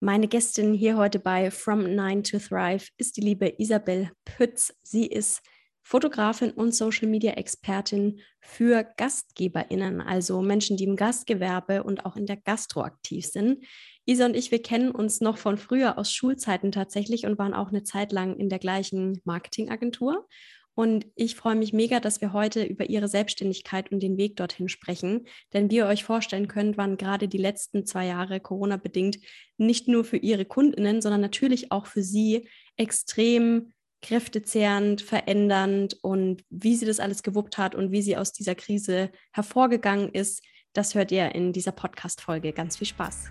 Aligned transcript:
Meine 0.00 0.28
Gästin 0.28 0.74
hier 0.74 0.98
heute 0.98 1.18
bei 1.18 1.50
From 1.50 1.94
Nine 1.94 2.22
to 2.22 2.38
Thrive 2.38 2.88
ist 2.98 3.16
die 3.16 3.22
liebe 3.22 3.54
Isabel 3.56 4.10
Pütz. 4.26 4.74
Sie 4.82 5.06
ist 5.06 5.40
Fotografin 5.82 6.50
und 6.50 6.74
Social 6.74 7.08
Media 7.08 7.32
Expertin 7.32 8.20
für 8.42 8.84
GastgeberInnen, 8.98 10.02
also 10.02 10.42
Menschen, 10.42 10.76
die 10.76 10.84
im 10.84 10.96
Gastgewerbe 10.96 11.82
und 11.82 12.04
auch 12.04 12.16
in 12.16 12.26
der 12.26 12.36
Gastro 12.36 12.82
aktiv 12.82 13.24
sind. 13.24 13.64
Isa 14.04 14.26
und 14.26 14.36
ich, 14.36 14.50
wir 14.50 14.60
kennen 14.60 14.90
uns 14.90 15.22
noch 15.22 15.38
von 15.38 15.56
früher 15.56 15.96
aus 15.96 16.12
Schulzeiten 16.12 16.72
tatsächlich 16.72 17.24
und 17.24 17.38
waren 17.38 17.54
auch 17.54 17.68
eine 17.68 17.82
Zeit 17.82 18.12
lang 18.12 18.36
in 18.36 18.50
der 18.50 18.58
gleichen 18.58 19.22
Marketingagentur. 19.24 20.28
Und 20.76 21.06
ich 21.14 21.36
freue 21.36 21.56
mich 21.56 21.72
mega, 21.72 22.00
dass 22.00 22.20
wir 22.20 22.34
heute 22.34 22.62
über 22.62 22.90
ihre 22.90 23.08
Selbstständigkeit 23.08 23.90
und 23.90 24.00
den 24.00 24.18
Weg 24.18 24.36
dorthin 24.36 24.68
sprechen. 24.68 25.26
Denn 25.54 25.70
wie 25.70 25.76
ihr 25.76 25.86
euch 25.86 26.04
vorstellen 26.04 26.48
könnt, 26.48 26.76
waren 26.76 26.98
gerade 26.98 27.28
die 27.28 27.38
letzten 27.38 27.86
zwei 27.86 28.06
Jahre 28.06 28.40
Corona-bedingt 28.40 29.18
nicht 29.56 29.88
nur 29.88 30.04
für 30.04 30.18
ihre 30.18 30.44
Kundinnen, 30.44 31.00
sondern 31.00 31.22
natürlich 31.22 31.72
auch 31.72 31.86
für 31.86 32.02
sie 32.02 32.46
extrem 32.76 33.72
kräftezehrend, 34.02 35.00
verändernd. 35.00 35.96
Und 36.02 36.44
wie 36.50 36.76
sie 36.76 36.84
das 36.84 37.00
alles 37.00 37.22
gewuppt 37.22 37.56
hat 37.56 37.74
und 37.74 37.90
wie 37.90 38.02
sie 38.02 38.18
aus 38.18 38.32
dieser 38.32 38.54
Krise 38.54 39.10
hervorgegangen 39.32 40.10
ist, 40.10 40.44
das 40.74 40.94
hört 40.94 41.10
ihr 41.10 41.34
in 41.34 41.54
dieser 41.54 41.72
Podcast-Folge. 41.72 42.52
Ganz 42.52 42.76
viel 42.76 42.86
Spaß. 42.86 43.30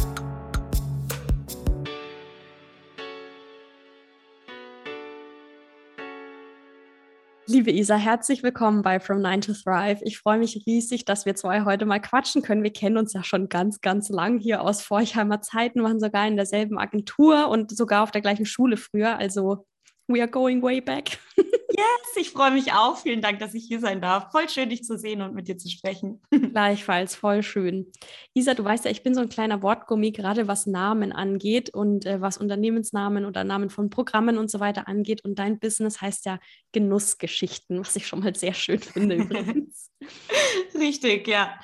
Liebe 7.51 7.69
Isa, 7.69 7.97
herzlich 7.97 8.43
willkommen 8.43 8.81
bei 8.81 9.01
From 9.01 9.21
Nine 9.21 9.41
to 9.41 9.51
Thrive. 9.51 9.99
Ich 10.03 10.19
freue 10.19 10.39
mich 10.39 10.63
riesig, 10.65 11.03
dass 11.03 11.25
wir 11.25 11.35
zwei 11.35 11.65
heute 11.65 11.85
mal 11.85 11.99
quatschen 11.99 12.41
können. 12.41 12.63
Wir 12.63 12.71
kennen 12.71 12.95
uns 12.95 13.11
ja 13.11 13.25
schon 13.25 13.49
ganz, 13.49 13.81
ganz 13.81 14.07
lang 14.07 14.39
hier 14.39 14.61
aus 14.61 14.81
Forchheimer 14.81 15.41
Zeiten, 15.41 15.83
waren 15.83 15.99
sogar 15.99 16.25
in 16.29 16.37
derselben 16.37 16.77
Agentur 16.77 17.49
und 17.49 17.75
sogar 17.75 18.03
auf 18.03 18.11
der 18.11 18.21
gleichen 18.21 18.45
Schule 18.45 18.77
früher. 18.77 19.17
Also, 19.17 19.65
we 20.13 20.21
are 20.21 20.29
going 20.29 20.61
way 20.61 20.81
back. 20.81 21.17
Yes, 21.73 22.15
ich 22.17 22.31
freue 22.31 22.51
mich 22.51 22.73
auch. 22.73 22.97
Vielen 22.97 23.21
Dank, 23.21 23.39
dass 23.39 23.53
ich 23.53 23.65
hier 23.65 23.79
sein 23.79 24.01
darf. 24.01 24.31
Voll 24.31 24.49
schön, 24.49 24.69
dich 24.69 24.83
zu 24.83 24.97
sehen 24.97 25.21
und 25.21 25.33
mit 25.33 25.47
dir 25.47 25.57
zu 25.57 25.69
sprechen. 25.69 26.21
Gleichfalls, 26.51 27.15
voll 27.15 27.43
schön. 27.43 27.91
Isa, 28.33 28.53
du 28.53 28.63
weißt 28.63 28.85
ja, 28.85 28.91
ich 28.91 29.03
bin 29.03 29.15
so 29.15 29.21
ein 29.21 29.29
kleiner 29.29 29.61
Wortgummi, 29.61 30.11
gerade 30.11 30.47
was 30.47 30.67
Namen 30.67 31.13
angeht 31.13 31.69
und 31.69 32.05
äh, 32.05 32.19
was 32.19 32.37
Unternehmensnamen 32.37 33.25
oder 33.25 33.43
Namen 33.43 33.69
von 33.69 33.89
Programmen 33.89 34.37
und 34.37 34.51
so 34.51 34.59
weiter 34.59 34.87
angeht. 34.87 35.23
Und 35.23 35.39
dein 35.39 35.59
Business 35.59 36.01
heißt 36.01 36.25
ja 36.25 36.39
Genussgeschichten, 36.73 37.79
was 37.79 37.95
ich 37.95 38.05
schon 38.05 38.19
mal 38.19 38.35
sehr 38.35 38.53
schön 38.53 38.79
finde 38.79 39.15
übrigens. 39.15 39.91
Richtig, 40.77 41.27
ja. 41.27 41.57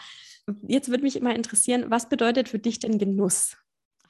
Jetzt 0.66 0.90
würde 0.90 1.04
mich 1.04 1.18
immer 1.18 1.36
interessieren, 1.36 1.86
was 1.90 2.08
bedeutet 2.08 2.48
für 2.48 2.60
dich 2.60 2.80
denn 2.80 2.98
Genuss? 2.98 3.58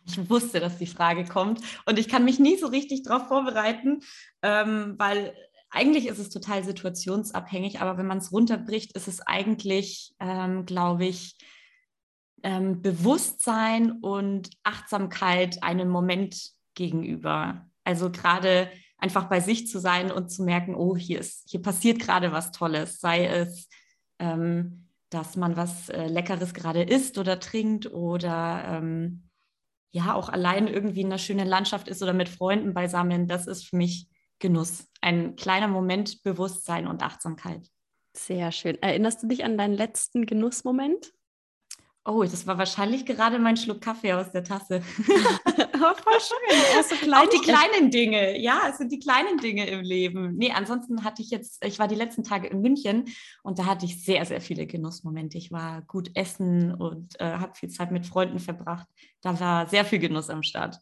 Ich 0.08 0.30
wusste, 0.30 0.60
dass 0.60 0.78
die 0.78 0.88
Frage 0.88 1.26
kommt 1.26 1.62
und 1.86 2.00
ich 2.00 2.08
kann 2.08 2.24
mich 2.26 2.40
nie 2.40 2.58
so 2.58 2.68
richtig 2.68 3.04
darauf 3.04 3.28
vorbereiten, 3.28 4.02
ähm, 4.42 4.96
weil 4.98 5.36
eigentlich 5.70 6.08
ist 6.08 6.20
es 6.20 6.30
total 6.30 6.64
situationsabhängig, 6.64 7.82
aber 7.82 7.98
wenn 7.98 8.08
man 8.08 8.20
es 8.20 8.32
runterbricht, 8.32 8.94
ist 8.94 9.08
es 9.08 9.20
eigentlich, 9.22 10.14
ähm, 10.20 10.66
glaube 10.66 11.06
ich, 11.06 11.38
ähm, 12.44 12.82
Bewusstsein 12.82 13.92
und 13.92 14.50
Achtsamkeit 14.64 15.62
einem 15.64 15.90
Moment 15.90 16.52
gegenüber. 16.74 17.66
Also 17.84 18.10
gerade 18.12 18.72
einfach 18.98 19.26
bei 19.30 19.40
sich 19.40 19.68
zu 19.68 19.80
sein 19.80 20.12
und 20.12 20.30
zu 20.30 20.44
merken, 20.44 20.76
oh, 20.76 20.96
hier 20.96 21.20
ist, 21.20 21.50
hier 21.50 21.62
passiert 21.62 22.00
gerade 22.00 22.32
was 22.32 22.52
Tolles, 22.52 23.00
sei 23.00 23.26
es, 23.26 23.68
ähm, 24.20 24.88
dass 25.10 25.36
man 25.36 25.56
was 25.56 25.90
äh, 25.90 26.08
Leckeres 26.08 26.54
gerade 26.54 26.84
isst 26.84 27.18
oder 27.18 27.40
trinkt 27.40 27.92
oder 27.92 28.64
ähm, 28.68 29.27
ja 29.92 30.14
auch 30.14 30.30
allein 30.30 30.68
irgendwie 30.68 31.02
in 31.02 31.08
einer 31.08 31.18
schönen 31.18 31.48
Landschaft 31.48 31.88
ist 31.88 32.04
oder 32.04 32.14
mit 32.14 32.30
Freunden 32.30 32.74
beisammen. 32.74 33.28
Das 33.28 33.48
ist 33.48 33.68
für 33.68 33.78
mich 33.78 34.08
Genuss, 34.40 34.88
ein 35.02 35.36
kleiner 35.36 35.68
Moment 35.68 36.24
Bewusstsein 36.24 36.88
und 36.88 37.02
Achtsamkeit. 37.02 37.68
Sehr 38.14 38.52
schön. 38.52 38.82
Erinnerst 38.82 39.24
du 39.24 39.28
dich 39.28 39.44
an 39.44 39.58
deinen 39.58 39.74
letzten 39.74 40.26
Genussmoment? 40.26 41.14
Oh, 42.10 42.24
das 42.24 42.48
war 42.48 42.58
wahrscheinlich 42.58 43.06
gerade 43.06 43.38
mein 43.38 43.58
Schluck 43.58 43.82
Kaffee 43.82 44.14
aus 44.14 44.32
der 44.32 44.42
Tasse. 44.42 44.82
oh, 45.06 45.94
voll 46.02 46.20
schön. 46.22 46.84
So 46.88 46.96
klein 46.96 47.14
Auch 47.28 47.30
die 47.30 47.42
kleinen 47.42 47.92
Dinge. 47.92 48.40
Ja, 48.40 48.62
es 48.70 48.78
sind 48.78 48.94
die 48.94 49.00
kleinen 49.00 49.38
Dinge 49.40 49.68
im 49.68 49.82
Leben. 49.82 50.38
Nee, 50.38 50.54
ansonsten 50.54 51.04
hatte 51.04 51.22
ich 51.22 51.32
jetzt, 51.32 51.66
ich 51.66 51.80
war 51.80 51.90
die 51.90 51.96
letzten 51.96 52.24
Tage 52.24 52.48
in 52.48 52.62
München 52.62 53.14
und 53.44 53.60
da 53.60 53.66
hatte 53.66 53.86
ich 53.86 54.06
sehr, 54.06 54.24
sehr 54.24 54.40
viele 54.40 54.68
Genussmomente. 54.68 55.38
Ich 55.38 55.52
war 55.52 55.82
gut 55.82 56.10
essen 56.16 56.74
und 56.74 57.20
äh, 57.20 57.26
habe 57.26 57.56
viel 57.56 57.70
Zeit 57.70 57.92
mit 57.92 58.06
Freunden 58.06 58.40
verbracht. 58.40 58.88
Da 59.22 59.38
war 59.42 59.68
sehr 59.68 59.84
viel 59.84 60.00
Genuss 60.00 60.30
am 60.30 60.44
Start. 60.44 60.80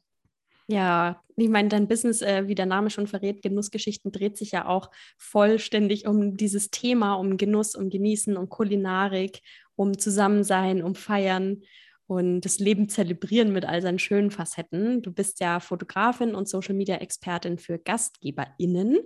Ja, 0.68 1.22
ich 1.36 1.50
meine, 1.50 1.70
dein 1.70 1.88
Business, 1.88 2.22
äh, 2.22 2.48
wie 2.48 2.56
der 2.56 2.66
Name 2.66 2.90
schon 2.90 3.06
verrät, 3.08 3.44
Genussgeschichten 3.44 4.12
dreht 4.12 4.36
sich 4.38 4.52
ja 4.52 4.68
auch 4.68 4.90
vollständig 5.18 6.08
um 6.08 6.38
dieses 6.38 6.72
Thema, 6.72 7.14
um 7.14 7.38
Genuss, 7.38 7.76
um 7.76 7.90
Genießen, 7.90 8.36
um 8.36 8.50
Kulinarik, 8.50 9.42
um 9.75 9.98
Zusammensein, 9.98 10.81
um 10.81 10.96
Feiern 10.96 11.62
und 12.08 12.42
das 12.42 12.59
Leben 12.59 12.90
zelebrieren 12.90 13.52
mit 13.52 13.66
all 13.66 13.81
seinen 13.81 14.00
schönen 14.00 14.31
Facetten. 14.31 15.02
Du 15.04 15.12
bist 15.12 15.40
ja 15.40 15.59
Fotografin 15.59 16.34
und 16.34 16.48
Social 16.50 16.74
Media 16.75 16.96
Expertin 16.98 17.59
für 17.59 17.78
GastgeberInnen. 17.78 19.00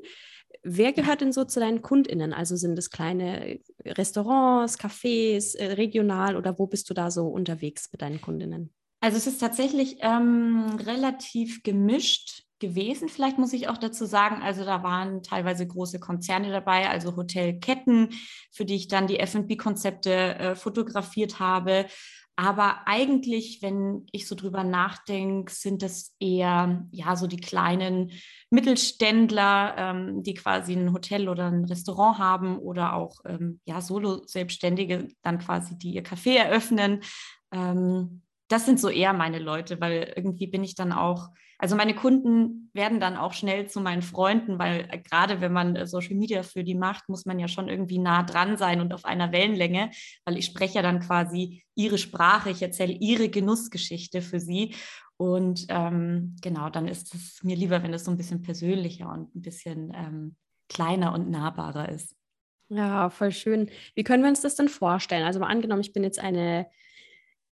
Wer 0.63 0.93
gehört 0.93 1.21
denn 1.21 1.31
so 1.33 1.43
zu 1.45 1.59
deinen 1.59 1.81
KundInnen? 1.81 2.33
Also 2.33 2.55
sind 2.55 2.77
es 2.79 2.89
kleine 2.89 3.59
Restaurants, 3.85 4.79
Cafés, 4.79 5.55
äh, 5.57 5.73
regional 5.73 6.37
oder 6.37 6.57
wo 6.57 6.67
bist 6.67 6.89
du 6.89 6.93
da 6.93 7.11
so 7.11 7.27
unterwegs 7.27 7.89
mit 7.91 8.01
deinen 8.01 8.21
KundInnen? 8.21 8.69
Also 9.01 9.17
es 9.17 9.27
ist 9.27 9.39
tatsächlich 9.39 9.97
ähm, 10.01 10.77
relativ 10.85 11.63
gemischt 11.63 12.43
gewesen. 12.59 13.07
Vielleicht 13.07 13.37
muss 13.37 13.53
ich 13.53 13.69
auch 13.69 13.77
dazu 13.77 14.05
sagen, 14.05 14.41
also 14.41 14.65
da 14.65 14.83
waren 14.83 15.23
teilweise 15.23 15.65
große 15.65 15.99
Konzerne 15.99 16.51
dabei, 16.51 16.89
also 16.89 17.15
Hotelketten, 17.15 18.09
für 18.51 18.65
die 18.65 18.75
ich 18.75 18.87
dann 18.89 19.07
die 19.07 19.19
F&B-Konzepte 19.19 20.11
äh, 20.11 20.55
fotografiert 20.55 21.39
habe. 21.39 21.85
Aber 22.35 22.87
eigentlich, 22.87 23.61
wenn 23.61 24.05
ich 24.13 24.25
so 24.25 24.33
drüber 24.33 24.63
nachdenke, 24.63 25.51
sind 25.51 25.81
das 25.81 26.15
eher 26.21 26.85
ja 26.91 27.17
so 27.17 27.27
die 27.27 27.41
kleinen 27.41 28.11
Mittelständler, 28.49 29.75
ähm, 29.77 30.23
die 30.23 30.35
quasi 30.35 30.73
ein 30.73 30.93
Hotel 30.93 31.27
oder 31.27 31.47
ein 31.47 31.65
Restaurant 31.65 32.17
haben 32.17 32.57
oder 32.57 32.93
auch 32.93 33.19
ähm, 33.25 33.59
ja 33.65 33.81
Solo-Selbstständige 33.81 35.09
dann 35.21 35.39
quasi, 35.39 35.77
die 35.77 35.91
ihr 35.91 36.03
Café 36.03 36.37
eröffnen. 36.37 37.01
Ähm, 37.51 38.21
das 38.49 38.65
sind 38.65 38.79
so 38.79 38.89
eher 38.89 39.13
meine 39.13 39.39
Leute, 39.39 39.79
weil 39.79 40.11
irgendwie 40.15 40.47
bin 40.47 40.63
ich 40.63 40.73
dann 40.73 40.91
auch, 40.91 41.29
also 41.59 41.75
meine 41.75 41.93
Kunden 41.93 42.71
werden 42.73 42.99
dann 42.99 43.15
auch 43.15 43.33
schnell 43.33 43.67
zu 43.67 43.79
meinen 43.79 44.01
Freunden, 44.01 44.57
weil 44.57 44.87
äh, 44.89 44.97
gerade 44.97 45.39
wenn 45.39 45.53
man 45.53 45.75
äh, 45.75 45.85
Social 45.85 46.15
Media 46.15 46.41
für 46.41 46.63
die 46.63 46.75
macht, 46.75 47.09
muss 47.09 47.25
man 47.25 47.37
ja 47.37 47.47
schon 47.47 47.69
irgendwie 47.69 47.99
nah 47.99 48.23
dran 48.23 48.57
sein 48.57 48.81
und 48.81 48.91
auf 48.93 49.05
einer 49.05 49.31
Wellenlänge, 49.31 49.91
weil 50.25 50.37
ich 50.37 50.45
spreche 50.45 50.75
ja 50.75 50.81
dann 50.81 50.99
quasi 50.99 51.63
ihre 51.75 51.99
Sprache, 51.99 52.49
ich 52.49 52.61
erzähle 52.61 52.93
ihre 52.93 53.29
Genussgeschichte 53.29 54.21
für 54.21 54.39
sie. 54.39 54.73
Und 55.17 55.65
ähm, 55.69 56.35
genau, 56.41 56.69
dann 56.69 56.87
ist 56.87 57.13
es 57.13 57.43
mir 57.43 57.55
lieber, 57.55 57.83
wenn 57.83 57.93
es 57.93 58.05
so 58.05 58.11
ein 58.11 58.17
bisschen 58.17 58.41
persönlicher 58.41 59.11
und 59.11 59.35
ein 59.35 59.41
bisschen 59.41 59.91
ähm, 59.93 60.35
kleiner 60.69 61.13
und 61.13 61.29
nahbarer 61.29 61.89
ist. 61.89 62.15
Ja, 62.69 63.09
voll 63.09 63.31
schön. 63.31 63.69
Wie 63.95 64.03
können 64.03 64.23
wir 64.23 64.29
uns 64.29 64.41
das 64.41 64.55
denn 64.55 64.69
vorstellen? 64.69 65.25
Also 65.25 65.39
mal 65.39 65.47
angenommen, 65.47 65.81
ich 65.81 65.93
bin 65.93 66.03
jetzt 66.03 66.19
eine 66.19 66.67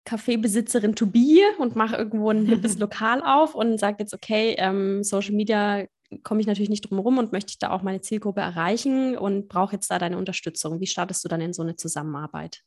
Kaffeebesitzerin 0.05 0.95
to 0.95 1.07
be 1.07 1.41
und 1.59 1.77
mache 1.77 1.97
irgendwo 1.97 2.31
ein 2.31 2.47
hippes 2.47 2.79
Lokal 2.79 3.23
auf 3.23 3.55
und 3.55 3.79
sage 3.79 3.97
jetzt, 4.01 4.15
okay, 4.15 4.55
ähm, 4.59 5.03
Social 5.03 5.35
Media 5.35 5.87
komme 6.23 6.41
ich 6.41 6.47
natürlich 6.47 6.71
nicht 6.71 6.89
drum 6.89 6.99
herum 6.99 7.19
und 7.19 7.33
möchte 7.33 7.51
ich 7.51 7.59
da 7.59 7.71
auch 7.71 7.83
meine 7.83 8.01
Zielgruppe 8.01 8.41
erreichen 8.41 9.17
und 9.17 9.49
brauche 9.49 9.75
jetzt 9.75 9.91
da 9.91 9.99
deine 9.99 10.19
Unterstützung. 10.19 10.81
Wie 10.81 10.87
startest 10.87 11.25
du 11.25 11.29
dann 11.29 11.41
in 11.41 11.53
so 11.53 11.63
eine 11.63 11.77
Zusammenarbeit? 11.77 12.63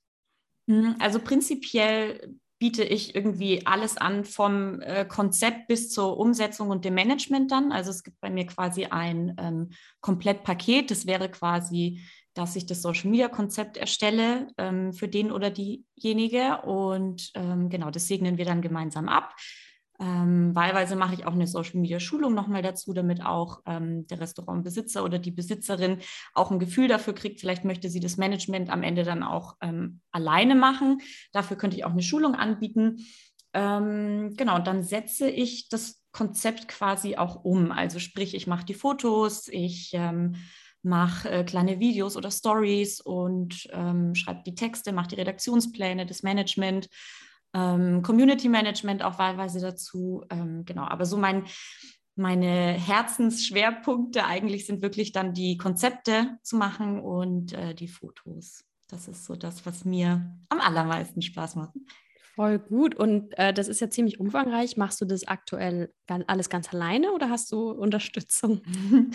Hm, 0.70 0.96
also 1.00 1.20
prinzipiell 1.20 2.36
biete 2.60 2.84
ich 2.84 3.14
irgendwie 3.14 3.66
alles 3.66 3.98
an, 3.98 4.26
vom 4.26 4.82
äh, 4.82 5.06
Konzept 5.06 5.68
bis 5.68 5.92
zur 5.92 6.18
Umsetzung 6.18 6.70
und 6.70 6.86
dem 6.86 6.96
Management 6.96 7.52
dann. 7.52 7.72
Also 7.72 7.92
es 7.92 8.04
gibt 8.04 8.20
bei 8.20 8.30
mir 8.32 8.48
quasi 8.48 8.86
ein 8.86 9.36
ähm, 9.38 9.70
Komplettpaket. 10.02 10.90
Das 10.90 11.06
wäre 11.06 11.30
quasi 11.30 12.02
dass 12.38 12.56
ich 12.56 12.66
das 12.68 12.82
Social 12.82 13.10
Media 13.10 13.30
Konzept 13.30 13.78
erstelle 13.78 14.48
ähm, 14.58 14.94
für 14.94 15.08
den 15.08 15.32
oder 15.32 15.50
diejenige. 15.50 16.62
Und 16.64 17.32
ähm, 17.34 17.70
genau, 17.70 17.90
das 17.90 18.08
segnen 18.08 18.38
wir 18.38 18.46
dann 18.46 18.62
gemeinsam 18.62 19.10
ab. 19.10 19.36
Ähm, 20.00 20.54
wahlweise 20.54 20.96
mache 20.96 21.16
ich 21.16 21.26
auch 21.26 21.34
eine 21.34 21.48
Social 21.48 21.80
Media 21.80 22.00
Schulung 22.00 22.36
nochmal 22.36 22.62
dazu, 22.62 22.94
damit 22.94 23.26
auch 23.26 23.62
ähm, 23.66 24.06
der 24.06 24.20
Restaurantbesitzer 24.20 25.04
oder 25.04 25.18
die 25.18 25.32
Besitzerin 25.32 25.98
auch 26.36 26.52
ein 26.52 26.60
Gefühl 26.60 26.88
dafür 26.88 27.16
kriegt. 27.16 27.40
Vielleicht 27.40 27.66
möchte 27.66 27.90
sie 27.90 28.00
das 28.00 28.18
Management 28.18 28.70
am 28.70 28.84
Ende 28.84 29.04
dann 29.04 29.24
auch 29.24 29.56
ähm, 29.62 30.02
alleine 30.12 30.54
machen. 30.54 31.02
Dafür 31.32 31.58
könnte 31.58 31.76
ich 31.76 31.86
auch 31.86 31.92
eine 31.92 32.04
Schulung 32.04 32.36
anbieten. 32.36 33.08
Ähm, 33.54 34.36
genau, 34.38 34.58
und 34.58 34.68
dann 34.68 34.84
setze 34.84 35.28
ich 35.28 35.70
das 35.70 36.04
Konzept 36.12 36.68
quasi 36.68 37.16
auch 37.16 37.44
um. 37.44 37.72
Also 37.72 37.98
sprich, 37.98 38.36
ich 38.36 38.46
mache 38.46 38.66
die 38.66 38.76
Fotos, 38.76 39.48
ich 39.48 39.96
mache 40.88 41.30
äh, 41.30 41.44
kleine 41.44 41.80
Videos 41.80 42.16
oder 42.16 42.32
Stories 42.32 43.02
und 43.02 43.68
ähm, 43.72 44.16
schreibe 44.16 44.44
die 44.46 44.56
Texte, 44.56 44.92
mache 44.92 45.10
die 45.10 45.16
Redaktionspläne, 45.16 46.06
das 46.06 46.24
Management 46.24 46.90
ähm, 47.54 48.02
Community 48.02 48.50
Management 48.50 49.04
auch 49.04 49.20
wahlweise 49.20 49.60
dazu. 49.60 50.24
Ähm, 50.30 50.66
genau, 50.66 50.84
aber 50.84 51.06
so 51.06 51.18
mein, 51.18 51.46
meine 52.16 52.74
Herzensschwerpunkte 52.74 54.26
eigentlich 54.26 54.66
sind 54.66 54.82
wirklich 54.82 55.12
dann 55.12 55.34
die 55.34 55.58
Konzepte 55.58 56.38
zu 56.44 56.58
machen 56.58 57.00
und 57.00 57.54
äh, 57.54 57.74
die 57.74 57.88
Fotos. 57.88 58.64
Das 58.88 59.08
ist 59.08 59.26
so 59.26 59.36
das, 59.36 59.66
was 59.66 59.86
mir 59.86 60.36
am 60.50 60.62
allermeisten 60.62 61.22
Spaß 61.22 61.56
macht. 61.56 61.74
Voll 62.38 62.60
gut. 62.60 62.94
Und 62.94 63.36
äh, 63.40 63.52
das 63.52 63.68
ist 63.68 63.82
ja 63.82 63.90
ziemlich 63.90 64.20
umfangreich. 64.20 64.78
Machst 64.78 65.02
du 65.02 65.06
das 65.06 65.28
aktuell 65.28 65.92
alles 66.28 66.52
ganz 66.52 66.72
alleine 66.72 67.12
oder 67.12 67.32
hast 67.32 67.52
du 67.52 67.72
Unterstützung? 67.72 68.62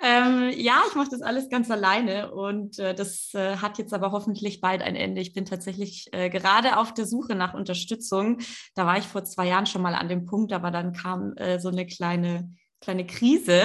ähm, 0.00 0.52
ja, 0.56 0.80
ich 0.88 0.94
mache 0.94 1.08
das 1.10 1.20
alles 1.20 1.50
ganz 1.50 1.68
alleine 1.68 2.30
und 2.30 2.78
äh, 2.78 2.94
das 2.94 3.34
äh, 3.34 3.56
hat 3.56 3.78
jetzt 3.78 3.92
aber 3.92 4.12
hoffentlich 4.12 4.60
bald 4.60 4.82
ein 4.82 4.94
Ende. 4.94 5.20
Ich 5.20 5.32
bin 5.32 5.46
tatsächlich 5.46 6.10
äh, 6.12 6.30
gerade 6.30 6.76
auf 6.76 6.94
der 6.94 7.06
Suche 7.06 7.34
nach 7.34 7.54
Unterstützung. 7.54 8.38
Da 8.76 8.86
war 8.86 8.98
ich 8.98 9.04
vor 9.04 9.24
zwei 9.24 9.48
Jahren 9.48 9.66
schon 9.66 9.82
mal 9.82 9.96
an 9.96 10.08
dem 10.08 10.24
Punkt, 10.24 10.52
aber 10.52 10.70
dann 10.70 10.92
kam 10.92 11.32
äh, 11.38 11.58
so 11.58 11.70
eine 11.70 11.86
kleine 11.86 12.54
kleine 12.80 13.06
Krise. 13.06 13.64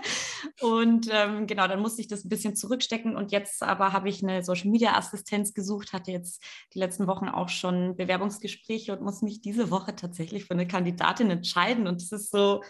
und 0.60 1.08
ähm, 1.10 1.46
genau, 1.46 1.68
dann 1.68 1.80
musste 1.80 2.00
ich 2.00 2.08
das 2.08 2.24
ein 2.24 2.28
bisschen 2.28 2.56
zurückstecken. 2.56 3.16
Und 3.16 3.30
jetzt 3.30 3.62
aber 3.62 3.92
habe 3.92 4.08
ich 4.08 4.22
eine 4.22 4.42
Social 4.42 4.70
Media 4.70 4.96
Assistenz 4.96 5.52
gesucht, 5.54 5.92
hatte 5.92 6.10
jetzt 6.10 6.42
die 6.74 6.78
letzten 6.78 7.06
Wochen 7.06 7.28
auch 7.28 7.48
schon 7.48 7.96
Bewerbungsgespräche 7.96 8.92
und 8.92 9.02
muss 9.02 9.22
mich 9.22 9.40
diese 9.40 9.70
Woche 9.70 9.94
tatsächlich 9.94 10.46
für 10.46 10.54
eine 10.54 10.66
Kandidatin 10.66 11.30
entscheiden. 11.30 11.86
Und 11.86 12.00
das 12.00 12.12
ist 12.12 12.30
so, 12.30 12.62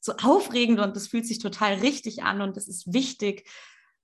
so 0.00 0.12
aufregend 0.22 0.80
und 0.80 0.94
das 0.94 1.08
fühlt 1.08 1.26
sich 1.26 1.38
total 1.38 1.74
richtig 1.74 2.22
an 2.22 2.40
und 2.40 2.56
das 2.56 2.68
ist 2.68 2.92
wichtig. 2.92 3.48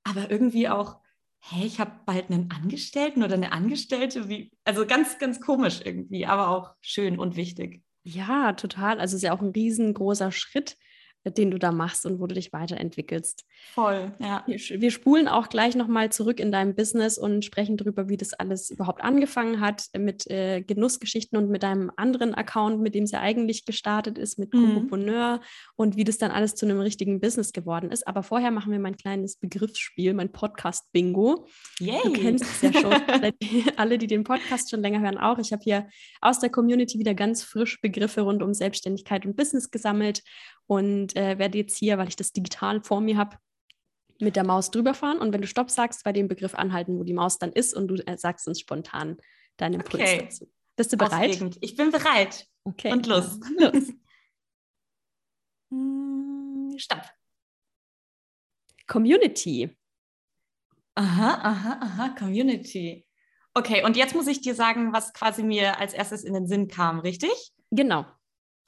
Aber 0.03 0.31
irgendwie 0.31 0.69
auch, 0.69 0.97
hey, 1.39 1.65
ich 1.65 1.79
habe 1.79 1.93
bald 2.07 2.31
einen 2.31 2.51
Angestellten 2.51 3.23
oder 3.23 3.35
eine 3.35 3.53
Angestellte. 3.53 4.29
Wie, 4.29 4.51
also 4.65 4.85
ganz, 4.85 5.19
ganz 5.19 5.41
komisch 5.41 5.81
irgendwie, 5.85 6.27
aber 6.27 6.49
auch 6.49 6.75
schön 6.81 7.19
und 7.19 7.37
wichtig. 7.37 7.83
Ja, 8.03 8.55
total. 8.55 8.99
Also 8.99 9.15
es 9.15 9.23
ist 9.23 9.27
ja 9.27 9.35
auch 9.35 9.43
ein 9.43 9.51
riesengroßer 9.51 10.33
Schritt 10.33 10.77
den 11.25 11.51
du 11.51 11.59
da 11.59 11.71
machst 11.71 12.07
und 12.07 12.19
wo 12.19 12.27
du 12.27 12.35
dich 12.35 12.53
weiterentwickelst. 12.53 13.45
Voll, 13.75 14.13
ja. 14.21 14.43
Wir, 14.47 14.59
wir 14.81 14.91
spulen 14.91 15.29
auch 15.29 15.49
gleich 15.49 15.77
nochmal 15.77 16.11
zurück 16.11 16.41
in 16.41 16.51
deinem 16.51 16.75
Business 16.75 17.19
und 17.19 17.45
sprechen 17.45 17.77
darüber, 17.77 18.09
wie 18.09 18.17
das 18.17 18.33
alles 18.33 18.71
überhaupt 18.71 19.03
angefangen 19.03 19.61
hat 19.61 19.85
mit 19.97 20.27
äh, 20.31 20.63
Genussgeschichten 20.63 21.37
und 21.37 21.51
mit 21.51 21.63
deinem 21.63 21.91
anderen 21.97 22.35
Account, 22.35 22.81
mit 22.81 22.95
dem 22.95 23.05
es 23.05 23.11
ja 23.11 23.21
eigentlich 23.21 23.67
gestartet 23.67 24.17
ist, 24.17 24.39
mit 24.39 24.55
mhm. 24.55 24.89
und 25.77 25.97
wie 25.97 26.05
das 26.05 26.19
dann 26.19 26.31
alles 26.31 26.55
zu 26.55 26.65
einem 26.65 26.81
richtigen 26.81 27.21
Business 27.21 27.53
geworden 27.53 27.91
ist. 27.91 28.07
Aber 28.07 28.23
vorher 28.23 28.51
machen 28.51 28.73
wir 28.73 28.79
mein 28.79 28.97
kleines 28.97 29.37
Begriffsspiel, 29.37 30.15
mein 30.15 30.33
Podcast-Bingo. 30.33 31.47
Du 31.79 32.13
kennst 32.13 32.45
es 32.45 32.63
ja 32.63 32.73
schon. 32.73 32.93
Alle, 33.77 33.99
die 33.99 34.07
den 34.07 34.25
Podcast 34.25 34.71
schon 34.71 34.81
länger 34.81 35.01
hören, 35.01 35.19
auch. 35.19 35.39
Ich 35.39 35.53
habe 35.53 35.63
hier 35.63 35.89
aus 36.21 36.39
der 36.39 36.51
Community 36.51 36.99
wieder 36.99 37.15
ganz 37.15 37.43
frisch 37.43 37.81
Begriffe 37.81 38.23
rund 38.23 38.43
um 38.43 38.55
Selbstständigkeit 38.55 39.27
und 39.27 39.37
Business 39.37 39.71
gesammelt 39.71 40.23
und 40.71 41.17
äh, 41.17 41.37
werde 41.37 41.59
jetzt 41.59 41.77
hier, 41.77 41.99
weil 41.99 42.07
ich 42.07 42.15
das 42.15 42.33
digital 42.33 42.81
vor 42.81 43.01
mir 43.01 43.17
habe, 43.17 43.37
mit 44.21 44.37
der 44.37 44.45
Maus 44.45 44.71
drüber 44.71 44.95
fahren 44.95 45.19
und 45.19 45.33
wenn 45.33 45.41
du 45.41 45.49
Stopp 45.49 45.69
sagst, 45.69 46.05
bei 46.05 46.13
dem 46.13 46.29
Begriff 46.29 46.55
anhalten, 46.55 46.97
wo 46.97 47.03
die 47.03 47.13
Maus 47.13 47.39
dann 47.39 47.51
ist 47.51 47.75
und 47.75 47.89
du 47.89 47.97
äh, 48.07 48.17
sagst 48.17 48.47
uns 48.47 48.61
spontan 48.61 49.17
deinen 49.57 49.81
Impuls 49.81 50.01
okay. 50.01 50.19
dazu. 50.21 50.49
Bist 50.77 50.93
du 50.93 50.97
bereit? 50.97 51.31
Aufregend. 51.31 51.59
Ich 51.61 51.75
bin 51.75 51.91
bereit. 51.91 52.47
Okay. 52.63 52.93
Und 52.93 53.09
los. 53.09 53.41
los. 53.59 53.93
Hm, 55.73 56.75
stopp. 56.77 57.03
Community. 58.87 59.77
Aha, 60.95 61.35
aha, 61.43 61.81
aha, 61.83 62.09
Community. 62.17 63.05
Okay, 63.55 63.85
und 63.85 63.97
jetzt 63.97 64.15
muss 64.15 64.29
ich 64.29 64.41
dir 64.41 64.55
sagen, 64.55 64.93
was 64.93 65.13
quasi 65.15 65.43
mir 65.43 65.81
als 65.81 65.95
erstes 65.95 66.23
in 66.23 66.33
den 66.33 66.47
Sinn 66.47 66.69
kam, 66.69 67.01
richtig? 67.01 67.53
Genau. 67.73 68.07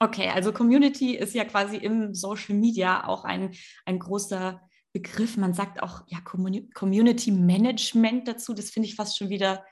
Okay, 0.03 0.27
also 0.27 0.51
Community 0.51 1.15
ist 1.15 1.33
ja 1.33 1.45
quasi 1.45 1.77
im 1.77 2.13
Social 2.13 2.55
Media 2.55 3.07
auch 3.07 3.23
ein, 3.23 3.55
ein 3.85 3.99
großer 3.99 4.59
Begriff. 4.91 5.37
Man 5.37 5.53
sagt 5.53 5.81
auch 5.81 6.01
ja 6.07 6.19
Community 6.19 7.31
Management 7.31 8.27
dazu. 8.27 8.53
Das 8.53 8.69
finde 8.69 8.89
ich 8.89 8.95
fast 8.95 9.17
schon 9.17 9.29
wieder 9.29 9.63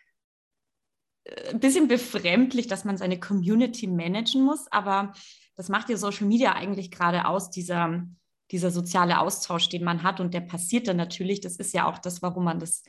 äh, 1.25 1.49
ein 1.49 1.59
bisschen 1.59 1.89
befremdlich, 1.89 2.67
dass 2.67 2.85
man 2.85 2.95
seine 2.95 3.19
Community 3.19 3.87
managen 3.87 4.43
muss. 4.43 4.71
Aber 4.71 5.11
das 5.57 5.67
macht 5.67 5.89
ja 5.89 5.97
Social 5.97 6.27
Media 6.27 6.53
eigentlich 6.53 6.91
gerade 6.91 7.25
aus, 7.25 7.49
dieser, 7.49 8.01
dieser 8.51 8.71
soziale 8.71 9.19
Austausch, 9.19 9.67
den 9.67 9.83
man 9.83 10.01
hat. 10.01 10.21
Und 10.21 10.33
der 10.33 10.41
passiert 10.41 10.87
dann 10.87 10.95
natürlich. 10.95 11.41
Das 11.41 11.57
ist 11.57 11.73
ja 11.73 11.87
auch 11.87 11.99
das, 11.99 12.21
warum 12.21 12.45
man 12.45 12.59
das 12.59 12.83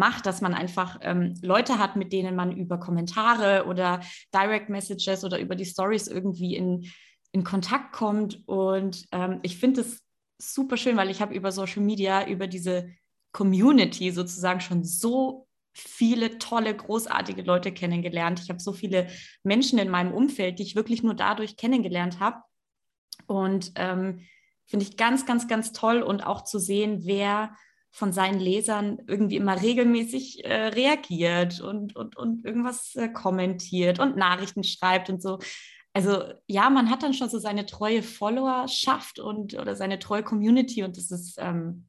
macht, 0.00 0.26
dass 0.26 0.40
man 0.40 0.54
einfach 0.54 0.98
ähm, 1.02 1.34
Leute 1.42 1.78
hat, 1.78 1.94
mit 1.94 2.12
denen 2.12 2.34
man 2.34 2.56
über 2.56 2.80
Kommentare 2.80 3.66
oder 3.66 4.00
Direct 4.34 4.68
Messages 4.68 5.22
oder 5.22 5.38
über 5.38 5.54
die 5.54 5.66
Stories 5.66 6.08
irgendwie 6.08 6.56
in, 6.56 6.90
in 7.30 7.44
Kontakt 7.44 7.92
kommt. 7.92 8.42
Und 8.48 9.06
ähm, 9.12 9.38
ich 9.42 9.58
finde 9.58 9.82
es 9.82 10.02
super 10.38 10.76
schön, 10.76 10.96
weil 10.96 11.10
ich 11.10 11.20
habe 11.20 11.34
über 11.34 11.52
Social 11.52 11.82
Media, 11.82 12.26
über 12.26 12.48
diese 12.48 12.90
Community 13.32 14.10
sozusagen 14.10 14.60
schon 14.60 14.82
so 14.82 15.46
viele 15.72 16.38
tolle, 16.38 16.74
großartige 16.74 17.42
Leute 17.42 17.70
kennengelernt. 17.70 18.40
Ich 18.42 18.48
habe 18.48 18.58
so 18.58 18.72
viele 18.72 19.06
Menschen 19.44 19.78
in 19.78 19.90
meinem 19.90 20.12
Umfeld, 20.12 20.58
die 20.58 20.64
ich 20.64 20.74
wirklich 20.74 21.02
nur 21.02 21.14
dadurch 21.14 21.56
kennengelernt 21.56 22.18
habe. 22.18 22.38
Und 23.26 23.72
ähm, 23.76 24.26
finde 24.66 24.86
ich 24.86 24.96
ganz, 24.96 25.26
ganz, 25.26 25.46
ganz 25.46 25.72
toll 25.72 26.02
und 26.02 26.22
auch 26.26 26.42
zu 26.42 26.58
sehen, 26.58 27.00
wer 27.04 27.54
von 27.90 28.12
seinen 28.12 28.38
Lesern 28.38 28.98
irgendwie 29.06 29.36
immer 29.36 29.60
regelmäßig 29.60 30.44
äh, 30.44 30.68
reagiert 30.68 31.60
und, 31.60 31.96
und, 31.96 32.16
und 32.16 32.44
irgendwas 32.44 32.94
äh, 32.94 33.08
kommentiert 33.08 33.98
und 33.98 34.16
Nachrichten 34.16 34.62
schreibt 34.62 35.10
und 35.10 35.20
so. 35.20 35.38
Also 35.92 36.22
ja, 36.46 36.70
man 36.70 36.88
hat 36.88 37.02
dann 37.02 37.14
schon 37.14 37.28
so 37.28 37.38
seine 37.38 37.66
treue 37.66 38.02
Followerschaft 38.02 39.18
und 39.18 39.54
oder 39.54 39.74
seine 39.74 39.98
treue 39.98 40.22
Community 40.22 40.84
und 40.84 40.96
das 40.96 41.10
ist 41.10 41.36
ähm, 41.38 41.88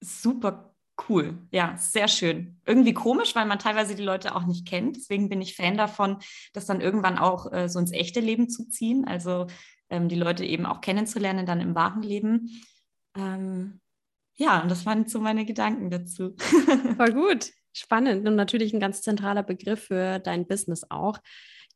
super 0.00 0.74
cool. 1.08 1.38
Ja, 1.50 1.76
sehr 1.76 2.08
schön. 2.08 2.60
Irgendwie 2.66 2.94
komisch, 2.94 3.34
weil 3.34 3.46
man 3.46 3.58
teilweise 3.58 3.94
die 3.94 4.02
Leute 4.02 4.34
auch 4.34 4.46
nicht 4.46 4.66
kennt. 4.66 4.96
Deswegen 4.96 5.28
bin 5.28 5.40
ich 5.40 5.56
Fan 5.56 5.76
davon, 5.76 6.18
das 6.52 6.66
dann 6.66 6.80
irgendwann 6.80 7.18
auch 7.18 7.52
äh, 7.52 7.68
so 7.68 7.78
ins 7.78 7.92
echte 7.92 8.20
Leben 8.20 8.48
zu 8.48 8.68
ziehen. 8.68 9.04
Also 9.06 9.46
ähm, 9.88 10.08
die 10.08 10.14
Leute 10.14 10.44
eben 10.44 10.66
auch 10.66 10.80
kennenzulernen, 10.80 11.46
dann 11.46 11.60
im 11.60 11.74
wahren 11.74 12.02
Leben. 12.02 12.62
Ähm, 13.16 13.80
ja, 14.36 14.62
und 14.62 14.70
das 14.70 14.84
waren 14.86 15.06
so 15.06 15.20
meine 15.20 15.44
Gedanken 15.44 15.90
dazu. 15.90 16.34
Voll 16.96 17.12
gut, 17.12 17.50
spannend 17.72 18.26
und 18.26 18.36
natürlich 18.36 18.72
ein 18.72 18.80
ganz 18.80 19.02
zentraler 19.02 19.42
Begriff 19.42 19.84
für 19.84 20.18
dein 20.18 20.46
Business 20.46 20.84
auch. 20.90 21.18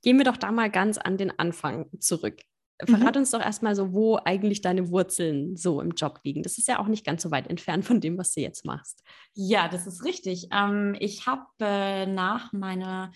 Gehen 0.02 0.18
wir 0.18 0.24
doch 0.24 0.36
da 0.36 0.52
mal 0.52 0.70
ganz 0.70 0.98
an 0.98 1.16
den 1.16 1.36
Anfang 1.38 1.86
zurück. 2.00 2.40
Verrat 2.84 3.16
mhm. 3.16 3.22
uns 3.22 3.32
doch 3.32 3.40
erstmal 3.40 3.74
so, 3.74 3.92
wo 3.92 4.20
eigentlich 4.24 4.60
deine 4.60 4.90
Wurzeln 4.90 5.56
so 5.56 5.80
im 5.80 5.92
Job 5.92 6.20
liegen. 6.22 6.44
Das 6.44 6.58
ist 6.58 6.68
ja 6.68 6.78
auch 6.78 6.86
nicht 6.86 7.04
ganz 7.04 7.22
so 7.22 7.32
weit 7.32 7.48
entfernt 7.48 7.84
von 7.84 8.00
dem, 8.00 8.16
was 8.16 8.32
du 8.32 8.40
jetzt 8.40 8.64
machst. 8.64 9.02
Ja, 9.34 9.66
das 9.68 9.88
ist 9.88 10.04
richtig. 10.04 10.48
Ähm, 10.52 10.96
ich 11.00 11.26
habe 11.26 11.46
äh, 11.60 12.06
nach 12.06 12.52
meiner 12.52 13.10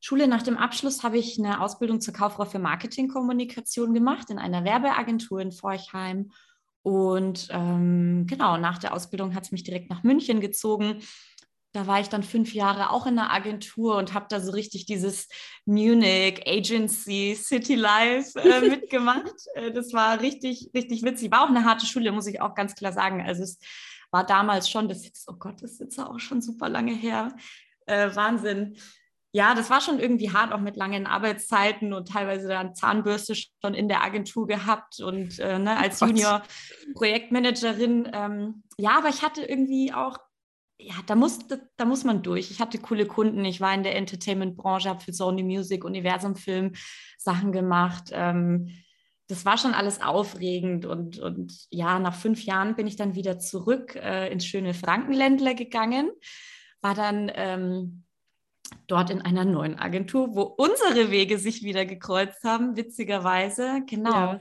Schule, 0.00 0.28
nach 0.28 0.42
dem 0.42 0.56
Abschluss, 0.56 1.02
habe 1.02 1.18
ich 1.18 1.38
eine 1.38 1.60
Ausbildung 1.60 2.00
zur 2.00 2.14
Kauffrau 2.14 2.46
für 2.46 2.58
Marketingkommunikation 2.58 3.92
gemacht 3.92 4.30
in 4.30 4.38
einer 4.38 4.64
Werbeagentur 4.64 5.40
in 5.40 5.52
Forchheim 5.52 6.30
und 6.82 7.48
ähm, 7.50 8.26
genau, 8.26 8.56
nach 8.56 8.78
der 8.78 8.94
Ausbildung 8.94 9.34
hat 9.34 9.44
es 9.44 9.52
mich 9.52 9.64
direkt 9.64 9.90
nach 9.90 10.02
München 10.02 10.40
gezogen. 10.40 11.00
Da 11.72 11.86
war 11.86 12.00
ich 12.00 12.08
dann 12.08 12.24
fünf 12.24 12.52
Jahre 12.52 12.90
auch 12.90 13.06
in 13.06 13.14
der 13.14 13.30
Agentur 13.30 13.96
und 13.96 14.12
habe 14.12 14.26
da 14.28 14.40
so 14.40 14.50
richtig 14.50 14.86
dieses 14.86 15.28
Munich 15.66 16.42
Agency 16.46 17.36
City 17.40 17.76
Life 17.76 18.38
äh, 18.40 18.60
mitgemacht. 18.68 19.34
äh, 19.54 19.70
das 19.70 19.92
war 19.92 20.20
richtig, 20.20 20.70
richtig 20.74 21.02
witzig. 21.02 21.30
War 21.30 21.44
auch 21.44 21.50
eine 21.50 21.64
harte 21.64 21.86
Schule, 21.86 22.10
muss 22.10 22.26
ich 22.26 22.40
auch 22.40 22.54
ganz 22.54 22.74
klar 22.74 22.92
sagen. 22.92 23.20
Also 23.24 23.44
es 23.44 23.58
war 24.10 24.26
damals 24.26 24.68
schon, 24.68 24.88
das 24.88 25.04
jetzt, 25.04 25.28
oh 25.28 25.36
Gott, 25.38 25.62
das 25.62 25.72
ist 25.72 25.80
jetzt 25.80 25.98
auch 26.00 26.18
schon 26.18 26.42
super 26.42 26.68
lange 26.68 26.92
her. 26.92 27.36
Äh, 27.86 28.14
Wahnsinn 28.16 28.76
ja, 29.32 29.54
das 29.54 29.70
war 29.70 29.80
schon 29.80 30.00
irgendwie 30.00 30.32
hart, 30.32 30.52
auch 30.52 30.60
mit 30.60 30.76
langen 30.76 31.06
Arbeitszeiten 31.06 31.92
und 31.92 32.08
teilweise 32.08 32.48
dann 32.48 32.74
Zahnbürste 32.74 33.34
schon 33.34 33.74
in 33.74 33.88
der 33.88 34.02
Agentur 34.02 34.46
gehabt 34.46 35.00
und 35.00 35.38
äh, 35.38 35.58
ne, 35.58 35.76
als 35.78 36.00
Junior-Projektmanagerin. 36.00 38.10
Ähm, 38.12 38.62
ja, 38.76 38.98
aber 38.98 39.08
ich 39.08 39.22
hatte 39.22 39.42
irgendwie 39.42 39.92
auch 39.92 40.18
ja, 40.82 40.94
da 41.06 41.14
muss, 41.14 41.40
da 41.76 41.84
muss 41.84 42.04
man 42.04 42.22
durch. 42.22 42.50
Ich 42.50 42.60
hatte 42.60 42.78
coole 42.78 43.04
Kunden. 43.04 43.44
Ich 43.44 43.60
war 43.60 43.74
in 43.74 43.82
der 43.82 43.96
Entertainment-Branche, 43.96 44.88
habe 44.88 45.00
für 45.00 45.12
Sony 45.12 45.42
Music, 45.42 45.84
Universum 45.84 46.36
Film 46.36 46.72
Sachen 47.18 47.52
gemacht. 47.52 48.04
Ähm, 48.12 48.70
das 49.28 49.44
war 49.44 49.58
schon 49.58 49.74
alles 49.74 50.00
aufregend. 50.00 50.86
Und, 50.86 51.18
und 51.18 51.52
ja, 51.70 51.98
nach 51.98 52.14
fünf 52.14 52.44
Jahren 52.44 52.76
bin 52.76 52.86
ich 52.86 52.96
dann 52.96 53.14
wieder 53.14 53.38
zurück 53.38 53.94
äh, 53.94 54.32
ins 54.32 54.46
schöne 54.46 54.72
Frankenländler 54.72 55.54
gegangen. 55.54 56.10
War 56.80 56.94
dann 56.94 57.30
ähm, 57.34 58.04
dort 58.86 59.10
in 59.10 59.22
einer 59.22 59.44
neuen 59.44 59.78
Agentur, 59.78 60.34
wo 60.34 60.42
unsere 60.42 61.10
Wege 61.10 61.38
sich 61.38 61.62
wieder 61.62 61.84
gekreuzt 61.84 62.44
haben, 62.44 62.76
witzigerweise. 62.76 63.82
Genau. 63.86 64.10
Ja. 64.10 64.40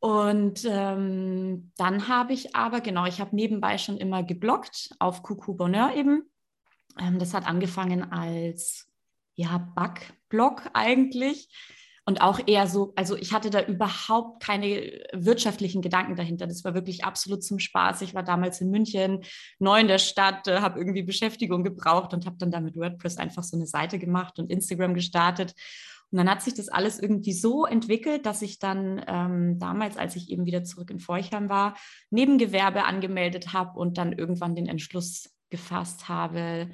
Und 0.00 0.66
ähm, 0.66 1.72
dann 1.78 2.08
habe 2.08 2.34
ich 2.34 2.54
aber, 2.54 2.82
genau, 2.82 3.06
ich 3.06 3.20
habe 3.20 3.34
nebenbei 3.34 3.78
schon 3.78 3.96
immer 3.96 4.22
geblockt 4.22 4.90
auf 4.98 5.22
Coucou 5.22 5.54
Bonheur 5.54 5.94
eben. 5.94 6.30
Ähm, 6.98 7.18
das 7.18 7.32
hat 7.32 7.46
angefangen 7.46 8.12
als 8.12 8.86
ja, 9.34 9.58
Backblog 9.74 10.68
eigentlich. 10.74 11.48
Und 12.06 12.20
auch 12.20 12.38
eher 12.46 12.66
so, 12.66 12.92
also 12.96 13.16
ich 13.16 13.32
hatte 13.32 13.48
da 13.48 13.62
überhaupt 13.62 14.42
keine 14.42 15.02
wirtschaftlichen 15.12 15.80
Gedanken 15.80 16.16
dahinter. 16.16 16.46
Das 16.46 16.62
war 16.62 16.74
wirklich 16.74 17.02
absolut 17.02 17.42
zum 17.42 17.58
Spaß. 17.58 18.02
Ich 18.02 18.14
war 18.14 18.22
damals 18.22 18.60
in 18.60 18.70
München, 18.70 19.20
neu 19.58 19.80
in 19.80 19.88
der 19.88 19.98
Stadt, 19.98 20.46
äh, 20.46 20.60
habe 20.60 20.78
irgendwie 20.78 21.02
Beschäftigung 21.02 21.64
gebraucht 21.64 22.12
und 22.12 22.26
habe 22.26 22.36
dann 22.38 22.50
da 22.50 22.60
mit 22.60 22.76
WordPress 22.76 23.16
einfach 23.16 23.42
so 23.42 23.56
eine 23.56 23.66
Seite 23.66 23.98
gemacht 23.98 24.38
und 24.38 24.50
Instagram 24.50 24.92
gestartet. 24.92 25.54
Und 26.10 26.18
dann 26.18 26.30
hat 26.30 26.42
sich 26.42 26.54
das 26.54 26.68
alles 26.68 27.00
irgendwie 27.00 27.32
so 27.32 27.64
entwickelt, 27.64 28.26
dass 28.26 28.42
ich 28.42 28.58
dann 28.58 29.02
ähm, 29.08 29.58
damals, 29.58 29.96
als 29.96 30.14
ich 30.14 30.28
eben 30.28 30.44
wieder 30.44 30.62
zurück 30.62 30.90
in 30.90 31.00
Forchheim 31.00 31.48
war, 31.48 31.74
Nebengewerbe 32.10 32.84
angemeldet 32.84 33.52
habe 33.54 33.78
und 33.78 33.96
dann 33.96 34.12
irgendwann 34.12 34.54
den 34.54 34.66
Entschluss 34.66 35.34
gefasst 35.48 36.08
habe, 36.08 36.68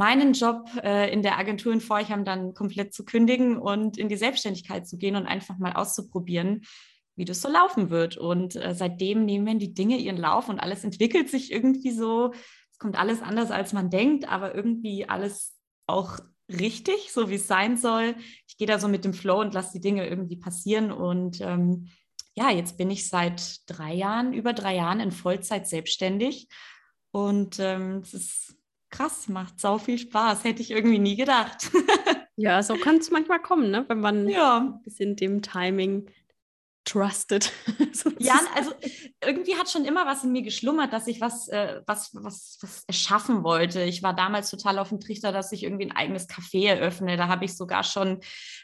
meinen 0.00 0.32
Job 0.32 0.66
äh, 0.82 1.12
in 1.12 1.20
der 1.20 1.38
Agentur 1.38 1.74
in 1.74 1.82
Forchheim 1.82 2.24
dann 2.24 2.54
komplett 2.54 2.94
zu 2.94 3.04
kündigen 3.04 3.58
und 3.58 3.98
in 3.98 4.08
die 4.08 4.16
Selbstständigkeit 4.16 4.88
zu 4.88 4.96
gehen 4.96 5.14
und 5.14 5.26
einfach 5.26 5.58
mal 5.58 5.74
auszuprobieren, 5.74 6.62
wie 7.16 7.26
das 7.26 7.42
so 7.42 7.50
laufen 7.50 7.90
wird. 7.90 8.16
Und 8.16 8.56
äh, 8.56 8.74
seitdem 8.74 9.26
nehmen 9.26 9.58
die 9.58 9.74
Dinge 9.74 9.98
ihren 9.98 10.16
Lauf 10.16 10.48
und 10.48 10.58
alles 10.58 10.84
entwickelt 10.84 11.28
sich 11.28 11.52
irgendwie 11.52 11.90
so. 11.90 12.32
Es 12.72 12.78
kommt 12.78 12.98
alles 12.98 13.20
anders, 13.20 13.50
als 13.50 13.74
man 13.74 13.90
denkt, 13.90 14.26
aber 14.26 14.54
irgendwie 14.54 15.06
alles 15.06 15.54
auch 15.86 16.18
richtig, 16.48 17.12
so 17.12 17.28
wie 17.28 17.34
es 17.34 17.46
sein 17.46 17.76
soll. 17.76 18.14
Ich 18.48 18.56
gehe 18.56 18.66
da 18.66 18.78
so 18.78 18.88
mit 18.88 19.04
dem 19.04 19.12
Flow 19.12 19.42
und 19.42 19.52
lasse 19.52 19.72
die 19.74 19.82
Dinge 19.82 20.08
irgendwie 20.08 20.36
passieren. 20.36 20.92
Und 20.92 21.42
ähm, 21.42 21.88
ja, 22.34 22.50
jetzt 22.50 22.78
bin 22.78 22.90
ich 22.90 23.06
seit 23.06 23.68
drei 23.68 23.92
Jahren, 23.92 24.32
über 24.32 24.54
drei 24.54 24.76
Jahren 24.76 25.00
in 25.00 25.12
Vollzeit 25.12 25.68
selbstständig. 25.68 26.48
Und 27.10 27.58
ähm, 27.58 27.98
es 27.98 28.14
ist 28.14 28.59
krass, 28.90 29.28
macht 29.28 29.60
sau 29.60 29.78
viel 29.78 29.98
Spaß. 29.98 30.44
Hätte 30.44 30.62
ich 30.62 30.70
irgendwie 30.70 30.98
nie 30.98 31.16
gedacht. 31.16 31.70
ja, 32.36 32.62
so 32.62 32.74
kann 32.74 32.96
es 32.96 33.10
manchmal 33.10 33.40
kommen, 33.40 33.70
ne? 33.70 33.84
wenn 33.88 34.00
man 34.00 34.28
ja. 34.28 34.58
ein 34.58 34.82
bisschen 34.82 35.16
dem 35.16 35.42
Timing 35.42 36.10
trusted. 36.84 37.52
ja, 38.18 38.40
also 38.54 38.72
irgendwie 39.24 39.54
hat 39.56 39.70
schon 39.70 39.84
immer 39.84 40.06
was 40.06 40.24
in 40.24 40.32
mir 40.32 40.42
geschlummert, 40.42 40.92
dass 40.92 41.06
ich 41.06 41.20
was, 41.20 41.48
äh, 41.48 41.82
was, 41.86 42.10
was, 42.14 42.58
was 42.62 42.84
erschaffen 42.84 43.44
wollte. 43.44 43.82
Ich 43.82 44.02
war 44.02 44.14
damals 44.14 44.50
total 44.50 44.78
auf 44.78 44.88
dem 44.88 45.00
Trichter, 45.00 45.30
dass 45.30 45.52
ich 45.52 45.62
irgendwie 45.62 45.86
ein 45.86 45.96
eigenes 45.96 46.28
Café 46.28 46.68
eröffne. 46.68 47.16
Da 47.16 47.28
habe 47.28 47.44
ich 47.44 47.56
sogar 47.56 47.84
schon 47.84 48.20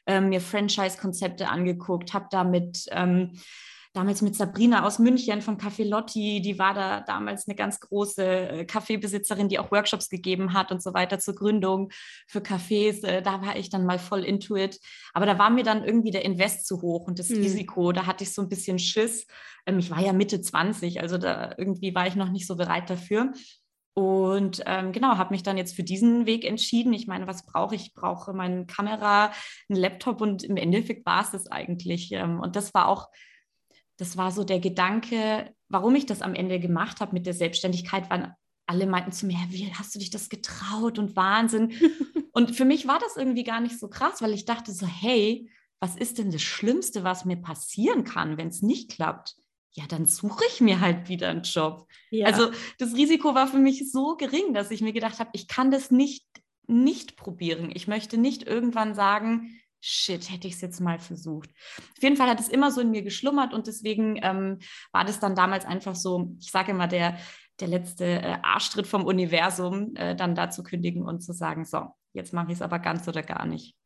äh, 0.06 0.20
mir 0.20 0.40
Franchise-Konzepte 0.40 1.48
angeguckt, 1.48 2.14
habe 2.14 2.26
damit 2.30 2.86
ähm, 2.90 3.38
damals 3.96 4.20
mit 4.20 4.36
Sabrina 4.36 4.84
aus 4.84 4.98
München 4.98 5.40
vom 5.40 5.56
Café 5.56 5.88
Lotti, 5.88 6.42
die 6.42 6.58
war 6.58 6.74
da 6.74 7.00
damals 7.00 7.48
eine 7.48 7.56
ganz 7.56 7.80
große 7.80 8.24
äh, 8.24 8.64
Kaffeebesitzerin, 8.66 9.48
die 9.48 9.58
auch 9.58 9.70
Workshops 9.70 10.10
gegeben 10.10 10.52
hat 10.52 10.70
und 10.70 10.82
so 10.82 10.92
weiter 10.92 11.18
zur 11.18 11.34
Gründung 11.34 11.90
für 12.26 12.40
Cafés. 12.40 13.04
Äh, 13.04 13.22
da 13.22 13.40
war 13.40 13.56
ich 13.56 13.70
dann 13.70 13.86
mal 13.86 13.98
voll 13.98 14.22
into 14.22 14.54
it. 14.56 14.78
Aber 15.14 15.24
da 15.24 15.38
war 15.38 15.48
mir 15.48 15.64
dann 15.64 15.82
irgendwie 15.82 16.10
der 16.10 16.24
Invest 16.24 16.66
zu 16.66 16.82
hoch 16.82 17.06
und 17.06 17.18
das 17.18 17.30
hm. 17.30 17.38
Risiko, 17.38 17.92
da 17.92 18.06
hatte 18.06 18.24
ich 18.24 18.34
so 18.34 18.42
ein 18.42 18.50
bisschen 18.50 18.78
Schiss. 18.78 19.26
Ähm, 19.64 19.78
ich 19.78 19.90
war 19.90 20.00
ja 20.00 20.12
Mitte 20.12 20.42
20, 20.42 21.00
also 21.00 21.16
da 21.16 21.54
irgendwie 21.56 21.94
war 21.94 22.06
ich 22.06 22.16
noch 22.16 22.30
nicht 22.30 22.46
so 22.46 22.56
bereit 22.56 22.90
dafür. 22.90 23.32
Und 23.94 24.62
ähm, 24.66 24.92
genau, 24.92 25.16
habe 25.16 25.32
mich 25.32 25.42
dann 25.42 25.56
jetzt 25.56 25.74
für 25.74 25.82
diesen 25.82 26.26
Weg 26.26 26.44
entschieden. 26.44 26.92
Ich 26.92 27.06
meine, 27.06 27.26
was 27.26 27.46
brauche 27.46 27.74
ich? 27.74 27.86
Ich 27.86 27.94
brauche 27.94 28.34
meine 28.34 28.66
Kamera, 28.66 29.32
einen 29.70 29.80
Laptop 29.80 30.20
und 30.20 30.44
im 30.44 30.58
Endeffekt 30.58 31.06
war 31.06 31.22
es 31.22 31.30
das 31.30 31.46
eigentlich. 31.46 32.12
Ähm, 32.12 32.40
und 32.40 32.56
das 32.56 32.74
war 32.74 32.88
auch 32.88 33.08
das 33.96 34.16
war 34.16 34.30
so 34.30 34.44
der 34.44 34.60
Gedanke, 34.60 35.54
warum 35.68 35.94
ich 35.94 36.06
das 36.06 36.22
am 36.22 36.34
Ende 36.34 36.60
gemacht 36.60 37.00
habe 37.00 37.14
mit 37.14 37.26
der 37.26 37.34
Selbstständigkeit, 37.34 38.10
waren 38.10 38.34
alle 38.66 38.86
meinten 38.86 39.12
zu 39.12 39.26
mir, 39.26 39.36
wie 39.48 39.72
hast 39.74 39.94
du 39.94 39.98
dich 39.98 40.10
das 40.10 40.28
getraut 40.28 40.98
und 40.98 41.16
Wahnsinn. 41.16 41.72
und 42.32 42.54
für 42.54 42.64
mich 42.64 42.86
war 42.88 42.98
das 42.98 43.16
irgendwie 43.16 43.44
gar 43.44 43.60
nicht 43.60 43.78
so 43.78 43.88
krass, 43.88 44.20
weil 44.22 44.34
ich 44.34 44.44
dachte 44.44 44.72
so, 44.72 44.86
hey, 44.86 45.50
was 45.80 45.96
ist 45.96 46.18
denn 46.18 46.30
das 46.30 46.42
Schlimmste, 46.42 47.04
was 47.04 47.24
mir 47.24 47.36
passieren 47.36 48.04
kann, 48.04 48.38
wenn 48.38 48.48
es 48.48 48.62
nicht 48.62 48.90
klappt? 48.90 49.36
Ja, 49.72 49.84
dann 49.86 50.06
suche 50.06 50.44
ich 50.48 50.60
mir 50.60 50.80
halt 50.80 51.08
wieder 51.08 51.28
einen 51.28 51.42
Job. 51.42 51.86
Ja. 52.10 52.26
Also 52.26 52.50
das 52.78 52.94
Risiko 52.94 53.34
war 53.34 53.46
für 53.46 53.58
mich 53.58 53.92
so 53.92 54.16
gering, 54.16 54.54
dass 54.54 54.70
ich 54.70 54.80
mir 54.80 54.94
gedacht 54.94 55.20
habe, 55.20 55.30
ich 55.34 55.48
kann 55.48 55.70
das 55.70 55.90
nicht 55.90 56.26
nicht 56.68 57.16
probieren. 57.16 57.70
Ich 57.72 57.86
möchte 57.86 58.18
nicht 58.18 58.42
irgendwann 58.42 58.94
sagen, 58.94 59.60
shit, 59.80 60.30
hätte 60.30 60.48
ich 60.48 60.54
es 60.54 60.60
jetzt 60.60 60.80
mal 60.80 60.98
versucht. 60.98 61.50
Auf 61.78 62.02
jeden 62.02 62.16
Fall 62.16 62.28
hat 62.28 62.40
es 62.40 62.48
immer 62.48 62.70
so 62.70 62.80
in 62.80 62.90
mir 62.90 63.02
geschlummert 63.02 63.54
und 63.54 63.66
deswegen 63.66 64.18
ähm, 64.22 64.58
war 64.92 65.04
das 65.04 65.20
dann 65.20 65.34
damals 65.34 65.64
einfach 65.64 65.94
so, 65.94 66.34
ich 66.40 66.50
sage 66.50 66.72
immer, 66.72 66.88
der, 66.88 67.18
der 67.60 67.68
letzte 67.68 68.04
äh, 68.04 68.38
Arschtritt 68.42 68.86
vom 68.86 69.04
Universum, 69.04 69.94
äh, 69.96 70.16
dann 70.16 70.34
da 70.34 70.50
zu 70.50 70.62
kündigen 70.62 71.02
und 71.02 71.20
zu 71.20 71.32
sagen, 71.32 71.64
so, 71.64 71.86
jetzt 72.12 72.32
mache 72.32 72.48
ich 72.48 72.54
es 72.54 72.62
aber 72.62 72.78
ganz 72.78 73.06
oder 73.08 73.22
gar 73.22 73.46
nicht. 73.46 73.76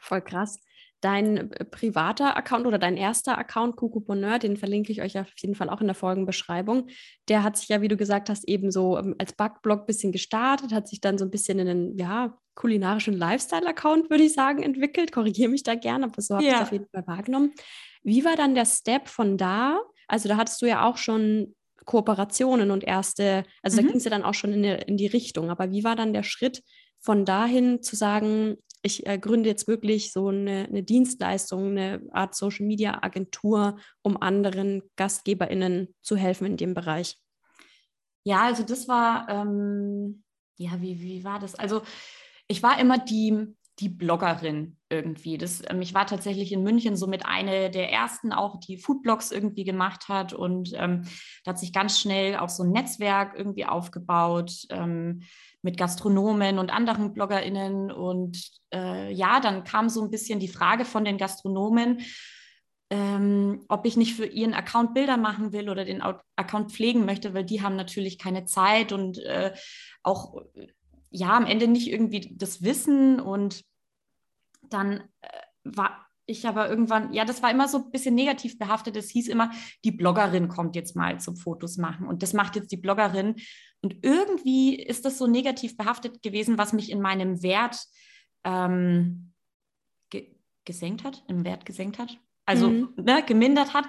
Voll 0.00 0.22
krass. 0.22 0.60
Dein 1.04 1.52
äh, 1.52 1.64
privater 1.66 2.34
Account 2.34 2.66
oder 2.66 2.78
dein 2.78 2.96
erster 2.96 3.36
Account, 3.36 3.76
Bonheur, 3.76 4.38
den 4.38 4.56
verlinke 4.56 4.90
ich 4.90 5.02
euch 5.02 5.18
auf 5.18 5.28
jeden 5.36 5.54
Fall 5.54 5.68
auch 5.68 5.82
in 5.82 5.86
der 5.86 5.94
Folgenbeschreibung. 5.94 6.88
Der 7.28 7.42
hat 7.42 7.58
sich 7.58 7.68
ja, 7.68 7.82
wie 7.82 7.88
du 7.88 7.98
gesagt 7.98 8.30
hast, 8.30 8.48
eben 8.48 8.70
so 8.70 8.96
ähm, 8.96 9.14
als 9.18 9.34
Backblog 9.34 9.80
ein 9.80 9.86
bisschen 9.86 10.12
gestartet, 10.12 10.72
hat 10.72 10.88
sich 10.88 11.02
dann 11.02 11.18
so 11.18 11.26
ein 11.26 11.30
bisschen 11.30 11.58
in 11.58 11.68
einen, 11.68 11.98
ja, 11.98 12.38
kulinarischen 12.54 13.18
Lifestyle-Account, 13.18 14.08
würde 14.08 14.24
ich 14.24 14.32
sagen, 14.32 14.62
entwickelt. 14.62 15.12
Korrigiere 15.12 15.50
mich 15.50 15.62
da 15.62 15.74
gerne, 15.74 16.06
aber 16.06 16.22
so 16.22 16.36
habe 16.36 16.44
ja. 16.44 16.52
ich 16.52 16.56
es 16.56 16.62
auf 16.62 16.72
jeden 16.72 16.88
Fall 16.88 17.06
wahrgenommen. 17.06 17.52
Wie 18.02 18.24
war 18.24 18.36
dann 18.36 18.54
der 18.54 18.64
Step 18.64 19.08
von 19.08 19.36
da? 19.36 19.80
Also 20.08 20.30
da 20.30 20.38
hattest 20.38 20.62
du 20.62 20.66
ja 20.66 20.88
auch 20.88 20.96
schon 20.96 21.54
Kooperationen 21.84 22.70
und 22.70 22.82
erste, 22.82 23.44
also 23.62 23.76
mhm. 23.76 23.82
da 23.82 23.88
ging 23.88 23.96
es 23.98 24.04
ja 24.04 24.10
dann 24.10 24.22
auch 24.22 24.32
schon 24.32 24.54
in 24.54 24.62
die, 24.62 24.76
in 24.86 24.96
die 24.96 25.06
Richtung. 25.06 25.50
Aber 25.50 25.70
wie 25.70 25.84
war 25.84 25.96
dann 25.96 26.14
der 26.14 26.22
Schritt 26.22 26.62
von 27.00 27.26
dahin 27.26 27.82
zu 27.82 27.94
sagen, 27.94 28.56
ich 28.84 29.06
äh, 29.06 29.18
gründe 29.18 29.48
jetzt 29.48 29.66
wirklich 29.66 30.12
so 30.12 30.28
eine, 30.28 30.66
eine, 30.68 30.82
Dienstleistung, 30.82 31.70
eine 31.70 32.02
Art 32.12 32.34
Social 32.34 32.66
Media 32.66 33.02
Agentur, 33.02 33.78
um 34.02 34.20
anderen 34.20 34.82
GastgeberInnen 34.96 35.94
zu 36.02 36.16
helfen 36.16 36.46
in 36.46 36.56
dem 36.58 36.74
Bereich? 36.74 37.18
Ja, 38.24 38.42
also 38.42 38.62
das 38.62 38.86
war, 38.86 39.28
ähm, 39.28 40.22
ja, 40.56 40.80
wie, 40.80 41.00
wie 41.00 41.24
war 41.24 41.38
das? 41.38 41.54
Also 41.54 41.82
ich 42.46 42.62
war 42.62 42.78
immer 42.78 42.98
die, 42.98 43.54
die 43.78 43.88
Bloggerin 43.88 44.76
irgendwie. 44.90 45.38
Das, 45.38 45.62
ähm, 45.68 45.80
ich 45.80 45.94
war 45.94 46.06
tatsächlich 46.06 46.52
in 46.52 46.62
München 46.62 46.96
somit 46.96 47.24
eine 47.24 47.70
der 47.70 47.90
ersten 47.90 48.32
auch, 48.32 48.60
die 48.60 48.76
Foodblogs 48.76 49.32
irgendwie 49.32 49.64
gemacht 49.64 50.08
hat 50.08 50.34
und 50.34 50.72
ähm, 50.74 51.02
da 51.44 51.52
hat 51.52 51.58
sich 51.58 51.72
ganz 51.72 51.98
schnell 51.98 52.36
auch 52.36 52.50
so 52.50 52.62
ein 52.62 52.70
Netzwerk 52.70 53.34
irgendwie 53.36 53.64
aufgebaut 53.64 54.66
ähm, 54.68 55.22
mit 55.64 55.78
Gastronomen 55.78 56.58
und 56.58 56.72
anderen 56.72 57.14
BloggerInnen 57.14 57.90
und 57.90 58.50
äh, 58.72 59.12
ja, 59.12 59.40
dann 59.40 59.64
kam 59.64 59.88
so 59.88 60.02
ein 60.02 60.10
bisschen 60.10 60.38
die 60.38 60.48
Frage 60.48 60.84
von 60.84 61.04
den 61.04 61.16
Gastronomen, 61.16 62.02
ähm, 62.90 63.64
ob 63.68 63.86
ich 63.86 63.96
nicht 63.96 64.14
für 64.14 64.26
ihren 64.26 64.52
Account 64.52 64.92
Bilder 64.92 65.16
machen 65.16 65.52
will 65.52 65.70
oder 65.70 65.84
den 65.84 66.02
Account 66.36 66.70
pflegen 66.70 67.06
möchte, 67.06 67.32
weil 67.32 67.44
die 67.44 67.62
haben 67.62 67.76
natürlich 67.76 68.18
keine 68.18 68.44
Zeit 68.44 68.92
und 68.92 69.18
äh, 69.18 69.54
auch 70.02 70.42
ja 71.10 71.34
am 71.34 71.46
Ende 71.46 71.66
nicht 71.66 71.88
irgendwie 71.88 72.36
das 72.36 72.62
Wissen 72.62 73.18
und 73.18 73.64
dann 74.68 75.00
äh, 75.22 75.28
war 75.64 76.04
ich 76.26 76.46
aber 76.46 76.68
irgendwann, 76.68 77.12
ja, 77.12 77.24
das 77.24 77.42
war 77.42 77.50
immer 77.50 77.68
so 77.68 77.78
ein 77.78 77.90
bisschen 77.90 78.14
negativ 78.14 78.58
behaftet. 78.58 78.96
Es 78.96 79.10
hieß 79.10 79.28
immer, 79.28 79.50
die 79.84 79.92
Bloggerin 79.92 80.48
kommt 80.48 80.74
jetzt 80.74 80.96
mal 80.96 81.20
zum 81.20 81.36
Fotos 81.36 81.76
machen 81.76 82.06
und 82.06 82.22
das 82.22 82.32
macht 82.32 82.56
jetzt 82.56 82.72
die 82.72 82.78
Bloggerin. 82.78 83.36
Und 83.84 83.98
irgendwie 84.02 84.74
ist 84.74 85.04
das 85.04 85.18
so 85.18 85.26
negativ 85.26 85.76
behaftet 85.76 86.22
gewesen, 86.22 86.56
was 86.56 86.72
mich 86.72 86.90
in 86.90 87.02
meinem 87.02 87.42
Wert 87.42 87.76
ähm, 88.42 89.32
ge 90.08 90.34
gesenkt 90.64 91.04
hat, 91.04 91.22
im 91.28 91.44
Wert 91.44 91.66
gesenkt 91.66 91.98
hat, 91.98 92.18
also 92.46 92.70
mhm. 92.70 92.94
ne, 92.96 93.22
gemindert 93.22 93.74
hat. 93.74 93.84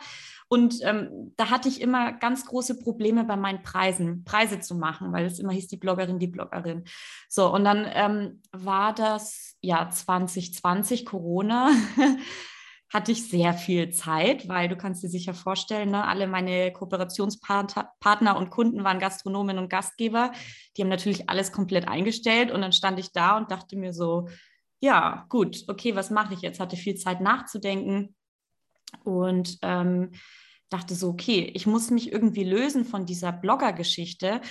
Und 0.50 0.80
ähm, 0.84 1.34
da 1.38 1.50
hatte 1.50 1.70
ich 1.70 1.80
immer 1.80 2.12
ganz 2.12 2.46
große 2.46 2.78
Probleme 2.80 3.24
bei 3.24 3.38
meinen 3.38 3.64
Preisen, 3.64 4.26
Preise 4.26 4.60
zu 4.60 4.76
machen, 4.76 5.14
weil 5.14 5.26
es 5.26 5.40
immer 5.40 5.54
hieß, 5.54 5.68
die 5.70 5.78
Bloggerin, 5.78 6.20
die 6.20 6.28
Bloggerin. 6.28 6.84
So, 7.30 7.52
und 7.52 7.64
dann 7.64 7.90
ähm, 7.90 8.42
war 8.52 8.94
das 8.94 9.56
ja 9.62 9.90
2020 9.90 11.06
Corona. 11.06 11.72
hatte 12.90 13.12
ich 13.12 13.28
sehr 13.28 13.54
viel 13.54 13.90
Zeit, 13.90 14.48
weil 14.48 14.70
du 14.70 14.76
kannst 14.76 15.04
dir 15.04 15.10
sicher 15.10 15.34
vorstellen, 15.34 15.92
ne, 15.92 16.06
alle 16.06 16.28
meine 16.28 16.72
Kooperationspartner 16.72 18.38
und 18.38 18.52
Kunden 18.52 18.84
waren 18.84 19.00
Gastronomen 19.00 19.58
und 19.58 19.70
Gastgeber. 19.70 20.32
Die 20.78 20.82
haben 20.82 20.90
natürlich 20.90 21.30
alles 21.30 21.52
komplett 21.52 21.88
eingestellt 21.88 22.52
und 22.52 22.62
dann 22.62 22.74
stand 22.74 23.00
ich 23.00 23.12
da 23.12 23.38
und 23.38 23.52
dachte 23.52 23.76
mir 23.76 23.94
so, 23.94 24.30
ja, 24.80 25.26
gut, 25.30 25.64
okay, 25.68 25.96
was 25.96 26.12
mache 26.12 26.36
ich 26.36 26.42
jetzt? 26.42 26.60
Hatte 26.60 26.78
viel 26.78 26.96
Zeit 26.96 27.22
nachzudenken 27.22 28.16
und 29.04 29.58
ähm, 29.62 30.12
dachte 30.70 30.96
so, 30.96 31.10
okay, 31.10 31.52
ich 31.54 31.66
muss 31.66 31.90
mich 31.90 32.12
irgendwie 32.12 32.44
lösen 32.44 32.86
von 32.86 33.06
dieser 33.06 33.32
Blogger-Geschichte 33.32 34.42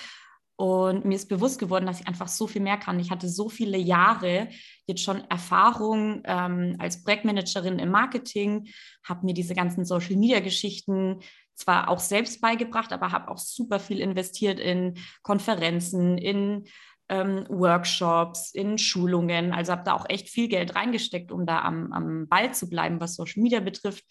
und 0.56 1.04
mir 1.04 1.16
ist 1.16 1.28
bewusst 1.28 1.58
geworden, 1.58 1.86
dass 1.86 2.00
ich 2.00 2.06
einfach 2.06 2.28
so 2.28 2.46
viel 2.46 2.62
mehr 2.62 2.76
kann. 2.76 3.00
Ich 3.00 3.10
hatte 3.10 3.28
so 3.28 3.48
viele 3.48 3.76
Jahre 3.76 4.48
jetzt 4.86 5.02
schon 5.02 5.28
Erfahrung 5.28 6.22
ähm, 6.24 6.76
als 6.78 7.02
Projektmanagerin 7.02 7.78
im 7.80 7.90
Marketing, 7.90 8.68
habe 9.04 9.26
mir 9.26 9.34
diese 9.34 9.54
ganzen 9.54 9.84
Social-Media-Geschichten 9.84 11.20
zwar 11.54 11.88
auch 11.88 11.98
selbst 11.98 12.40
beigebracht, 12.40 12.92
aber 12.92 13.12
habe 13.12 13.30
auch 13.30 13.38
super 13.38 13.80
viel 13.80 14.00
investiert 14.00 14.60
in 14.60 14.94
Konferenzen, 15.22 16.18
in 16.18 16.64
ähm, 17.08 17.46
Workshops, 17.48 18.52
in 18.52 18.78
Schulungen. 18.78 19.52
Also 19.52 19.72
habe 19.72 19.84
da 19.84 19.94
auch 19.94 20.08
echt 20.08 20.28
viel 20.28 20.48
Geld 20.48 20.74
reingesteckt, 20.74 21.32
um 21.32 21.46
da 21.46 21.62
am, 21.62 21.92
am 21.92 22.28
Ball 22.28 22.54
zu 22.54 22.68
bleiben, 22.68 23.00
was 23.00 23.16
Social 23.16 23.42
Media 23.42 23.60
betrifft. 23.60 24.04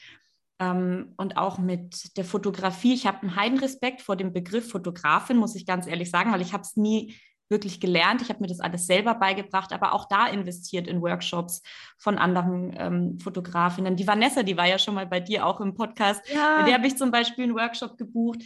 Ähm, 0.64 1.14
und 1.18 1.38
auch 1.38 1.58
mit 1.58 2.16
der 2.18 2.26
Fotografie. 2.26 2.94
Ich 2.94 3.06
habe 3.08 3.22
einen 3.22 3.36
Heidenrespekt 3.36 4.02
vor 4.02 4.16
dem 4.16 4.34
Begriff 4.34 4.70
Fotografin, 4.70 5.38
muss 5.38 5.56
ich 5.56 5.66
ganz 5.66 5.88
ehrlich 5.88 6.10
sagen, 6.10 6.32
weil 6.32 6.42
ich 6.42 6.54
habe 6.54 6.64
es 6.64 6.78
nie 6.78 7.16
wirklich 7.50 7.80
gelernt. 7.80 8.22
Ich 8.22 8.30
habe 8.30 8.40
mir 8.40 8.48
das 8.48 8.60
alles 8.60 8.88
selber 8.88 9.16
beigebracht, 9.16 9.74
aber 9.74 9.94
auch 9.94 10.08
da 10.08 10.28
investiert 10.28 10.88
in 10.88 11.02
Workshops 11.02 11.62
von 11.98 12.18
anderen 12.18 12.74
ähm, 12.78 13.20
Fotografinnen. 13.20 13.96
Die 13.96 14.08
Vanessa, 14.08 14.44
die 14.44 14.58
war 14.58 14.68
ja 14.68 14.80
schon 14.80 14.96
mal 14.96 15.06
bei 15.06 15.20
dir 15.20 15.46
auch 15.46 15.60
im 15.60 15.74
Podcast. 15.74 16.22
Ja. 16.34 16.58
Mit 16.60 16.68
der 16.68 16.76
habe 16.76 16.88
ich 16.88 16.98
zum 16.98 17.12
Beispiel 17.12 17.44
einen 17.44 17.56
Workshop 17.56 17.98
gebucht, 17.98 18.42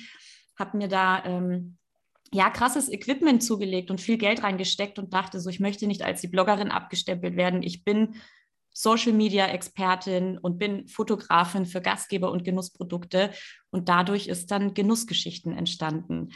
habe 0.58 0.78
mir 0.78 0.88
da 0.88 1.24
ähm, 1.26 1.78
ja 2.34 2.50
krasses 2.50 2.90
Equipment 2.90 3.44
zugelegt 3.44 3.92
und 3.92 4.02
viel 4.02 4.18
Geld 4.18 4.44
reingesteckt 4.44 5.00
und 5.00 5.14
dachte 5.14 5.40
so, 5.40 5.50
ich 5.50 5.60
möchte 5.60 5.88
nicht 5.88 6.02
als 6.02 6.22
die 6.22 6.28
Bloggerin 6.28 6.72
abgestempelt 6.72 7.38
werden. 7.38 7.64
Ich 7.64 7.84
bin 7.86 8.16
Social 8.80 9.12
Media 9.12 9.48
Expertin 9.48 10.38
und 10.38 10.60
bin 10.60 10.88
Fotografin 10.88 11.66
für 11.66 11.82
Gastgeber 11.82 12.32
und 12.32 12.44
Genussprodukte. 12.44 13.32
Und 13.72 13.90
dadurch 13.90 14.28
ist 14.28 14.52
dann 14.52 14.76
Genussgeschichten 14.76 15.58
entstanden, 15.58 16.30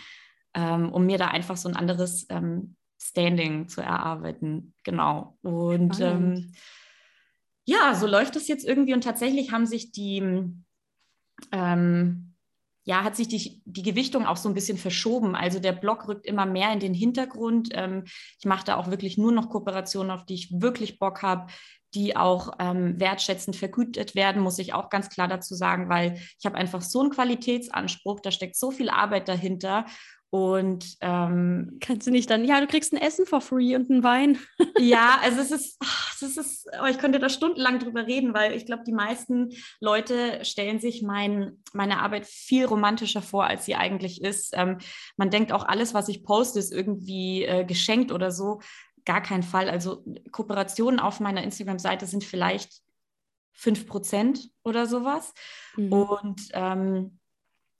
ähm, 0.56 0.92
um 0.92 1.06
mir 1.06 1.20
da 1.20 1.28
einfach 1.28 1.56
so 1.56 1.70
ein 1.70 1.76
anderes 1.76 2.26
ähm, 2.30 2.76
Standing 3.00 3.68
zu 3.68 3.82
erarbeiten. 3.82 4.74
Genau. 4.84 5.38
Und 5.44 6.00
ähm, 6.00 6.52
ja, 7.66 7.94
so 7.94 8.08
läuft 8.08 8.36
es 8.36 8.48
jetzt 8.48 8.66
irgendwie. 8.66 8.96
Und 8.96 9.04
tatsächlich 9.04 9.52
haben 9.52 9.68
sich 9.68 9.92
die, 9.92 10.52
ähm, 11.52 12.34
ja, 12.86 13.04
hat 13.04 13.16
sich 13.16 13.28
die, 13.28 13.62
die 13.66 13.84
Gewichtung 13.84 14.26
auch 14.26 14.38
so 14.38 14.50
ein 14.50 14.56
bisschen 14.56 14.80
verschoben. 14.80 15.36
Also 15.36 15.60
der 15.60 15.74
Blog 15.74 16.08
rückt 16.08 16.26
immer 16.26 16.48
mehr 16.48 16.74
in 16.74 16.80
den 16.80 16.96
Hintergrund. 16.96 17.70
Ähm, 17.74 18.06
ich 18.40 18.46
mache 18.46 18.66
da 18.66 18.78
auch 18.78 18.90
wirklich 18.90 19.20
nur 19.20 19.32
noch 19.32 19.50
Kooperationen, 19.50 20.10
auf 20.10 20.26
die 20.26 20.34
ich 20.34 20.60
wirklich 20.60 20.98
Bock 20.98 21.22
habe 21.22 21.46
die 21.94 22.16
auch 22.16 22.54
ähm, 22.60 23.00
wertschätzend 23.00 23.56
vergütet 23.56 24.16
werden, 24.16 24.42
muss 24.42 24.60
ich 24.60 24.74
auch 24.74 24.90
ganz 24.90 25.10
klar 25.10 25.28
dazu 25.28 25.56
sagen, 25.56 25.90
weil 25.90 26.20
ich 26.40 26.46
habe 26.46 26.56
einfach 26.56 26.82
so 26.82 27.02
einen 27.02 27.10
Qualitätsanspruch, 27.10 28.20
da 28.22 28.32
steckt 28.32 28.56
so 28.56 28.72
viel 28.72 28.90
Arbeit 28.90 29.28
dahinter. 29.28 29.86
Und 30.34 30.96
ähm, 31.02 31.78
kannst 31.82 32.08
du 32.08 32.12
nicht 32.12 32.30
dann, 32.30 32.46
ja, 32.46 32.62
du 32.62 32.68
kriegst 32.68 32.94
ein 32.94 33.02
Essen 33.02 33.26
for 33.26 33.42
free 33.42 33.76
und 33.76 33.92
einen 33.92 34.02
Wein. 34.02 34.40
ja, 34.80 35.20
also 35.22 35.42
es 35.42 35.52
ist, 35.52 35.78
ach, 35.84 36.16
es 36.22 36.38
ist, 36.38 36.70
oh, 36.82 36.86
ich 36.86 37.00
könnte 37.00 37.20
da 37.20 37.28
stundenlang 37.28 37.80
drüber 37.80 38.08
reden, 38.08 38.34
weil 38.34 38.54
ich 38.54 38.66
glaube, 38.66 38.84
die 38.88 38.94
meisten 38.94 39.50
Leute 39.82 40.46
stellen 40.46 40.80
sich 40.80 41.02
mein, 41.02 41.62
meine 41.74 42.00
Arbeit 42.00 42.26
viel 42.28 42.64
romantischer 42.64 43.22
vor, 43.22 43.44
als 43.44 43.66
sie 43.66 43.76
eigentlich 43.76 44.22
ist. 44.24 44.54
Ähm, 44.56 44.78
man 45.18 45.32
denkt 45.32 45.52
auch, 45.52 45.66
alles, 45.66 45.94
was 45.94 46.08
ich 46.08 46.24
poste, 46.24 46.60
ist 46.60 46.72
irgendwie 46.72 47.44
äh, 47.44 47.66
geschenkt 47.66 48.14
oder 48.14 48.32
so 48.32 48.62
gar 49.06 49.22
keinen 49.22 49.44
Fall. 49.44 49.70
Also 49.70 50.04
Kooperationen 50.32 51.00
auf 51.00 51.20
meiner 51.20 51.44
Instagram-Seite 51.44 52.06
sind 52.06 52.24
vielleicht 52.24 52.82
5% 53.58 54.50
oder 54.64 54.86
sowas. 54.86 55.34
Mhm. 55.76 55.94
Und 55.94 56.42
ähm, 56.54 57.20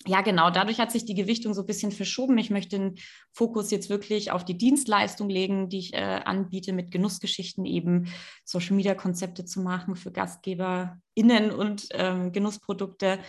ja, 0.08 0.22
genau, 0.22 0.50
dadurch 0.50 0.80
hat 0.80 0.92
sich 0.92 1.06
die 1.06 1.14
Gewichtung 1.14 1.54
so 1.54 1.62
ein 1.62 1.68
bisschen 1.68 1.92
verschoben. 1.92 2.38
Ich 2.40 2.50
möchte 2.50 2.78
den 2.80 2.98
Fokus 3.32 3.70
jetzt 3.70 3.90
wirklich 3.90 4.32
auf 4.32 4.44
die 4.44 4.58
Dienstleistung 4.58 5.30
legen, 5.30 5.70
die 5.70 5.78
ich 5.78 5.94
äh, 5.94 6.22
anbiete, 6.26 6.74
mit 6.74 6.90
Genussgeschichten 6.90 7.66
eben 7.66 8.08
Social-Media-Konzepte 8.44 9.46
zu 9.46 9.62
machen 9.62 9.96
für 9.96 10.12
GastgeberInnen 10.12 11.52
und 11.52 11.88
ähm, 11.92 12.32
Genussprodukte 12.32 13.20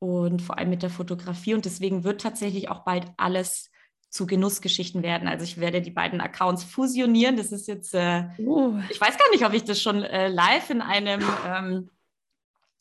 und 0.00 0.42
vor 0.42 0.58
allem 0.58 0.70
mit 0.70 0.82
der 0.82 0.90
Fotografie. 0.90 1.54
Und 1.54 1.64
deswegen 1.64 2.02
wird 2.02 2.20
tatsächlich 2.20 2.70
auch 2.70 2.84
bald 2.84 3.06
alles 3.16 3.69
zu 4.10 4.26
Genussgeschichten 4.26 5.02
werden. 5.02 5.28
Also 5.28 5.44
ich 5.44 5.58
werde 5.58 5.80
die 5.80 5.92
beiden 5.92 6.20
Accounts 6.20 6.64
fusionieren. 6.64 7.36
Das 7.36 7.52
ist 7.52 7.68
jetzt, 7.68 7.94
äh, 7.94 8.24
uh. 8.38 8.78
ich 8.90 9.00
weiß 9.00 9.16
gar 9.16 9.30
nicht, 9.30 9.46
ob 9.46 9.52
ich 9.52 9.64
das 9.64 9.80
schon 9.80 10.02
äh, 10.02 10.28
live 10.28 10.68
in 10.70 10.82
einem, 10.82 11.22
ähm, 11.46 11.90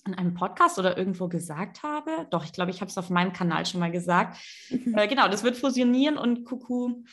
in 0.08 0.16
einem 0.16 0.34
Podcast 0.34 0.80
oder 0.80 0.98
irgendwo 0.98 1.28
gesagt 1.28 1.84
habe. 1.84 2.28
Doch, 2.32 2.44
ich 2.44 2.52
glaube, 2.52 2.72
ich 2.72 2.82
habe 2.82 2.90
es 2.90 2.98
auf 2.98 3.12
meinem 3.12 3.32
Kanal 3.32 3.66
schon 3.68 3.80
mal 3.80 3.92
gesagt. 3.92 4.38
Mhm. 4.70 4.98
Äh, 4.98 5.08
genau, 5.08 5.28
das 5.28 5.44
wird 5.44 5.56
fusionieren 5.56 6.18
und 6.18 6.46
Kuku, 6.46 7.04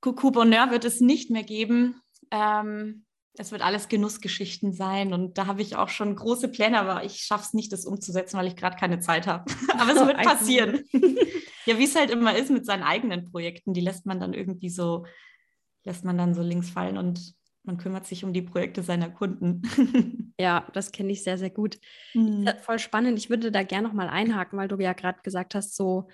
Kuku 0.00 0.30
Bonheur 0.30 0.70
wird 0.70 0.86
es 0.86 1.00
nicht 1.00 1.30
mehr 1.30 1.42
geben. 1.42 2.00
Ähm, 2.30 3.04
es 3.34 3.52
wird 3.52 3.62
alles 3.62 3.88
Genussgeschichten 3.88 4.72
sein 4.72 5.12
und 5.12 5.38
da 5.38 5.46
habe 5.46 5.62
ich 5.62 5.76
auch 5.76 5.88
schon 5.88 6.16
große 6.16 6.48
Pläne, 6.48 6.80
aber 6.80 7.04
ich 7.04 7.20
schaffe 7.20 7.44
es 7.44 7.54
nicht, 7.54 7.72
das 7.72 7.84
umzusetzen, 7.84 8.36
weil 8.38 8.48
ich 8.48 8.56
gerade 8.56 8.76
keine 8.76 9.00
Zeit 9.00 9.26
habe. 9.26 9.44
aber 9.78 9.92
es 9.92 9.96
wird 10.06 10.22
passieren. 10.22 10.84
Ja, 11.66 11.78
wie 11.78 11.84
es 11.84 11.94
halt 11.94 12.08
immer 12.08 12.34
ist 12.34 12.50
mit 12.50 12.64
seinen 12.64 12.82
eigenen 12.82 13.30
Projekten, 13.30 13.74
die 13.74 13.82
lässt 13.82 14.06
man 14.06 14.18
dann 14.20 14.32
irgendwie 14.32 14.70
so, 14.70 15.04
lässt 15.84 16.02
man 16.02 16.16
dann 16.16 16.32
so 16.32 16.40
links 16.40 16.70
fallen 16.70 16.96
und 16.96 17.34
man 17.62 17.76
kümmert 17.76 18.06
sich 18.06 18.24
um 18.24 18.32
die 18.32 18.40
Projekte 18.40 18.82
seiner 18.82 19.10
Kunden. 19.10 20.32
ja, 20.40 20.66
das 20.72 20.92
kenne 20.92 21.12
ich 21.12 21.22
sehr, 21.22 21.36
sehr 21.36 21.50
gut. 21.50 21.78
Mhm. 22.14 22.48
voll 22.62 22.78
spannend. 22.78 23.18
Ich 23.18 23.28
würde 23.28 23.52
da 23.52 23.64
gerne 23.64 23.86
nochmal 23.86 24.08
einhaken, 24.08 24.58
weil 24.58 24.68
du 24.68 24.78
ja 24.78 24.94
gerade 24.94 25.20
gesagt 25.22 25.54
hast, 25.54 25.76
so 25.76 26.08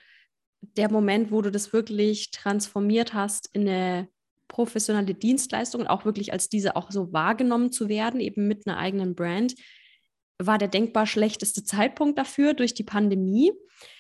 der 0.77 0.90
Moment, 0.90 1.31
wo 1.31 1.40
du 1.40 1.53
das 1.53 1.72
wirklich 1.72 2.33
transformiert 2.33 3.14
hast 3.14 3.48
in 3.53 3.68
eine 3.68 4.09
professionelle 4.48 5.14
Dienstleistung 5.14 5.83
und 5.83 5.87
auch 5.87 6.04
wirklich 6.04 6.33
als 6.33 6.48
diese 6.48 6.76
auch 6.76 6.90
so 6.90 7.12
wahrgenommen 7.12 7.72
zu 7.72 7.88
werden, 7.88 8.20
eben 8.20 8.46
mit 8.46 8.66
einer 8.66 8.78
eigenen 8.78 9.14
Brand, 9.14 9.54
war 10.38 10.59
der 10.59 10.68
denkbar 10.68 11.07
schlechteste 11.07 11.64
Zeitpunkt 11.64 12.18
dafür 12.18 12.54
durch 12.54 12.74
die 12.74 12.85
Pandemie. 12.85 13.52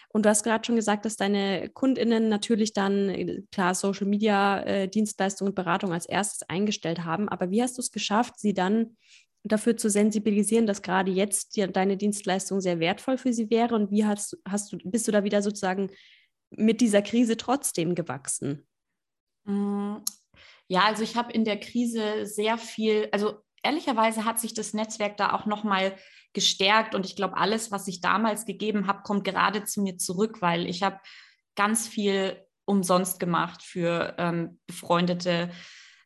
Und 0.08 0.24
du 0.24 0.28
hast 0.28 0.44
gerade 0.44 0.64
schon 0.64 0.76
gesagt, 0.76 1.04
dass 1.04 1.16
deine 1.16 1.68
KundInnen 1.70 2.28
natürlich 2.28 2.72
dann, 2.72 3.08
äh, 3.08 3.42
klar, 3.50 3.74
Social 3.74 4.06
Media, 4.06 4.62
äh, 4.62 4.88
Dienstleistung 4.88 5.48
und 5.48 5.54
Beratung 5.56 5.92
als 5.92 6.06
erstes 6.06 6.48
eingestellt 6.48 7.04
haben. 7.04 7.28
Aber 7.28 7.50
wie 7.50 7.62
hast 7.62 7.78
du 7.78 7.82
es 7.82 7.90
geschafft, 7.90 8.38
sie 8.38 8.54
dann 8.54 8.96
dafür 9.42 9.76
zu 9.76 9.90
sensibilisieren, 9.90 10.66
dass 10.66 10.82
gerade 10.82 11.10
jetzt 11.10 11.56
die, 11.56 11.66
deine 11.66 11.96
Dienstleistung 11.96 12.60
sehr 12.60 12.78
wertvoll 12.78 13.18
für 13.18 13.32
sie 13.32 13.50
wäre? 13.50 13.74
Und 13.74 13.90
wie 13.90 14.04
hast, 14.04 14.38
hast 14.46 14.72
du, 14.72 14.78
bist 14.84 15.08
du 15.08 15.12
da 15.12 15.24
wieder 15.24 15.42
sozusagen 15.42 15.90
mit 16.50 16.80
dieser 16.80 17.02
Krise 17.02 17.36
trotzdem 17.36 17.96
gewachsen? 17.96 18.68
Ja, 20.68 20.84
also 20.84 21.02
ich 21.02 21.16
habe 21.16 21.32
in 21.32 21.44
der 21.44 21.60
Krise 21.60 22.26
sehr 22.26 22.58
viel, 22.58 23.08
also 23.12 23.38
ehrlicherweise 23.62 24.24
hat 24.24 24.38
sich 24.38 24.54
das 24.54 24.74
Netzwerk 24.74 25.16
da 25.16 25.32
auch 25.32 25.46
nochmal 25.46 25.96
gestärkt. 26.32 26.94
Und 26.94 27.06
ich 27.06 27.16
glaube, 27.16 27.36
alles, 27.36 27.70
was 27.70 27.88
ich 27.88 28.00
damals 28.00 28.44
gegeben 28.44 28.86
habe, 28.86 29.02
kommt 29.02 29.24
gerade 29.24 29.64
zu 29.64 29.82
mir 29.82 29.96
zurück, 29.96 30.42
weil 30.42 30.66
ich 30.66 30.82
habe 30.82 31.00
ganz 31.54 31.88
viel 31.88 32.44
umsonst 32.66 33.20
gemacht 33.20 33.62
für 33.62 34.14
ähm, 34.18 34.58
befreundete 34.66 35.50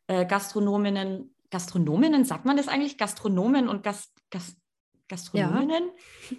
äh, 0.06 0.26
Gastronominnen. 0.26 1.34
Gastronominnen, 1.50 2.24
sagt 2.24 2.44
man 2.44 2.56
das 2.56 2.68
eigentlich? 2.68 2.98
Gastronomen 2.98 3.68
und 3.68 3.82
Gast, 3.82 4.12
Gast, 4.30 4.58
Gastronominnen? 5.08 5.90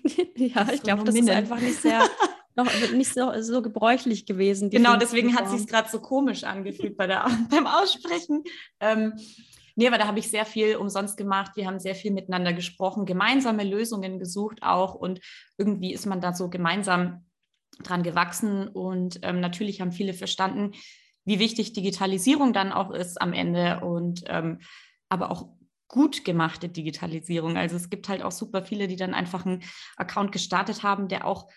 Ja, 0.04 0.26
ja 0.66 0.74
ich 0.74 0.84
glaube, 0.84 1.04
das 1.04 1.16
ist 1.16 1.30
einfach 1.30 1.60
nicht 1.60 1.82
sehr 1.82 2.08
noch 2.64 2.92
nicht 2.92 3.14
so, 3.14 3.32
so 3.42 3.62
gebräuchlich 3.62 4.26
gewesen. 4.26 4.70
Genau, 4.70 4.98
deswegen 4.98 5.36
hat 5.36 5.50
sich 5.50 5.68
gerade 5.68 5.90
so 5.90 6.00
komisch 6.00 6.44
angefühlt 6.44 6.98
bei 6.98 7.08
der, 7.08 7.26
beim 7.50 7.68
Aussprechen. 7.68 8.44
Ähm, 8.80 9.14
Nee, 9.76 9.88
aber 9.88 9.98
da 9.98 10.08
habe 10.08 10.20
ich 10.20 10.30
sehr 10.30 10.46
viel 10.46 10.76
umsonst 10.76 11.16
gemacht. 11.16 11.54
Wir 11.56 11.66
haben 11.66 11.80
sehr 11.80 11.96
viel 11.96 12.12
miteinander 12.12 12.52
gesprochen, 12.52 13.06
gemeinsame 13.06 13.64
Lösungen 13.64 14.20
gesucht 14.20 14.62
auch 14.62 14.94
und 14.94 15.22
irgendwie 15.58 15.94
ist 15.94 16.06
man 16.06 16.20
da 16.20 16.34
so 16.34 16.50
gemeinsam 16.50 17.24
dran 17.82 18.04
gewachsen 18.04 18.68
und 18.68 19.20
ähm, 19.22 19.40
natürlich 19.40 19.80
haben 19.80 19.94
viele 19.94 20.14
verstanden, 20.14 20.74
wie 21.24 21.40
wichtig 21.40 21.72
Digitalisierung 21.72 22.52
dann 22.52 22.74
auch 22.74 22.92
ist 22.92 23.22
am 23.22 23.32
Ende 23.32 23.80
und 23.80 24.24
ähm, 24.28 24.60
aber 25.08 25.32
auch 25.32 25.48
gut 25.88 26.26
gemachte 26.26 26.68
Digitalisierung. 26.68 27.56
Also 27.58 27.78
es 27.78 27.90
gibt 27.90 28.10
halt 28.10 28.22
auch 28.22 28.34
super 28.34 28.64
viele, 28.64 28.88
die 28.90 28.98
dann 28.98 29.14
einfach 29.14 29.46
einen 29.46 29.64
Account 29.96 30.34
gestartet 30.34 30.84
haben, 30.84 31.08
der 31.08 31.26
auch 31.26 31.50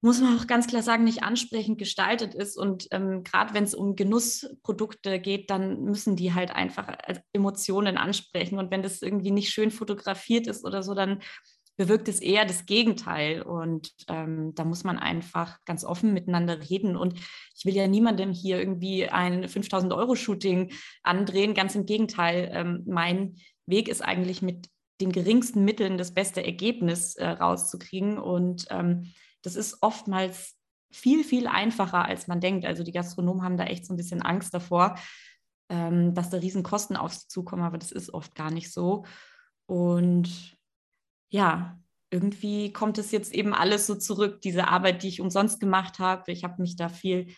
muss 0.00 0.20
man 0.20 0.38
auch 0.38 0.46
ganz 0.46 0.68
klar 0.68 0.82
sagen, 0.82 1.04
nicht 1.04 1.24
ansprechend 1.24 1.78
gestaltet 1.78 2.34
ist. 2.34 2.56
Und 2.56 2.86
ähm, 2.92 3.24
gerade 3.24 3.54
wenn 3.54 3.64
es 3.64 3.74
um 3.74 3.96
Genussprodukte 3.96 5.18
geht, 5.18 5.50
dann 5.50 5.82
müssen 5.82 6.14
die 6.14 6.34
halt 6.34 6.50
einfach 6.52 6.96
Emotionen 7.32 7.98
ansprechen. 7.98 8.58
Und 8.58 8.70
wenn 8.70 8.82
das 8.82 9.02
irgendwie 9.02 9.32
nicht 9.32 9.50
schön 9.50 9.70
fotografiert 9.70 10.46
ist 10.46 10.64
oder 10.64 10.82
so, 10.82 10.94
dann 10.94 11.20
bewirkt 11.76 12.08
es 12.08 12.20
eher 12.20 12.44
das 12.44 12.66
Gegenteil. 12.66 13.42
Und 13.42 13.92
ähm, 14.08 14.54
da 14.54 14.64
muss 14.64 14.84
man 14.84 14.98
einfach 14.98 15.58
ganz 15.64 15.84
offen 15.84 16.12
miteinander 16.12 16.70
reden. 16.70 16.96
Und 16.96 17.14
ich 17.56 17.64
will 17.64 17.74
ja 17.74 17.88
niemandem 17.88 18.32
hier 18.32 18.60
irgendwie 18.60 19.08
ein 19.08 19.48
5000 19.48 19.92
Euro 19.92 20.14
Shooting 20.14 20.70
andrehen. 21.02 21.54
Ganz 21.54 21.74
im 21.74 21.86
Gegenteil. 21.86 22.50
Ähm, 22.52 22.84
mein 22.86 23.36
Weg 23.66 23.88
ist 23.88 24.02
eigentlich 24.02 24.42
mit 24.42 24.68
den 25.00 25.10
geringsten 25.10 25.64
Mitteln 25.64 25.98
das 25.98 26.14
beste 26.14 26.44
Ergebnis 26.44 27.16
äh, 27.16 27.26
rauszukriegen. 27.26 28.18
Und 28.18 28.66
ähm, 28.70 29.12
das 29.48 29.56
ist 29.56 29.78
oftmals 29.80 30.54
viel, 30.90 31.24
viel 31.24 31.46
einfacher, 31.46 32.04
als 32.04 32.28
man 32.28 32.40
denkt. 32.40 32.66
Also 32.66 32.82
die 32.82 32.92
Gastronomen 32.92 33.42
haben 33.42 33.56
da 33.56 33.64
echt 33.64 33.86
so 33.86 33.94
ein 33.94 33.96
bisschen 33.96 34.20
Angst 34.20 34.52
davor, 34.52 34.98
ähm, 35.70 36.14
dass 36.14 36.28
da 36.28 36.36
Riesenkosten 36.36 36.96
auf 36.96 37.14
sie 37.14 37.28
zukommen, 37.28 37.62
aber 37.62 37.78
das 37.78 37.92
ist 37.92 38.12
oft 38.12 38.34
gar 38.34 38.50
nicht 38.50 38.70
so. 38.70 39.04
Und 39.66 40.56
ja, 41.30 41.78
irgendwie 42.10 42.72
kommt 42.72 42.98
es 42.98 43.10
jetzt 43.10 43.32
eben 43.32 43.54
alles 43.54 43.86
so 43.86 43.94
zurück, 43.94 44.42
diese 44.42 44.68
Arbeit, 44.68 45.02
die 45.02 45.08
ich 45.08 45.20
umsonst 45.22 45.60
gemacht 45.60 45.98
habe. 45.98 46.30
Ich 46.30 46.44
habe 46.44 46.60
mich 46.60 46.76
da 46.76 46.90
viel 46.90 47.28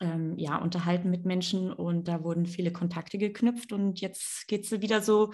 ähm, 0.00 0.38
ja, 0.38 0.56
unterhalten 0.58 1.10
mit 1.10 1.24
Menschen 1.24 1.72
und 1.72 2.06
da 2.06 2.22
wurden 2.22 2.46
viele 2.46 2.72
Kontakte 2.72 3.18
geknüpft 3.18 3.72
und 3.72 4.00
jetzt 4.00 4.46
geht 4.46 4.64
es 4.64 4.80
wieder 4.82 5.00
so 5.00 5.32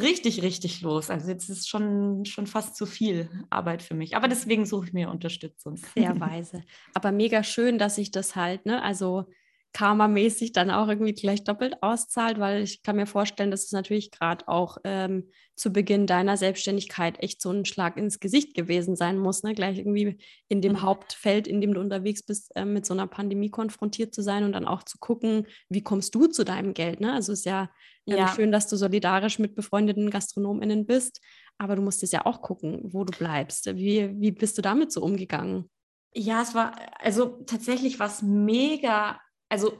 richtig, 0.00 0.42
richtig 0.42 0.80
los. 0.80 1.10
Also 1.10 1.28
jetzt 1.30 1.48
ist 1.48 1.68
schon, 1.68 2.24
schon 2.24 2.46
fast 2.46 2.76
zu 2.76 2.86
viel 2.86 3.28
Arbeit 3.50 3.82
für 3.82 3.94
mich. 3.94 4.16
Aber 4.16 4.28
deswegen 4.28 4.66
suche 4.66 4.86
ich 4.86 4.92
mir 4.92 5.10
Unterstützung. 5.10 5.76
Sehr 5.76 6.18
weise. 6.20 6.62
Aber 6.94 7.12
mega 7.12 7.42
schön, 7.42 7.78
dass 7.78 7.98
ich 7.98 8.10
das 8.10 8.36
halt, 8.36 8.66
ne, 8.66 8.82
also 8.82 9.26
karmamäßig 9.72 10.52
dann 10.52 10.70
auch 10.70 10.88
irgendwie 10.88 11.12
gleich 11.12 11.44
doppelt 11.44 11.82
auszahlt, 11.82 12.38
weil 12.38 12.62
ich 12.62 12.82
kann 12.82 12.96
mir 12.96 13.06
vorstellen, 13.06 13.50
dass 13.50 13.64
es 13.64 13.72
natürlich 13.72 14.10
gerade 14.10 14.48
auch 14.48 14.78
ähm, 14.84 15.30
zu 15.54 15.72
Beginn 15.72 16.06
deiner 16.06 16.36
Selbstständigkeit 16.36 17.22
echt 17.22 17.40
so 17.40 17.50
ein 17.50 17.64
Schlag 17.64 17.96
ins 17.96 18.18
Gesicht 18.18 18.54
gewesen 18.54 18.96
sein 18.96 19.18
muss, 19.18 19.42
ne? 19.42 19.54
gleich 19.54 19.78
irgendwie 19.78 20.18
in 20.48 20.60
dem 20.60 20.72
mhm. 20.72 20.82
Hauptfeld, 20.82 21.46
in 21.46 21.60
dem 21.60 21.74
du 21.74 21.80
unterwegs 21.80 22.24
bist, 22.24 22.50
äh, 22.56 22.64
mit 22.64 22.84
so 22.84 22.94
einer 22.94 23.06
Pandemie 23.06 23.50
konfrontiert 23.50 24.14
zu 24.14 24.22
sein 24.22 24.44
und 24.44 24.52
dann 24.52 24.66
auch 24.66 24.82
zu 24.82 24.98
gucken, 24.98 25.46
wie 25.68 25.82
kommst 25.82 26.14
du 26.14 26.26
zu 26.26 26.44
deinem 26.44 26.74
Geld. 26.74 27.00
Ne? 27.00 27.12
Also 27.12 27.32
es 27.32 27.40
ist 27.40 27.44
ja, 27.44 27.70
ähm, 28.06 28.16
ja. 28.16 28.28
schön, 28.34 28.50
dass 28.50 28.68
du 28.68 28.76
solidarisch 28.76 29.38
mit 29.38 29.54
befreundeten 29.54 30.10
GastronomInnen 30.10 30.86
bist, 30.86 31.20
aber 31.58 31.76
du 31.76 31.82
musstest 31.82 32.12
ja 32.12 32.26
auch 32.26 32.42
gucken, 32.42 32.80
wo 32.92 33.04
du 33.04 33.16
bleibst. 33.16 33.66
Wie, 33.76 34.18
wie 34.18 34.32
bist 34.32 34.58
du 34.58 34.62
damit 34.62 34.90
so 34.90 35.02
umgegangen? 35.02 35.70
Ja, 36.12 36.42
es 36.42 36.54
war 36.54 36.74
also 36.98 37.44
tatsächlich 37.46 38.00
was 38.00 38.22
mega 38.22 39.20
also 39.50 39.78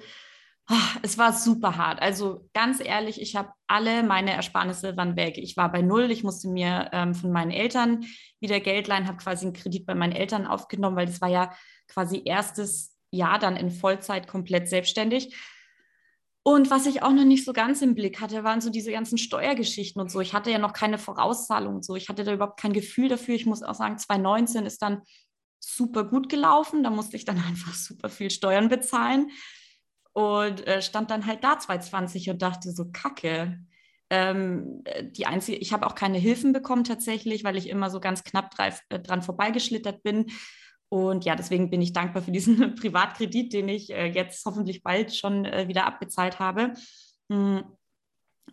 oh, 0.70 0.98
es 1.02 1.18
war 1.18 1.32
super 1.32 1.76
hart. 1.76 2.00
Also 2.00 2.48
ganz 2.54 2.80
ehrlich, 2.80 3.20
ich 3.20 3.36
habe 3.36 3.52
alle 3.66 4.02
meine 4.02 4.32
Ersparnisse 4.32 4.96
waren 4.96 5.16
weg. 5.16 5.36
Ich 5.36 5.56
war 5.56 5.70
bei 5.70 5.82
null. 5.82 6.10
Ich 6.10 6.22
musste 6.22 6.48
mir 6.48 6.88
ähm, 6.92 7.14
von 7.14 7.32
meinen 7.32 7.50
Eltern 7.50 8.04
wieder 8.40 8.60
Geld 8.60 8.86
leihen, 8.86 9.06
habe 9.06 9.18
quasi 9.18 9.46
einen 9.46 9.54
Kredit 9.54 9.84
bei 9.84 9.94
meinen 9.94 10.12
Eltern 10.12 10.46
aufgenommen, 10.46 10.96
weil 10.96 11.06
das 11.06 11.20
war 11.20 11.28
ja 11.28 11.52
quasi 11.88 12.22
erstes 12.24 12.96
Jahr 13.10 13.38
dann 13.38 13.56
in 13.56 13.70
Vollzeit 13.70 14.28
komplett 14.28 14.68
selbstständig. 14.68 15.36
Und 16.42 16.70
was 16.70 16.86
ich 16.86 17.02
auch 17.02 17.12
noch 17.12 17.24
nicht 17.24 17.44
so 17.44 17.52
ganz 17.52 17.82
im 17.82 17.94
Blick 17.94 18.20
hatte, 18.20 18.44
waren 18.44 18.62
so 18.62 18.70
diese 18.70 18.92
ganzen 18.92 19.18
Steuergeschichten 19.18 20.00
und 20.00 20.10
so. 20.10 20.20
Ich 20.20 20.32
hatte 20.32 20.50
ja 20.50 20.58
noch 20.58 20.72
keine 20.72 20.96
Vorauszahlung 20.96 21.76
und 21.76 21.84
so. 21.84 21.96
Ich 21.96 22.08
hatte 22.08 22.24
da 22.24 22.32
überhaupt 22.32 22.58
kein 22.58 22.72
Gefühl 22.72 23.08
dafür. 23.08 23.34
Ich 23.34 23.44
muss 23.44 23.62
auch 23.62 23.74
sagen, 23.74 23.98
2019 23.98 24.64
ist 24.64 24.80
dann 24.80 25.02
super 25.58 26.04
gut 26.04 26.30
gelaufen. 26.30 26.82
Da 26.82 26.90
musste 26.90 27.16
ich 27.16 27.24
dann 27.24 27.36
einfach 27.46 27.74
super 27.74 28.08
viel 28.08 28.30
Steuern 28.30 28.68
bezahlen 28.68 29.30
und 30.12 30.66
äh, 30.66 30.82
stand 30.82 31.10
dann 31.10 31.26
halt 31.26 31.44
da 31.44 31.58
2020 31.58 32.30
und 32.30 32.42
dachte 32.42 32.72
so, 32.72 32.90
kacke. 32.92 33.58
Ähm, 34.12 34.82
die 35.02 35.26
einzige, 35.26 35.58
ich 35.58 35.72
habe 35.72 35.86
auch 35.86 35.94
keine 35.94 36.18
Hilfen 36.18 36.52
bekommen 36.52 36.82
tatsächlich, 36.82 37.44
weil 37.44 37.56
ich 37.56 37.68
immer 37.68 37.90
so 37.90 38.00
ganz 38.00 38.24
knapp 38.24 38.50
dreif, 38.50 38.82
äh, 38.88 38.98
dran 38.98 39.22
vorbeigeschlittert 39.22 40.02
bin. 40.02 40.26
Und 40.88 41.24
ja, 41.24 41.36
deswegen 41.36 41.70
bin 41.70 41.80
ich 41.80 41.92
dankbar 41.92 42.22
für 42.22 42.32
diesen 42.32 42.74
Privatkredit, 42.74 43.52
den 43.52 43.68
ich 43.68 43.90
äh, 43.90 44.06
jetzt 44.06 44.44
hoffentlich 44.44 44.82
bald 44.82 45.14
schon 45.14 45.44
äh, 45.44 45.68
wieder 45.68 45.86
abbezahlt 45.86 46.40
habe. 46.40 46.72
Mhm. 47.28 47.62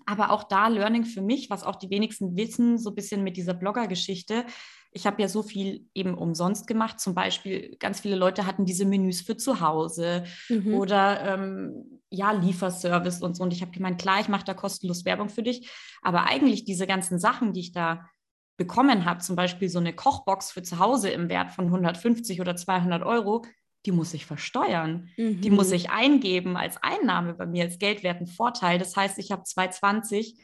Aber 0.06 0.32
auch 0.32 0.44
da 0.44 0.68
Learning 0.68 1.06
für 1.06 1.22
mich, 1.22 1.50
was 1.50 1.64
auch 1.64 1.76
die 1.76 1.90
wenigsten 1.90 2.38
wissen, 2.38 2.78
so 2.78 2.92
ein 2.92 2.96
bisschen 2.96 3.24
mit 3.24 3.36
dieser 3.36 3.56
Blogger-Geschichte 3.56 4.46
ich 4.92 5.06
habe 5.06 5.22
ja 5.22 5.28
so 5.28 5.44
viel 5.44 5.88
eben 5.94 6.16
umsonst 6.16 6.68
gemacht. 6.68 7.00
Zum 7.00 7.14
Beispiel, 7.14 7.76
ganz 7.80 8.00
viele 8.00 8.16
Leute 8.16 8.46
hatten 8.46 8.66
diese 8.66 8.86
Menüs 8.86 9.22
für 9.22 9.38
zu 9.38 9.62
Hause 9.62 10.24
mhm. 10.50 10.74
oder 10.74 11.22
ähm, 11.34 12.02
ja, 12.10 12.32
Lieferservice 12.32 13.22
und 13.22 13.36
so. 13.36 13.44
Und 13.44 13.54
ich 13.54 13.62
habe 13.62 13.72
gemeint, 13.72 14.02
klar, 14.02 14.20
ich 14.20 14.30
mache 14.30 14.46
da 14.46 14.54
kostenlos 14.54 15.06
Werbung 15.06 15.30
für 15.30 15.44
dich. 15.44 15.70
Aber 16.02 16.28
eigentlich 16.28 16.66
diese 16.66 16.88
ganzen 16.88 17.20
Sachen, 17.20 17.54
die 17.54 17.60
ich 17.62 17.72
da 17.72 18.10
bekommen 18.58 19.06
habe, 19.06 19.20
zum 19.20 19.36
Beispiel 19.36 19.70
so 19.70 19.80
eine 19.80 19.94
Kochbox 19.94 20.52
für 20.52 20.64
zu 20.64 20.80
Hause 20.80 21.10
im 21.10 21.30
Wert 21.30 21.52
von 21.52 21.66
150 21.66 22.42
oder 22.42 22.56
200 22.56 23.04
Euro, 23.04 23.46
die 23.86 23.92
muss 23.92 24.14
ich 24.14 24.26
versteuern. 24.26 25.10
Mhm. 25.18 25.42
Die 25.42 25.52
muss 25.52 25.70
mhm. 25.70 25.76
ich 25.76 25.90
eingeben 25.92 26.58
als 26.58 26.78
Einnahme 26.82 27.36
bei 27.36 27.46
mir, 27.46 27.66
als 27.66 27.78
geldwerten 27.78 28.28
Vorteil. 28.28 28.80
Das 28.80 28.96
heißt, 28.96 29.20
ich 29.20 29.32
habe 29.32 29.44
220 29.44 30.44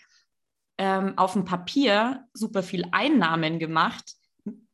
ähm, 0.78 1.18
auf 1.18 1.34
dem 1.34 1.46
Papier 1.46 2.26
super 2.34 2.64
viel 2.64 2.86
Einnahmen 2.92 3.60
gemacht, 3.60 4.14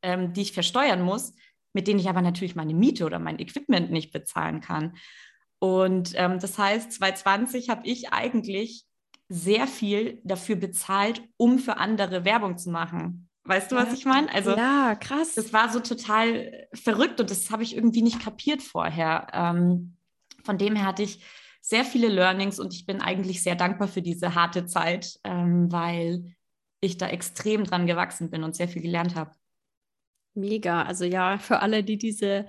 ähm, 0.02 0.34
die 0.34 0.42
ich 0.42 0.54
versteuern 0.54 1.02
muss, 1.02 1.34
mit 1.74 1.88
denen 1.88 2.00
ich 2.00 2.10
aber 2.10 2.22
natürlich 2.22 2.56
meine 2.56 2.74
Miete 2.74 3.06
oder 3.06 3.20
mein 3.20 3.40
Equipment 3.40 3.92
nicht 3.92 4.12
bezahlen 4.12 4.62
kann. 4.62 4.96
Und 5.60 6.14
ähm, 6.16 6.40
das 6.40 6.58
heißt, 6.58 6.94
2020 6.94 7.70
habe 7.70 7.86
ich 7.86 8.12
eigentlich 8.12 8.86
sehr 9.28 9.68
viel 9.68 10.20
dafür 10.24 10.56
bezahlt, 10.56 11.22
um 11.38 11.60
für 11.60 11.78
andere 11.78 12.26
Werbung 12.26 12.58
zu 12.58 12.72
machen. 12.72 13.30
Weißt 13.44 13.72
du, 13.72 13.76
was 13.76 13.94
ich 13.94 14.06
meine? 14.06 14.32
Also, 14.34 14.56
ja, 14.56 14.96
krass. 14.96 15.36
Das 15.36 15.54
war 15.54 15.70
so 15.70 15.80
total 15.80 16.68
verrückt 16.74 17.20
und 17.20 17.32
das 17.32 17.50
habe 17.52 17.64
ich 17.64 17.76
irgendwie 17.76 18.02
nicht 18.02 18.20
kapiert 18.20 18.62
vorher. 18.62 19.28
Ähm, 19.34 19.98
von 20.44 20.58
dem 20.58 20.76
her 20.76 20.86
hatte 20.86 21.04
ich 21.04 21.24
sehr 21.62 21.84
viele 21.84 22.08
Learnings 22.08 22.60
und 22.60 22.74
ich 22.74 22.86
bin 22.86 23.02
eigentlich 23.02 23.44
sehr 23.44 23.56
dankbar 23.56 23.88
für 23.88 24.02
diese 24.02 24.36
harte 24.36 24.66
Zeit, 24.66 25.20
ähm, 25.24 25.72
weil 25.72 26.36
ich 26.82 26.98
da 26.98 27.08
extrem 27.08 27.64
dran 27.64 27.88
gewachsen 27.88 28.30
bin 28.30 28.44
und 28.44 28.56
sehr 28.56 28.68
viel 28.68 28.82
gelernt 28.82 29.16
habe. 29.16 29.32
Mega. 30.34 30.84
Also 30.84 31.06
ja, 31.06 31.38
für 31.38 31.60
alle, 31.60 31.84
die 31.84 31.98
diese 31.98 32.46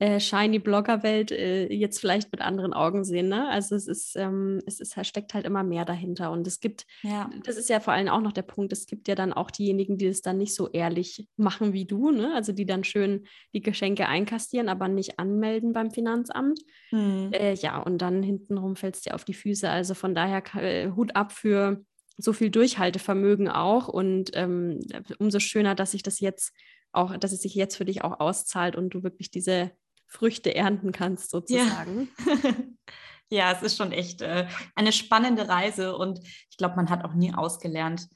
äh, 0.00 0.18
shiny 0.18 0.58
Blogger-Welt 0.58 1.30
äh, 1.30 1.72
jetzt 1.72 2.00
vielleicht 2.00 2.32
mit 2.32 2.40
anderen 2.40 2.72
Augen 2.72 3.04
sehen. 3.04 3.28
Ne? 3.28 3.48
Also 3.48 3.76
es 3.76 3.86
ist, 3.86 4.16
ähm, 4.16 4.60
es 4.66 4.80
ist, 4.80 4.94
steckt 5.06 5.34
halt 5.34 5.46
immer 5.46 5.62
mehr 5.62 5.84
dahinter. 5.84 6.32
Und 6.32 6.46
es 6.48 6.58
gibt, 6.58 6.84
ja. 7.02 7.30
das 7.44 7.56
ist 7.56 7.68
ja 7.68 7.78
vor 7.78 7.92
allem 7.92 8.08
auch 8.08 8.20
noch 8.20 8.32
der 8.32 8.42
Punkt, 8.42 8.72
es 8.72 8.86
gibt 8.86 9.06
ja 9.06 9.14
dann 9.14 9.32
auch 9.32 9.52
diejenigen, 9.52 9.96
die 9.96 10.06
es 10.06 10.20
dann 10.20 10.38
nicht 10.38 10.54
so 10.54 10.68
ehrlich 10.68 11.28
machen 11.36 11.72
wie 11.72 11.84
du, 11.84 12.10
ne? 12.10 12.34
Also 12.34 12.52
die 12.52 12.66
dann 12.66 12.82
schön 12.82 13.26
die 13.52 13.62
Geschenke 13.62 14.08
einkastieren, 14.08 14.68
aber 14.68 14.88
nicht 14.88 15.20
anmelden 15.20 15.72
beim 15.72 15.92
Finanzamt. 15.92 16.60
Hm. 16.90 17.32
Äh, 17.32 17.54
ja, 17.54 17.78
und 17.78 17.98
dann 17.98 18.22
hintenrum 18.22 18.74
fällt 18.74 18.96
es 18.96 19.02
dir 19.02 19.14
auf 19.14 19.24
die 19.24 19.34
Füße. 19.34 19.70
Also 19.70 19.94
von 19.94 20.14
daher 20.14 20.42
äh, 20.56 20.90
Hut 20.90 21.14
ab 21.14 21.30
für 21.30 21.84
so 22.16 22.32
viel 22.32 22.50
Durchhaltevermögen 22.50 23.48
auch. 23.48 23.86
Und 23.86 24.32
ähm, 24.34 24.80
umso 25.18 25.38
schöner, 25.38 25.76
dass 25.76 25.94
ich 25.94 26.02
das 26.02 26.18
jetzt 26.18 26.52
auch, 26.94 27.16
dass 27.16 27.32
es 27.32 27.42
sich 27.42 27.54
jetzt 27.54 27.76
für 27.76 27.84
dich 27.84 28.02
auch 28.02 28.20
auszahlt 28.20 28.76
und 28.76 28.90
du 28.90 29.02
wirklich 29.02 29.30
diese 29.30 29.72
Früchte 30.06 30.54
ernten 30.54 30.92
kannst, 30.92 31.30
sozusagen. 31.30 32.08
Ja, 32.26 32.50
ja 33.30 33.52
es 33.52 33.62
ist 33.62 33.76
schon 33.76 33.92
echt 33.92 34.22
äh, 34.22 34.46
eine 34.74 34.92
spannende 34.92 35.48
Reise 35.48 35.96
und 35.96 36.20
ich 36.50 36.56
glaube, 36.56 36.76
man 36.76 36.90
hat 36.90 37.04
auch 37.04 37.14
nie 37.14 37.34
ausgelernt. 37.34 38.08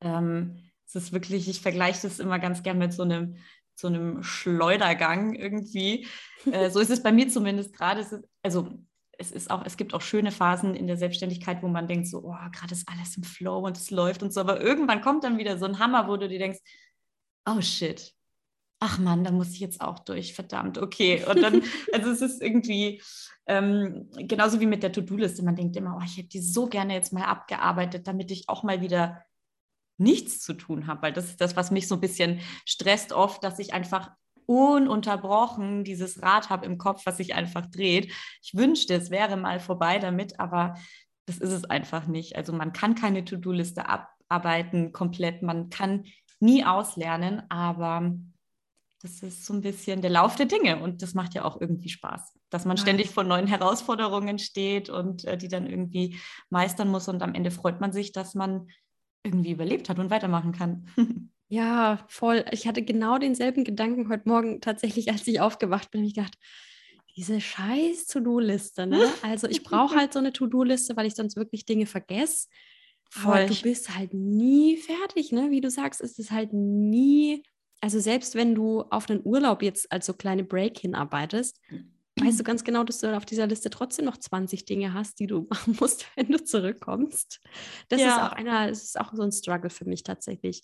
Ähm, 0.00 0.70
es 0.86 0.94
ist 0.94 1.12
wirklich, 1.12 1.48
ich 1.48 1.60
vergleiche 1.60 2.02
das 2.02 2.18
immer 2.18 2.38
ganz 2.38 2.62
gern 2.62 2.78
mit 2.78 2.92
so 2.92 3.02
einem, 3.02 3.36
so 3.74 3.88
einem 3.88 4.22
Schleudergang 4.22 5.34
irgendwie. 5.34 6.06
Äh, 6.50 6.70
so 6.70 6.80
ist 6.80 6.88
es 6.88 7.02
bei 7.02 7.12
mir 7.12 7.28
zumindest 7.28 7.76
gerade. 7.76 8.06
Also 8.42 8.70
es 9.18 9.30
ist 9.30 9.50
auch, 9.50 9.62
es 9.66 9.76
gibt 9.76 9.92
auch 9.92 10.00
schöne 10.00 10.32
Phasen 10.32 10.74
in 10.74 10.86
der 10.86 10.96
Selbstständigkeit, 10.96 11.62
wo 11.62 11.68
man 11.68 11.86
denkt, 11.86 12.06
so, 12.06 12.24
oh, 12.24 12.50
gerade 12.50 12.72
ist 12.72 12.88
alles 12.88 13.14
im 13.18 13.24
Flow 13.24 13.58
und 13.58 13.76
es 13.76 13.90
läuft 13.90 14.22
und 14.22 14.32
so, 14.32 14.40
aber 14.40 14.58
irgendwann 14.62 15.02
kommt 15.02 15.22
dann 15.22 15.36
wieder 15.36 15.58
so 15.58 15.66
ein 15.66 15.78
Hammer, 15.78 16.08
wo 16.08 16.16
du 16.16 16.30
dir 16.30 16.38
denkst, 16.38 16.60
oh 17.44 17.60
shit, 17.60 18.14
ach 18.80 18.98
Mann, 18.98 19.22
da 19.24 19.30
muss 19.30 19.52
ich 19.52 19.60
jetzt 19.60 19.80
auch 19.80 20.00
durch, 20.00 20.34
verdammt, 20.34 20.78
okay. 20.78 21.24
Und 21.28 21.42
dann, 21.42 21.62
also 21.92 22.10
es 22.10 22.22
ist 22.22 22.42
irgendwie 22.42 23.00
ähm, 23.46 24.08
genauso 24.16 24.60
wie 24.60 24.66
mit 24.66 24.82
der 24.82 24.92
To-Do-Liste. 24.92 25.44
Man 25.44 25.56
denkt 25.56 25.76
immer, 25.76 25.96
oh, 25.98 26.04
ich 26.04 26.16
hätte 26.16 26.30
die 26.30 26.40
so 26.40 26.66
gerne 26.66 26.94
jetzt 26.94 27.12
mal 27.12 27.24
abgearbeitet, 27.24 28.06
damit 28.06 28.30
ich 28.30 28.48
auch 28.48 28.62
mal 28.62 28.80
wieder 28.80 29.22
nichts 29.98 30.40
zu 30.40 30.54
tun 30.54 30.86
habe, 30.86 31.02
weil 31.02 31.12
das 31.12 31.26
ist 31.26 31.40
das, 31.40 31.56
was 31.56 31.70
mich 31.70 31.86
so 31.86 31.96
ein 31.96 32.00
bisschen 32.00 32.40
stresst 32.64 33.12
oft, 33.12 33.44
dass 33.44 33.58
ich 33.58 33.74
einfach 33.74 34.10
ununterbrochen 34.46 35.84
dieses 35.84 36.22
Rad 36.22 36.48
habe 36.48 36.64
im 36.64 36.78
Kopf, 36.78 37.04
was 37.04 37.18
sich 37.18 37.34
einfach 37.34 37.66
dreht. 37.66 38.12
Ich 38.42 38.54
wünschte, 38.54 38.94
es 38.94 39.10
wäre 39.10 39.36
mal 39.36 39.60
vorbei 39.60 39.98
damit, 39.98 40.40
aber 40.40 40.74
das 41.26 41.38
ist 41.38 41.52
es 41.52 41.64
einfach 41.64 42.06
nicht. 42.06 42.34
Also 42.36 42.52
man 42.52 42.72
kann 42.72 42.94
keine 42.94 43.24
To-Do-Liste 43.24 43.84
abarbeiten 43.88 44.92
komplett, 44.92 45.42
man 45.42 45.68
kann 45.70 46.04
nie 46.40 46.64
auslernen, 46.64 47.42
aber 47.50 48.14
das 49.02 49.22
ist 49.22 49.46
so 49.46 49.54
ein 49.54 49.62
bisschen 49.62 50.02
der 50.02 50.10
Lauf 50.10 50.36
der 50.36 50.46
Dinge 50.46 50.80
und 50.80 51.02
das 51.02 51.14
macht 51.14 51.34
ja 51.34 51.44
auch 51.44 51.60
irgendwie 51.60 51.88
Spaß, 51.88 52.34
dass 52.50 52.66
man 52.66 52.76
ständig 52.76 53.10
vor 53.10 53.24
neuen 53.24 53.46
Herausforderungen 53.46 54.38
steht 54.38 54.90
und 54.90 55.24
äh, 55.24 55.38
die 55.38 55.48
dann 55.48 55.66
irgendwie 55.66 56.18
meistern 56.50 56.88
muss 56.88 57.08
und 57.08 57.22
am 57.22 57.34
Ende 57.34 57.50
freut 57.50 57.80
man 57.80 57.92
sich, 57.92 58.12
dass 58.12 58.34
man 58.34 58.68
irgendwie 59.22 59.52
überlebt 59.52 59.88
hat 59.88 59.98
und 59.98 60.10
weitermachen 60.10 60.52
kann. 60.52 60.86
Ja, 61.52 61.98
voll. 62.06 62.44
Ich 62.52 62.68
hatte 62.68 62.80
genau 62.80 63.18
denselben 63.18 63.64
Gedanken 63.64 64.08
heute 64.08 64.28
Morgen 64.28 64.60
tatsächlich, 64.60 65.10
als 65.10 65.26
ich 65.26 65.40
aufgewacht 65.40 65.90
bin. 65.90 66.04
Ich 66.04 66.14
dachte, 66.14 66.38
diese 67.16 67.40
scheiß 67.40 68.06
To-Do-Liste, 68.06 68.86
ne? 68.86 69.00
Also 69.22 69.48
ich 69.48 69.64
brauche 69.64 69.96
halt 69.96 70.12
so 70.12 70.20
eine 70.20 70.32
To-Do-Liste, 70.32 70.96
weil 70.96 71.06
ich 71.06 71.16
sonst 71.16 71.34
wirklich 71.34 71.64
Dinge 71.64 71.86
vergesse. 71.86 72.46
Voll. 73.10 73.32
Aber 73.32 73.46
du 73.46 73.62
bist 73.62 73.92
halt 73.96 74.14
nie 74.14 74.76
fertig, 74.76 75.32
ne? 75.32 75.50
Wie 75.50 75.60
du 75.60 75.70
sagst, 75.70 76.00
ist 76.00 76.20
es 76.20 76.30
halt 76.30 76.52
nie, 76.52 77.42
also 77.80 77.98
selbst 77.98 78.34
wenn 78.34 78.54
du 78.54 78.82
auf 78.82 79.08
einen 79.08 79.22
Urlaub 79.24 79.62
jetzt 79.62 79.90
als 79.90 80.06
so 80.06 80.12
kleine 80.12 80.44
Break 80.44 80.78
hinarbeitest, 80.78 81.60
weißt 82.16 82.40
du 82.40 82.44
ganz 82.44 82.64
genau, 82.64 82.84
dass 82.84 82.98
du 82.98 83.16
auf 83.16 83.24
dieser 83.24 83.46
Liste 83.46 83.70
trotzdem 83.70 84.04
noch 84.04 84.16
20 84.16 84.64
Dinge 84.64 84.92
hast, 84.92 85.18
die 85.18 85.26
du 85.26 85.46
machen 85.50 85.76
musst, 85.80 86.06
wenn 86.16 86.28
du 86.28 86.42
zurückkommst. 86.42 87.40
Das 87.88 88.00
ja. 88.00 88.08
ist 88.08 88.22
auch 88.22 88.32
einer, 88.32 88.68
das 88.68 88.84
ist 88.84 89.00
auch 89.00 89.12
so 89.14 89.22
ein 89.22 89.32
Struggle 89.32 89.70
für 89.70 89.86
mich 89.86 90.02
tatsächlich. 90.02 90.62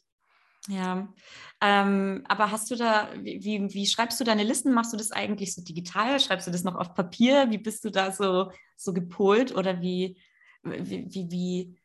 Ja, 0.68 1.12
ähm, 1.60 2.24
aber 2.26 2.50
hast 2.50 2.70
du 2.70 2.74
da, 2.74 3.10
wie, 3.22 3.72
wie 3.72 3.86
schreibst 3.86 4.18
du 4.18 4.24
deine 4.24 4.42
Listen? 4.42 4.72
Machst 4.72 4.92
du 4.92 4.96
das 4.96 5.12
eigentlich 5.12 5.54
so 5.54 5.62
digital? 5.62 6.18
Schreibst 6.18 6.48
du 6.48 6.50
das 6.50 6.64
noch 6.64 6.74
auf 6.74 6.92
Papier? 6.92 7.50
Wie 7.50 7.58
bist 7.58 7.84
du 7.84 7.90
da 7.90 8.10
so, 8.10 8.50
so 8.76 8.92
gepolt 8.92 9.54
oder 9.54 9.80
wie, 9.80 10.20
wie, 10.64 11.06
wie, 11.08 11.30
wie 11.30 11.78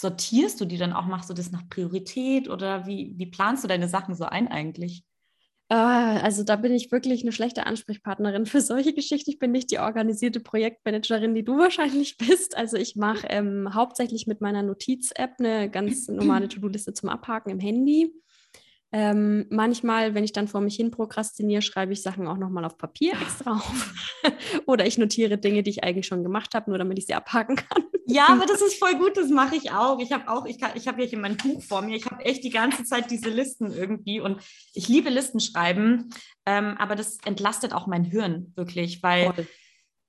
sortierst 0.00 0.60
du 0.60 0.64
die 0.64 0.78
dann 0.78 0.92
auch? 0.92 1.06
Machst 1.06 1.30
du 1.30 1.34
das 1.34 1.50
nach 1.50 1.68
Priorität 1.68 2.48
oder 2.48 2.86
wie, 2.86 3.14
wie 3.16 3.26
planst 3.26 3.64
du 3.64 3.68
deine 3.68 3.88
Sachen 3.88 4.14
so 4.14 4.24
ein 4.24 4.48
eigentlich? 4.48 5.04
Ah, 5.70 6.18
also 6.20 6.44
da 6.44 6.56
bin 6.56 6.72
ich 6.72 6.90
wirklich 6.90 7.22
eine 7.22 7.32
schlechte 7.32 7.66
Ansprechpartnerin 7.66 8.46
für 8.46 8.62
solche 8.62 8.94
Geschichten. 8.94 9.30
Ich 9.30 9.38
bin 9.38 9.52
nicht 9.52 9.70
die 9.70 9.78
organisierte 9.78 10.40
Projektmanagerin, 10.40 11.34
die 11.34 11.44
du 11.44 11.58
wahrscheinlich 11.58 12.16
bist. 12.28 12.56
Also 12.56 12.78
ich 12.78 12.96
mache 12.96 13.26
ähm, 13.28 13.74
hauptsächlich 13.74 14.26
mit 14.26 14.40
meiner 14.40 14.62
Notiz-App 14.62 15.34
eine 15.38 15.68
ganz 15.68 16.08
normale 16.08 16.48
To-Do-Liste 16.48 16.94
zum 16.94 17.10
Abhaken 17.10 17.50
im 17.50 17.60
Handy. 17.60 18.14
Ähm, 18.90 19.46
manchmal, 19.50 20.14
wenn 20.14 20.24
ich 20.24 20.32
dann 20.32 20.48
vor 20.48 20.62
mich 20.62 20.76
hin 20.76 20.90
prokrastiniere, 20.90 21.60
schreibe 21.60 21.92
ich 21.92 22.02
Sachen 22.02 22.26
auch 22.26 22.38
nochmal 22.38 22.64
auf 22.64 22.78
Papier 22.78 23.12
extra 23.12 23.52
auf. 23.56 23.94
Oder 24.66 24.86
ich 24.86 24.96
notiere 24.96 25.36
Dinge, 25.36 25.62
die 25.62 25.70
ich 25.70 25.84
eigentlich 25.84 26.06
schon 26.06 26.22
gemacht 26.22 26.54
habe, 26.54 26.70
nur 26.70 26.78
damit 26.78 26.98
ich 26.98 27.06
sie 27.06 27.14
abhaken 27.14 27.56
kann. 27.56 27.84
Ja, 28.06 28.28
aber 28.28 28.46
das 28.46 28.62
ist 28.62 28.78
voll 28.78 28.94
gut, 28.94 29.18
das 29.18 29.28
mache 29.28 29.56
ich 29.56 29.70
auch. 29.70 29.98
Ich 30.00 30.12
habe 30.12 30.28
auch, 30.28 30.46
ich, 30.46 30.56
ich 30.74 30.88
habe 30.88 31.02
hier 31.02 31.18
mein 31.18 31.36
Buch 31.36 31.62
vor 31.62 31.82
mir. 31.82 31.94
Ich 31.94 32.06
habe 32.06 32.24
echt 32.24 32.42
die 32.42 32.50
ganze 32.50 32.84
Zeit 32.84 33.10
diese 33.10 33.28
Listen 33.28 33.70
irgendwie 33.70 34.20
und 34.20 34.40
ich 34.72 34.88
liebe 34.88 35.10
Listen 35.10 35.40
schreiben, 35.40 36.08
ähm, 36.46 36.76
aber 36.78 36.96
das 36.96 37.18
entlastet 37.26 37.74
auch 37.74 37.86
mein 37.86 38.04
Hirn 38.04 38.52
wirklich, 38.56 39.02
weil 39.02 39.26
voll 39.26 39.46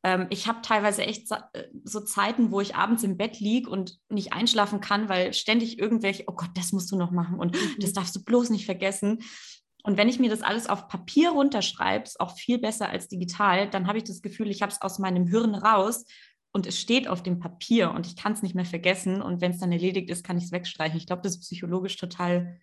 ähm, 0.04 0.28
ich 0.30 0.48
habe 0.48 0.62
teilweise 0.62 1.04
echt 1.04 1.32
äh, 1.32 1.64
so 1.84 2.00
Zeiten, 2.00 2.52
wo 2.52 2.62
ich 2.62 2.76
abends 2.76 3.04
im 3.04 3.18
Bett 3.18 3.40
liege 3.40 3.70
und 3.70 4.00
nicht 4.10 4.34
einschlafen 4.34 4.80
kann, 4.80 5.10
weil 5.10 5.34
ständig 5.34 5.80
irgendwelche, 5.80 6.24
oh 6.28 6.34
Gott, 6.34 6.52
das 6.56 6.72
musst 6.72 6.92
du 6.92 6.98
noch 6.98 7.12
machen 7.12 7.40
und 7.40 7.56
mhm. 7.56 7.76
das 7.80 7.94
darfst 7.94 8.16
du 8.16 8.24
bloß 8.24 8.50
nicht 8.50 8.66
vergessen. 8.66 9.20
Und 9.84 9.98
wenn 9.98 10.10
ich 10.10 10.20
mir 10.20 10.30
das 10.30 10.42
alles 10.42 10.68
auf 10.68 10.88
Papier 10.88 11.32
runterschreibe, 11.32 12.04
ist 12.04 12.20
auch 12.20 12.38
viel 12.38 12.60
besser 12.60 12.90
als 12.90 13.08
digital, 13.08 13.70
dann 13.70 13.88
habe 13.88 13.98
ich 13.98 14.04
das 14.04 14.22
Gefühl, 14.22 14.50
ich 14.50 14.62
habe 14.62 14.72
es 14.72 14.82
aus 14.82 15.00
meinem 15.00 15.28
Hirn 15.28 15.56
raus 15.56 16.06
und 16.52 16.66
es 16.68 16.80
steht 16.80 17.08
auf 17.08 17.24
dem 17.24 17.40
Papier 17.40 17.92
und 17.92 18.08
ich 18.08 18.16
kann 18.16 18.34
es 18.34 18.42
nicht 18.42 18.56
mehr 18.56 18.66
vergessen. 18.66 19.22
Und 19.22 19.42
wenn 19.42 19.52
es 19.52 19.60
dann 19.60 19.72
erledigt 19.72 20.10
ist, 20.10 20.24
kann 20.24 20.38
ich 20.38 20.46
es 20.46 20.52
wegstreichen. 20.52 20.98
Ich 20.98 21.08
glaube, 21.08 21.22
das 21.22 21.36
ist 21.36 21.42
psychologisch 21.42 21.98
total 21.98 22.60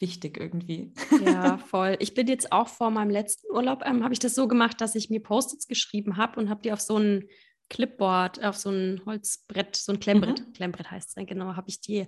wichtig 0.00 0.38
irgendwie. 0.38 0.92
Ja, 1.24 1.58
voll. 1.70 1.96
Ich 2.00 2.14
bin 2.14 2.26
jetzt 2.26 2.52
auch 2.52 2.68
vor 2.68 2.90
meinem 2.90 3.10
letzten 3.10 3.50
Urlaub, 3.50 3.82
ähm, 3.84 4.04
habe 4.04 4.12
ich 4.12 4.20
das 4.20 4.34
so 4.34 4.48
gemacht, 4.48 4.80
dass 4.80 4.94
ich 4.94 5.10
mir 5.10 5.22
Post-its 5.22 5.66
geschrieben 5.66 6.16
habe 6.16 6.40
und 6.40 6.48
habe 6.48 6.62
die 6.62 6.72
auf 6.72 6.80
so 6.80 6.96
ein 6.96 7.28
Clipboard, 7.70 8.42
auf 8.44 8.56
so 8.56 8.70
ein 8.70 9.02
Holzbrett, 9.04 9.76
so 9.76 9.92
ein 9.92 10.00
Klemmbrett, 10.00 10.46
mhm. 10.46 10.52
Klemmbrett 10.52 10.90
heißt 10.90 11.16
es 11.16 11.26
genau, 11.26 11.56
habe 11.56 11.68
ich 11.68 11.80
die 11.80 12.06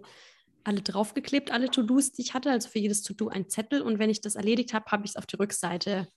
alle 0.64 0.83
draufgeklebt, 0.83 1.50
alle 1.50 1.70
To-Dos, 1.70 2.12
die 2.12 2.22
ich 2.22 2.35
hatte, 2.35 2.50
also 2.50 2.68
für 2.68 2.79
jedes 2.79 3.03
To-Do 3.03 3.29
ein 3.29 3.48
Zettel 3.48 3.83
und 3.83 3.98
wenn 3.98 4.11
ich 4.11 4.20
das 4.20 4.35
erledigt 4.35 4.74
habe, 4.74 4.90
habe 4.90 5.05
ich 5.05 5.12
es 5.12 5.16
auf 5.16 5.26
die 5.26 5.37
Rückseite 5.37 6.09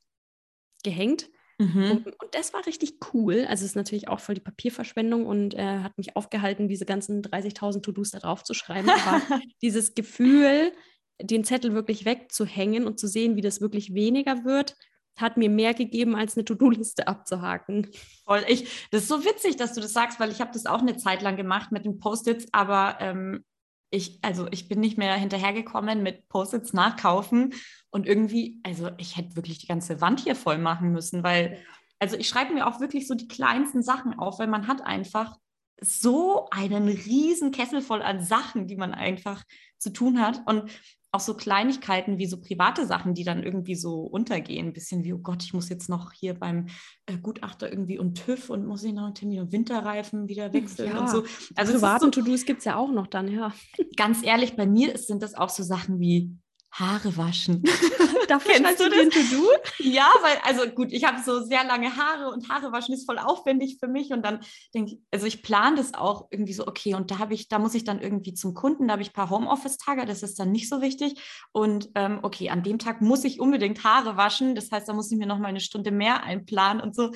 gehängt. 0.83 1.29
Mhm. 1.59 1.91
Und, 1.91 2.07
und, 2.07 2.35
das 2.35 2.53
war 2.53 2.65
richtig 2.65 2.95
cool. 3.13 3.45
Also 3.47 3.63
es 3.63 3.71
ist 3.71 3.75
natürlich 3.75 4.07
auch 4.07 4.19
voll 4.19 4.35
die 4.35 4.41
Papierverschwendung 4.41 5.25
und 5.25 5.53
äh, 5.53 5.79
hat 5.79 5.97
mich 5.97 6.15
aufgehalten, 6.15 6.67
diese 6.67 6.85
ganzen 6.85 7.21
30.000 7.21 7.81
To-Dos 7.83 8.11
da 8.11 8.19
drauf 8.19 8.43
zu 8.43 8.53
schreiben. 8.53 8.89
Aber 8.89 9.21
dieses 9.61 9.93
Gefühl, 9.93 10.73
den 11.21 11.43
Zettel 11.43 11.73
wirklich 11.73 12.05
wegzuhängen 12.05 12.85
und 12.85 12.99
zu 12.99 13.07
sehen, 13.07 13.35
wie 13.35 13.41
das 13.41 13.61
wirklich 13.61 13.93
weniger 13.93 14.43
wird, 14.45 14.75
hat 15.17 15.37
mir 15.37 15.49
mehr 15.49 15.73
gegeben, 15.73 16.15
als 16.15 16.35
eine 16.35 16.45
To-Do-Liste 16.45 17.07
abzuhaken. 17.07 17.89
Voll. 18.25 18.43
Ich, 18.47 18.87
das 18.89 19.03
ist 19.03 19.09
so 19.09 19.23
witzig, 19.23 19.57
dass 19.57 19.73
du 19.73 19.81
das 19.81 19.93
sagst, 19.93 20.19
weil 20.19 20.31
ich 20.31 20.41
habe 20.41 20.51
das 20.51 20.65
auch 20.65 20.81
eine 20.81 20.97
Zeit 20.97 21.21
lang 21.21 21.37
gemacht 21.37 21.71
mit 21.71 21.85
den 21.85 21.99
Post-its, 21.99 22.47
aber 22.51 22.97
ähm, 22.99 23.45
ich, 23.91 24.17
also 24.23 24.47
ich 24.49 24.67
bin 24.67 24.79
nicht 24.79 24.97
mehr 24.97 25.13
hinterhergekommen 25.13 26.01
mit 26.01 26.27
Post-its 26.29 26.73
nachkaufen 26.73 27.53
und 27.91 28.07
irgendwie, 28.07 28.59
also 28.63 28.89
ich 28.97 29.17
hätte 29.17 29.35
wirklich 29.35 29.59
die 29.59 29.67
ganze 29.67 30.01
Wand 30.01 30.19
hier 30.19 30.35
voll 30.35 30.57
machen 30.57 30.91
müssen, 30.91 31.23
weil, 31.23 31.59
also 31.99 32.17
ich 32.17 32.27
schreibe 32.27 32.53
mir 32.53 32.65
auch 32.65 32.79
wirklich 32.79 33.07
so 33.07 33.13
die 33.13 33.27
kleinsten 33.27 33.83
Sachen 33.83 34.17
auf, 34.17 34.39
weil 34.39 34.47
man 34.47 34.67
hat 34.67 34.81
einfach 34.81 35.37
so 35.79 36.47
einen 36.49 36.87
riesen 36.87 37.51
Kessel 37.51 37.81
voll 37.81 38.01
an 38.01 38.23
Sachen, 38.23 38.67
die 38.67 38.77
man 38.77 38.93
einfach 38.93 39.43
zu 39.77 39.91
tun 39.91 40.19
hat. 40.19 40.41
Und 40.47 40.71
auch 41.13 41.19
so 41.19 41.35
Kleinigkeiten 41.35 42.17
wie 42.17 42.25
so 42.25 42.41
private 42.41 42.87
Sachen, 42.87 43.13
die 43.13 43.23
dann 43.23 43.43
irgendwie 43.43 43.75
so 43.75 44.01
untergehen. 44.01 44.67
Ein 44.67 44.73
bisschen 44.73 45.03
wie, 45.03 45.13
oh 45.13 45.19
Gott, 45.19 45.43
ich 45.43 45.53
muss 45.53 45.69
jetzt 45.69 45.87
noch 45.87 46.11
hier 46.11 46.33
beim 46.33 46.65
äh, 47.05 47.17
Gutachter 47.17 47.69
irgendwie 47.69 47.99
und 47.99 48.15
TÜV 48.15 48.49
und 48.49 48.65
muss 48.65 48.83
ich 48.83 48.93
noch 48.93 49.05
einen 49.05 49.15
Termin 49.15 49.41
und 49.41 49.51
Winterreifen 49.51 50.27
wieder 50.27 50.45
hm, 50.45 50.53
wechseln 50.53 50.89
ja. 50.89 50.99
und 50.99 51.09
so. 51.09 51.23
Also 51.55 51.73
privaten 51.73 52.05
so, 52.05 52.09
To-Dos 52.09 52.45
gibt 52.45 52.59
es 52.59 52.65
ja 52.65 52.77
auch 52.77 52.91
noch 52.91 53.05
dann, 53.05 53.27
ja. 53.27 53.53
Ganz 53.95 54.23
ehrlich, 54.23 54.55
bei 54.55 54.65
mir 54.65 54.97
sind 54.97 55.21
das 55.21 55.35
auch 55.35 55.49
so 55.49 55.61
Sachen 55.61 55.99
wie 55.99 56.35
Haare 56.73 57.15
waschen. 57.17 57.63
Dafür 58.27 58.53
Kennst 58.53 58.79
du 58.79 58.89
das? 58.89 59.09
To-Do? 59.09 59.47
Ja, 59.77 60.09
weil, 60.21 60.37
also 60.43 60.67
gut, 60.71 60.91
ich 60.91 61.03
habe 61.03 61.21
so 61.23 61.43
sehr 61.43 61.63
lange 61.63 61.95
Haare 61.95 62.31
und 62.31 62.49
Haare 62.49 62.71
waschen 62.71 62.95
ist 62.95 63.05
voll 63.05 63.19
aufwendig 63.19 63.77
für 63.79 63.87
mich. 63.87 64.11
Und 64.11 64.23
dann 64.23 64.39
denke 64.73 64.93
ich, 64.93 64.99
also 65.11 65.27
ich 65.27 65.43
plane 65.43 65.75
das 65.75 65.93
auch 65.93 66.27
irgendwie 66.31 66.53
so, 66.53 66.65
okay, 66.65 66.95
und 66.95 67.11
da 67.11 67.19
habe 67.19 67.35
ich, 67.35 67.47
da 67.47 67.59
muss 67.59 67.75
ich 67.75 67.83
dann 67.83 68.01
irgendwie 68.01 68.33
zum 68.33 68.55
Kunden, 68.55 68.87
da 68.87 68.93
habe 68.93 69.03
ich 69.03 69.09
ein 69.09 69.13
paar 69.13 69.29
Homeoffice-Tage, 69.29 70.05
das 70.05 70.23
ist 70.23 70.39
dann 70.39 70.51
nicht 70.51 70.67
so 70.67 70.81
wichtig. 70.81 71.21
Und 71.51 71.89
ähm, 71.93 72.19
okay, 72.23 72.49
an 72.49 72.63
dem 72.63 72.79
Tag 72.79 73.01
muss 73.01 73.23
ich 73.23 73.39
unbedingt 73.39 73.83
Haare 73.83 74.17
waschen. 74.17 74.55
Das 74.55 74.71
heißt, 74.71 74.89
da 74.89 74.93
muss 74.93 75.11
ich 75.11 75.17
mir 75.17 75.27
noch 75.27 75.39
mal 75.39 75.49
eine 75.49 75.61
Stunde 75.61 75.91
mehr 75.91 76.23
einplanen 76.23 76.81
und 76.81 76.95
so. 76.95 77.11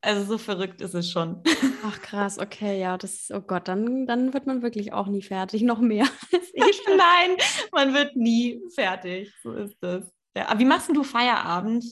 Also 0.00 0.24
so 0.24 0.38
verrückt 0.38 0.80
ist 0.80 0.94
es 0.94 1.10
schon. 1.10 1.42
Ach 1.84 2.00
krass, 2.02 2.38
okay, 2.38 2.78
ja, 2.80 2.96
das, 2.96 3.30
oh 3.32 3.40
Gott, 3.40 3.66
dann, 3.66 4.06
dann 4.06 4.32
wird 4.32 4.46
man 4.46 4.62
wirklich 4.62 4.92
auch 4.92 5.08
nie 5.08 5.22
fertig, 5.22 5.62
noch 5.62 5.80
mehr. 5.80 6.06
Nein, 6.86 7.36
man 7.72 7.94
wird 7.94 8.14
nie 8.14 8.60
fertig, 8.74 9.32
so 9.42 9.52
ist 9.52 9.76
das. 9.80 10.04
Ja, 10.36 10.48
aber 10.48 10.60
wie 10.60 10.64
machst 10.64 10.88
du 10.94 11.02
Feierabend? 11.02 11.84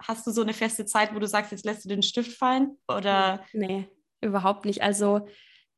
Hast 0.00 0.26
du 0.26 0.30
so 0.30 0.42
eine 0.42 0.52
feste 0.52 0.84
Zeit, 0.84 1.14
wo 1.14 1.18
du 1.18 1.26
sagst, 1.26 1.52
jetzt 1.52 1.64
lässt 1.64 1.84
du 1.84 1.88
den 1.88 2.02
Stift 2.02 2.36
fallen? 2.36 2.76
Oder? 2.86 3.42
Nee, 3.54 3.88
überhaupt 4.20 4.66
nicht. 4.66 4.82
Also 4.82 5.26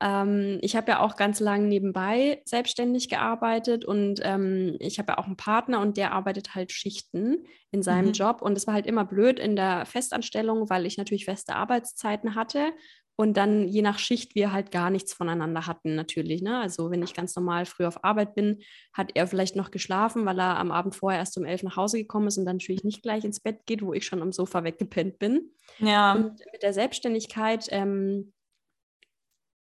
ähm, 0.01 0.59
ich 0.61 0.77
habe 0.77 0.91
ja 0.91 1.01
auch 1.01 1.17
ganz 1.17 1.41
lange 1.41 1.67
nebenbei 1.67 2.43
selbstständig 2.45 3.09
gearbeitet 3.09 3.85
und 3.85 4.21
ähm, 4.23 4.77
ich 4.79 4.99
habe 4.99 5.13
ja 5.13 5.19
auch 5.19 5.27
einen 5.27 5.37
Partner 5.37 5.81
und 5.81 5.97
der 5.97 6.13
arbeitet 6.13 6.55
halt 6.55 6.73
Schichten 6.73 7.47
in 7.71 7.83
seinem 7.83 8.09
mhm. 8.09 8.13
Job 8.13 8.43
und 8.43 8.57
es 8.57 8.67
war 8.67 8.75
halt 8.75 8.87
immer 8.87 9.05
blöd 9.05 9.39
in 9.39 9.57
der 9.57 9.87
Festanstellung, 9.87 10.69
weil 10.69 10.85
ich 10.85 10.99
natürlich 10.99 11.25
feste 11.25 11.55
Arbeitszeiten 11.55 12.35
hatte 12.35 12.73
und 13.19 13.39
dann 13.39 13.67
je 13.67 13.81
nach 13.81 13.99
Schicht 13.99 14.35
wir 14.35 14.53
halt 14.53 14.71
gar 14.71 14.91
nichts 14.91 15.15
voneinander 15.15 15.67
hatten 15.67 15.95
natürlich. 15.95 16.43
Ne? 16.43 16.59
Also 16.59 16.91
wenn 16.91 17.03
ich 17.03 17.15
ganz 17.15 17.35
normal 17.35 17.65
früh 17.65 17.87
auf 17.87 18.05
Arbeit 18.05 18.35
bin, 18.35 18.61
hat 18.93 19.13
er 19.15 19.27
vielleicht 19.27 19.57
noch 19.57 19.71
geschlafen, 19.71 20.27
weil 20.27 20.39
er 20.39 20.59
am 20.59 20.71
Abend 20.71 20.95
vorher 20.95 21.21
erst 21.21 21.39
um 21.39 21.47
elf 21.47 21.63
nach 21.63 21.77
Hause 21.77 21.97
gekommen 21.97 22.29
ist 22.29 22.37
und 22.37 22.45
dann 22.45 22.57
natürlich 22.57 22.85
nicht 22.85 23.03
gleich 23.03 23.25
ins 23.25 23.41
Bett 23.41 23.65
geht, 23.65 23.81
wo 23.81 23.95
ich 23.95 24.05
schon 24.05 24.21
am 24.21 24.33
Sofa 24.33 24.65
weggepennt 24.65 25.19
bin. 25.19 25.51
Ja. 25.79 26.13
Und 26.13 26.43
mit 26.53 26.63
der 26.63 26.75
Selbstständigkeit 26.75 27.69
ähm, 27.71 28.35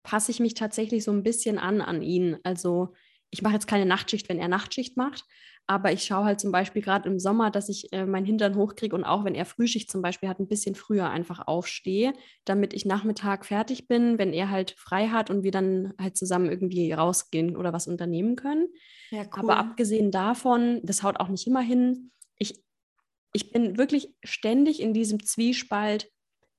passe 0.05 0.31
ich 0.31 0.39
mich 0.39 0.55
tatsächlich 0.55 1.03
so 1.03 1.11
ein 1.11 1.25
bisschen 1.25 1.59
an 1.59 1.81
an 1.81 2.01
ihn. 2.03 2.39
Also 2.45 2.95
ich 3.31 3.43
mache 3.43 3.55
jetzt 3.55 3.67
keine 3.67 3.87
Nachtschicht, 3.87 4.29
wenn 4.29 4.39
er 4.39 4.47
Nachtschicht 4.47 4.97
macht, 4.97 5.25
aber 5.67 5.93
ich 5.93 6.05
schaue 6.05 6.27
halt 6.27 6.41
zum 6.41 6.53
Beispiel 6.53 6.83
gerade 6.83 7.09
im 7.09 7.19
Sommer, 7.19 7.51
dass 7.51 7.69
ich 7.69 7.93
äh, 7.93 8.05
meinen 8.05 8.27
Hintern 8.27 8.55
hochkriege 8.55 8.95
und 8.95 9.03
auch 9.03 9.25
wenn 9.25 9.35
er 9.35 9.47
Frühschicht 9.47 9.91
zum 9.91 10.03
Beispiel 10.03 10.29
hat, 10.29 10.39
ein 10.39 10.47
bisschen 10.47 10.75
früher 10.75 11.09
einfach 11.09 11.49
aufstehe, 11.49 12.13
damit 12.45 12.75
ich 12.75 12.85
Nachmittag 12.85 13.47
fertig 13.47 13.89
bin, 13.89 14.19
wenn 14.19 14.33
er 14.33 14.51
halt 14.51 14.73
frei 14.79 15.09
hat 15.09 15.31
und 15.31 15.43
wir 15.43 15.51
dann 15.51 15.95
halt 15.99 16.17
zusammen 16.17 16.51
irgendwie 16.51 16.93
rausgehen 16.93 17.57
oder 17.57 17.73
was 17.73 17.89
unternehmen 17.89 18.37
können. 18.37 18.69
Ja, 19.11 19.23
cool. 19.23 19.31
Aber 19.33 19.57
abgesehen 19.57 20.11
davon, 20.11 20.81
das 20.85 21.03
haut 21.03 21.19
auch 21.19 21.29
nicht 21.29 21.47
immer 21.47 21.63
hin. 21.63 22.13
Ich, 22.37 22.63
ich 23.33 23.51
bin 23.51 23.79
wirklich 23.79 24.15
ständig 24.23 24.81
in 24.81 24.93
diesem 24.93 25.25
Zwiespalt, 25.25 26.11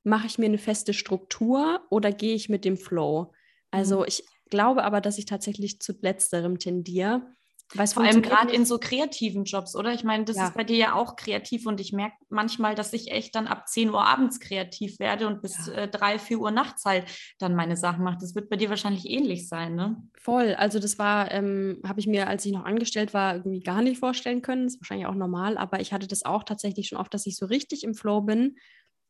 mache 0.05 0.27
ich 0.27 0.37
mir 0.37 0.45
eine 0.45 0.57
feste 0.57 0.93
Struktur 0.93 1.81
oder 1.89 2.11
gehe 2.11 2.35
ich 2.35 2.49
mit 2.49 2.63
dem 2.63 2.77
Flow? 2.77 3.33
Also 3.71 3.99
mhm. 3.99 4.05
ich 4.07 4.23
glaube 4.49 4.83
aber, 4.83 5.01
dass 5.01 5.17
ich 5.17 5.25
tatsächlich 5.25 5.81
zu 5.81 5.93
letzterem 6.01 6.59
tendiere, 6.59 7.35
Weiß 7.73 7.93
Vor 7.93 8.03
allem 8.03 8.21
gerade 8.21 8.53
in 8.53 8.63
so 8.63 8.77
kreativen 8.77 9.43
Jobs, 9.43 9.75
oder? 9.75 9.91
Ich 9.91 10.03
meine, 10.03 10.23
das 10.23 10.37
ja. 10.37 10.47
ist 10.47 10.53
bei 10.53 10.63
dir 10.63 10.77
ja 10.77 10.93
auch 10.93 11.15
kreativ 11.15 11.65
und 11.65 11.81
ich 11.81 11.93
merke 11.93 12.15
manchmal, 12.29 12.75
dass 12.75 12.93
ich 12.93 13.11
echt 13.11 13.33
dann 13.35 13.47
ab 13.47 13.67
10 13.67 13.89
Uhr 13.89 14.05
abends 14.05 14.39
kreativ 14.39 14.99
werde 14.99 15.25
und 15.25 15.41
bis 15.41 15.67
ja. 15.67 15.73
äh, 15.73 15.87
3, 15.87 16.19
4 16.19 16.39
Uhr 16.39 16.51
nachts 16.51 16.85
halt 16.85 17.05
dann 17.39 17.55
meine 17.55 17.75
Sachen 17.75 18.03
mache. 18.03 18.19
Das 18.21 18.35
wird 18.35 18.49
bei 18.49 18.55
dir 18.55 18.69
wahrscheinlich 18.69 19.09
ähnlich 19.09 19.49
sein, 19.49 19.73
ne? 19.73 19.97
Voll. 20.13 20.53
Also 20.53 20.79
das 20.79 20.99
war, 20.99 21.31
ähm, 21.31 21.81
habe 21.85 21.99
ich 21.99 22.05
mir, 22.05 22.27
als 22.27 22.45
ich 22.45 22.53
noch 22.53 22.65
angestellt 22.65 23.15
war, 23.15 23.35
irgendwie 23.35 23.61
gar 23.61 23.81
nicht 23.81 23.97
vorstellen 23.97 24.43
können. 24.43 24.65
Das 24.65 24.75
ist 24.75 24.81
wahrscheinlich 24.81 25.07
auch 25.07 25.15
normal, 25.15 25.57
aber 25.57 25.79
ich 25.79 25.91
hatte 25.91 26.07
das 26.07 26.23
auch 26.23 26.43
tatsächlich 26.43 26.87
schon 26.87 26.99
oft, 26.99 27.13
dass 27.15 27.25
ich 27.25 27.35
so 27.35 27.47
richtig 27.47 27.83
im 27.83 27.95
Flow 27.95 28.21
bin 28.21 28.57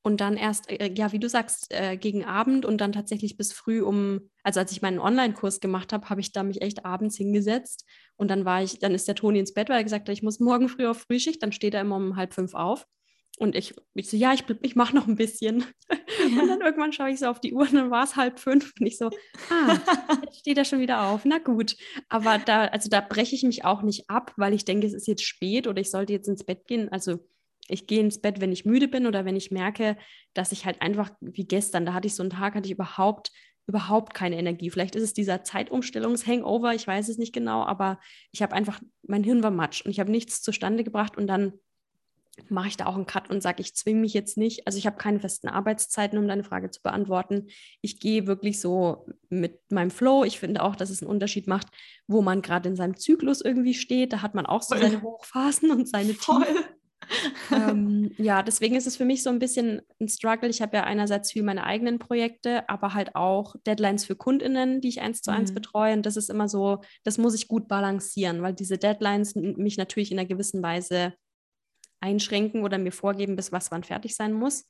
und 0.05 0.21
dann 0.21 0.37
erst, 0.37 0.69
äh, 0.69 0.93
ja, 0.95 1.11
wie 1.13 1.19
du 1.19 1.27
sagst, 1.27 1.65
äh, 1.71 1.97
gegen 1.97 2.25
Abend 2.25 2.63
und 2.63 2.79
dann 2.79 2.91
tatsächlich 2.91 3.37
bis 3.37 3.51
früh 3.51 3.81
um, 3.81 4.29
also 4.43 4.59
als 4.59 4.71
ich 4.71 4.83
meinen 4.83 4.99
Online-Kurs 4.99 5.61
gemacht 5.61 5.91
habe, 5.91 6.11
habe 6.11 6.21
ich 6.21 6.31
da 6.31 6.43
mich 6.43 6.61
echt 6.61 6.85
abends 6.85 7.17
hingesetzt 7.17 7.85
und 8.15 8.29
dann 8.29 8.45
war 8.45 8.61
ich, 8.61 8.77
dann 8.77 8.93
ist 8.93 9.07
der 9.07 9.15
Toni 9.15 9.39
ins 9.39 9.55
Bett, 9.55 9.67
weil 9.67 9.77
er 9.77 9.83
gesagt 9.83 10.07
hat, 10.07 10.13
ich 10.13 10.21
muss 10.21 10.39
morgen 10.39 10.69
früh 10.69 10.85
auf 10.85 10.99
Frühschicht, 10.99 11.41
dann 11.41 11.51
steht 11.51 11.73
er 11.73 11.81
immer 11.81 11.95
um 11.95 12.17
halb 12.17 12.35
fünf 12.35 12.53
auf. 12.53 12.85
Und 13.39 13.55
ich, 13.55 13.73
ich 13.95 14.07
so, 14.07 14.15
ja, 14.15 14.31
ich, 14.31 14.43
ich 14.61 14.75
mache 14.75 14.95
noch 14.95 15.07
ein 15.07 15.15
bisschen. 15.15 15.65
Ja. 15.89 15.97
Und 16.41 16.47
dann 16.49 16.61
irgendwann 16.61 16.93
schaue 16.93 17.09
ich 17.09 17.19
so 17.19 17.25
auf 17.25 17.41
die 17.41 17.53
Uhr 17.53 17.63
und 17.63 17.73
dann 17.73 17.91
war 17.91 18.03
es 18.03 18.15
halb 18.15 18.39
fünf 18.39 18.73
und 18.79 18.87
ich 18.87 18.97
so, 18.97 19.09
ah, 19.49 19.77
jetzt 20.23 20.39
steht 20.39 20.57
er 20.57 20.65
schon 20.65 20.79
wieder 20.79 21.03
auf. 21.07 21.25
Na 21.25 21.37
gut. 21.37 21.75
Aber 22.09 22.39
da, 22.39 22.65
also 22.65 22.89
da 22.89 23.01
breche 23.01 23.35
ich 23.35 23.43
mich 23.43 23.65
auch 23.65 23.81
nicht 23.83 24.09
ab, 24.09 24.33
weil 24.37 24.53
ich 24.53 24.65
denke, 24.65 24.87
es 24.87 24.93
ist 24.93 25.07
jetzt 25.07 25.23
spät 25.23 25.67
oder 25.67 25.81
ich 25.81 25.91
sollte 25.91 26.13
jetzt 26.13 26.27
ins 26.27 26.43
Bett 26.43 26.65
gehen. 26.65 26.89
Also 26.89 27.19
ich 27.67 27.88
gehe 27.88 27.99
ins 27.99 28.21
Bett, 28.21 28.41
wenn 28.41 28.51
ich 28.51 28.65
müde 28.65 28.88
bin 28.88 29.08
oder 29.08 29.25
wenn 29.25 29.36
ich 29.36 29.51
merke, 29.51 29.97
dass 30.34 30.51
ich 30.51 30.65
halt 30.65 30.82
einfach 30.82 31.12
wie 31.21 31.45
gestern, 31.45 31.86
da 31.86 31.93
hatte 31.93 32.08
ich 32.08 32.15
so 32.15 32.23
einen 32.23 32.30
Tag, 32.30 32.56
hatte 32.56 32.67
ich 32.67 32.73
überhaupt 32.73 33.32
überhaupt 33.67 34.13
keine 34.13 34.38
Energie. 34.38 34.69
Vielleicht 34.69 34.95
ist 34.95 35.04
es 35.04 35.13
dieser 35.13 35.43
Zeitumstellungshangover, 35.43 36.75
ich 36.75 36.86
weiß 36.86 37.10
es 37.10 37.17
nicht 37.17 37.34
genau, 37.34 37.63
aber 37.63 37.99
ich 38.32 38.41
habe 38.41 38.54
einfach, 38.54 38.80
mein 39.08 39.23
Hirn 39.23 39.43
war 39.43 39.51
matsch 39.51 39.84
und 39.84 39.91
ich 39.91 39.99
habe 39.99 40.12
nichts 40.12 40.41
zustande 40.41 40.84
gebracht 40.84 41.17
und 41.17 41.28
dann 41.28 41.54
mache 42.49 42.67
ich 42.67 42.78
da 42.78 42.86
auch 42.86 42.95
einen 42.95 43.06
Cut 43.06 43.30
und 43.30 43.41
sage, 43.41 43.62
ich 43.62 43.75
zwinge 43.75 44.01
mich 44.01 44.13
jetzt 44.13 44.38
nicht. 44.38 44.67
Also 44.67 44.78
ich 44.78 44.86
habe 44.86 44.97
keine 44.97 45.21
festen 45.21 45.47
Arbeitszeiten, 45.47 46.19
um 46.19 46.28
deine 46.28 46.43
Frage 46.43 46.69
zu 46.69 46.82
beantworten. 46.82 47.47
Ich 47.82 47.99
gehe 47.99 48.28
wirklich 48.28 48.60
so 48.60 49.08
mit 49.30 49.60
meinem 49.71 49.89
Flow. 49.89 50.25
Ich 50.25 50.39
finde 50.39 50.62
auch, 50.62 50.75
dass 50.75 50.89
es 50.89 51.01
einen 51.01 51.10
Unterschied 51.10 51.47
macht, 51.47 51.67
wo 52.08 52.21
man 52.21 52.41
gerade 52.41 52.67
in 52.67 52.75
seinem 52.75 52.97
Zyklus 52.97 53.39
irgendwie 53.39 53.73
steht. 53.73 54.12
Da 54.12 54.21
hat 54.21 54.36
man 54.36 54.45
auch 54.45 54.62
so 54.62 54.75
seine 54.78 55.01
Hochphasen 55.01 55.71
und 55.71 55.88
seine 55.88 56.13
Tiefen 56.13 56.65
ähm, 57.51 58.11
ja, 58.17 58.43
deswegen 58.43 58.75
ist 58.75 58.87
es 58.87 58.97
für 58.97 59.05
mich 59.05 59.23
so 59.23 59.29
ein 59.29 59.39
bisschen 59.39 59.81
ein 59.99 60.07
Struggle. 60.07 60.49
Ich 60.49 60.61
habe 60.61 60.77
ja 60.77 60.83
einerseits 60.83 61.31
viel 61.31 61.43
meine 61.43 61.65
eigenen 61.65 61.99
Projekte, 61.99 62.67
aber 62.69 62.93
halt 62.93 63.15
auch 63.15 63.55
Deadlines 63.65 64.05
für 64.05 64.15
KundInnen, 64.15 64.81
die 64.81 64.89
ich 64.89 65.01
eins 65.01 65.21
zu 65.21 65.31
eins 65.31 65.51
mhm. 65.51 65.55
betreue. 65.55 65.93
Und 65.93 66.05
das 66.05 66.17
ist 66.17 66.29
immer 66.29 66.49
so, 66.49 66.81
das 67.03 67.17
muss 67.17 67.35
ich 67.35 67.47
gut 67.47 67.67
balancieren, 67.67 68.41
weil 68.41 68.53
diese 68.53 68.77
Deadlines 68.77 69.35
mich 69.35 69.77
natürlich 69.77 70.11
in 70.11 70.19
einer 70.19 70.27
gewissen 70.27 70.61
Weise 70.63 71.13
einschränken 72.01 72.63
oder 72.63 72.77
mir 72.77 72.91
vorgeben, 72.91 73.35
bis 73.35 73.51
was 73.51 73.71
wann 73.71 73.83
fertig 73.83 74.15
sein 74.15 74.33
muss. 74.33 74.65